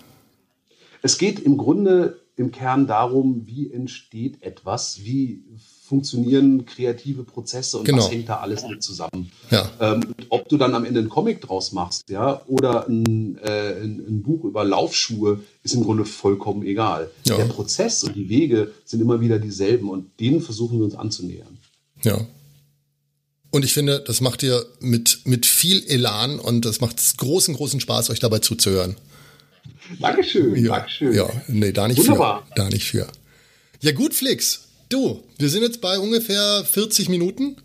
Es 1.01 1.17
geht 1.17 1.39
im 1.39 1.57
Grunde 1.57 2.19
im 2.39 2.51
Kern 2.51 2.87
darum, 2.87 3.43
wie 3.47 3.69
entsteht 3.69 4.41
etwas, 4.41 5.03
wie 5.03 5.43
funktionieren 5.83 6.65
kreative 6.65 7.23
Prozesse 7.23 7.77
und 7.77 7.83
Genau. 7.85 7.97
was 7.97 8.11
hängt 8.11 8.29
da 8.29 8.37
alles 8.37 8.63
mit 8.65 8.81
zusammen. 8.81 9.29
Ja. 9.51 9.69
Ähm, 9.81 10.15
ob 10.29 10.47
du 10.47 10.57
dann 10.57 10.73
am 10.73 10.85
Ende 10.85 11.01
einen 11.01 11.09
Comic 11.09 11.41
draus 11.41 11.73
machst, 11.73 12.09
ja, 12.09 12.41
oder 12.47 12.87
ein, 12.87 13.37
äh, 13.39 13.81
ein, 13.81 14.05
ein 14.07 14.23
Buch 14.23 14.45
über 14.45 14.63
Laufschuhe, 14.63 15.41
ist 15.63 15.73
im 15.73 15.83
Grunde 15.83 16.05
vollkommen 16.05 16.63
egal. 16.63 17.11
Ja. 17.25 17.35
Der 17.35 17.45
Prozess 17.45 18.03
und 18.05 18.15
die 18.15 18.29
Wege 18.29 18.71
sind 18.85 19.01
immer 19.01 19.19
wieder 19.19 19.37
dieselben 19.37 19.89
und 19.89 20.17
denen 20.21 20.39
versuchen 20.41 20.77
wir 20.77 20.85
uns 20.85 20.95
anzunähern. 20.95 21.57
Ja. 22.03 22.25
Und 23.51 23.65
ich 23.65 23.73
finde, 23.73 23.99
das 23.99 24.21
macht 24.21 24.43
ihr 24.43 24.65
mit, 24.79 25.21
mit 25.25 25.45
viel 25.45 25.83
Elan 25.87 26.39
und 26.39 26.63
das 26.63 26.79
macht 26.79 27.17
großen, 27.17 27.55
großen 27.55 27.81
Spaß, 27.81 28.11
euch 28.11 28.19
dabei 28.19 28.39
zuzuhören. 28.39 28.95
Dankeschön, 29.99 30.55
Ja, 30.63 30.75
Dankeschön. 30.77 31.13
ja, 31.13 31.27
nee, 31.47 31.71
da 31.71 31.87
nicht 31.87 31.97
Wunderbar. 31.99 32.45
für. 32.47 32.53
Da 32.55 32.69
nicht 32.69 32.85
für. 32.85 33.07
Ja, 33.81 33.91
gut, 33.91 34.13
Flix. 34.13 34.67
Du, 34.89 35.23
wir 35.37 35.49
sind 35.49 35.61
jetzt 35.63 35.81
bei 35.81 35.97
ungefähr 35.99 36.63
40 36.65 37.09
Minuten. 37.09 37.55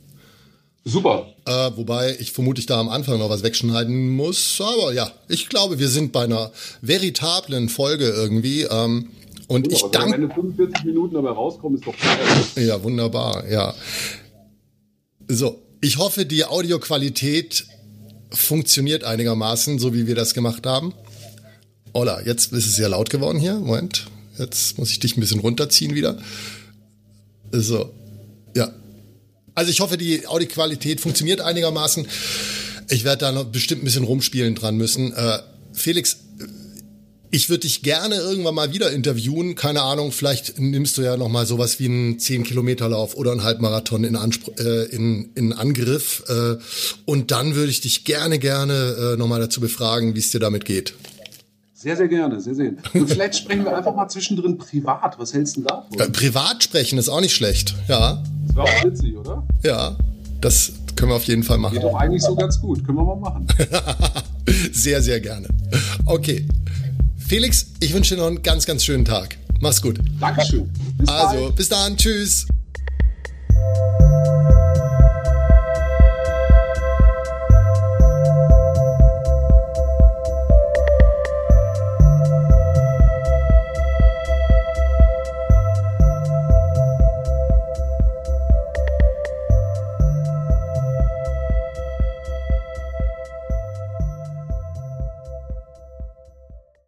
Super. 0.85 1.27
Äh, 1.47 1.71
wobei 1.77 2.15
ich 2.21 2.33
vermutlich 2.33 2.67
da 2.67 2.79
am 2.79 2.89
Anfang 2.91 3.19
noch 3.19 3.31
was 3.31 3.43
wegschneiden 3.43 4.11
muss. 4.11 4.61
Aber 4.61 4.93
ja, 4.93 5.11
ich 5.29 5.49
glaube, 5.49 5.79
wir 5.79 5.89
sind 5.89 6.13
bei 6.13 6.25
einer 6.25 6.53
veritablen 6.83 7.69
Folge 7.71 8.09
irgendwie. 8.11 8.63
Ähm, 8.63 9.09
und 9.49 9.73
ich 9.73 9.83
Aber 9.83 9.93
wenn 9.95 10.03
am 10.03 10.11
danke. 10.11 10.23
Ende 10.25 10.35
45 10.35 10.85
Minuten 10.85 11.15
dabei 11.15 11.31
rauskommen, 11.31 11.79
ist 11.79 11.87
doch 11.87 11.95
geil. 11.97 12.67
Ja, 12.67 12.83
wunderbar, 12.83 13.49
ja. 13.49 13.75
So, 15.29 15.63
ich 15.81 15.97
hoffe, 15.99 16.27
die 16.27 16.45
Audioqualität 16.45 17.65
funktioniert 18.31 19.05
einigermaßen, 19.05 19.79
so 19.79 19.95
wie 19.95 20.07
wir 20.07 20.15
das 20.15 20.35
gemacht 20.35 20.67
haben. 20.67 20.93
Ola, 21.95 22.21
jetzt 22.23 22.53
ist 22.53 22.67
es 22.67 22.75
sehr 22.75 22.89
laut 22.89 23.09
geworden 23.09 23.39
hier. 23.39 23.55
Moment, 23.55 24.07
jetzt 24.37 24.79
muss 24.79 24.91
ich 24.91 24.99
dich 24.99 25.17
ein 25.17 25.21
bisschen 25.21 25.39
runterziehen 25.39 25.95
wieder. 25.95 26.19
So, 27.53 27.95
ja. 28.57 28.73
Also 29.55 29.71
ich 29.71 29.79
hoffe, 29.81 29.97
die 29.97 30.27
Audioqualität 30.27 31.01
funktioniert 31.01 31.41
einigermaßen. 31.41 32.07
Ich 32.91 33.05
werde 33.05 33.21
da 33.21 33.33
noch 33.33 33.45
bestimmt 33.45 33.83
ein 33.83 33.85
bisschen 33.85 34.03
rumspielen 34.03 34.57
dran 34.57 34.77
müssen. 34.77 35.13
Äh, 35.13 35.39
Felix, 35.73 36.19
Ich 37.31 37.49
würde 37.49 37.63
dich 37.63 37.83
gerne 37.83 38.17
irgendwann 38.17 38.55
mal 38.55 38.73
wieder 38.73 38.93
interviewen. 38.93 39.55
Keine 39.57 39.83
Ahnung, 39.83 40.13
vielleicht 40.13 40.59
nimmst 40.61 40.99
du 40.99 41.03
ja 41.03 41.17
noch 41.17 41.29
mal 41.29 41.47
sowas 41.47 41.81
wie 41.81 41.87
einen 41.87 42.19
10-Kilometer-Lauf 42.19 43.17
oder 43.17 43.33
einen 43.33 43.43
Halbmarathon 43.43 44.05
in, 44.05 44.15
Anspr 44.15 44.53
äh, 44.59 44.85
in, 44.87 45.31
in 45.35 45.53
Angriff. 45.53 46.23
Äh, 46.29 46.57
und 47.07 47.31
dann 47.31 47.55
würde 47.55 47.71
ich 47.71 47.81
dich 47.81 48.05
gerne, 48.05 48.39
gerne 48.39 49.15
äh, 49.15 49.17
noch 49.17 49.29
dazu 49.31 49.61
befragen, 49.61 50.15
wie 50.15 50.21
es 50.21 50.31
dir 50.31 50.39
damit 50.41 50.65
geht. 50.65 50.95
Sehr, 51.85 51.99
sehr 51.99 52.09
gerne, 52.09 52.41
sehr, 52.41 52.55
sehr. 52.55 52.73
Und 52.95 53.11
vielleicht 53.11 53.37
sprechen 53.37 53.63
wir 53.67 53.77
einfach 53.77 53.95
mal 53.95 54.09
zwischendrin 54.09 54.57
privat. 54.57 55.19
Was 55.19 55.35
hältst 55.35 55.59
du 55.59 55.61
davon? 55.61 56.01
Äh, 56.01 56.09
privat 56.09 56.63
sprechen 56.63 56.99
ist 56.99 57.11
auch 57.11 57.21
nicht 57.21 57.35
schlecht, 57.35 57.75
ja. 57.89 58.23
Das 58.47 58.57
war 58.57 58.65
auch 58.65 58.85
witzig, 58.85 59.15
oder? 59.15 59.47
Ja, 59.63 59.95
das 60.41 60.73
können 60.97 61.11
wir 61.11 61.17
auf 61.17 61.25
jeden 61.25 61.43
Fall 61.43 61.59
machen. 61.59 61.75
Geht 61.75 61.83
doch 61.83 61.95
eigentlich 61.95 62.23
so 62.23 62.35
ganz 62.35 62.59
gut. 62.59 62.87
Können 62.87 62.97
wir 62.97 63.05
mal 63.05 63.17
machen. 63.17 63.47
sehr, 64.73 65.03
sehr 65.03 65.21
gerne. 65.21 65.47
Okay. 66.07 66.47
Felix, 67.19 67.67
ich 67.81 67.93
wünsche 67.93 68.15
dir 68.15 68.23
noch 68.23 68.29
einen 68.29 68.43
ganz, 68.43 68.65
ganz 68.65 68.83
schönen 68.83 69.05
Tag. 69.05 69.37
Mach's 69.61 69.83
gut. 69.83 69.99
Dankeschön. 70.19 70.71
Bis 70.97 71.09
also, 71.11 71.53
bis 71.53 71.69
dann. 71.69 71.99
Tschüss. 71.99 72.47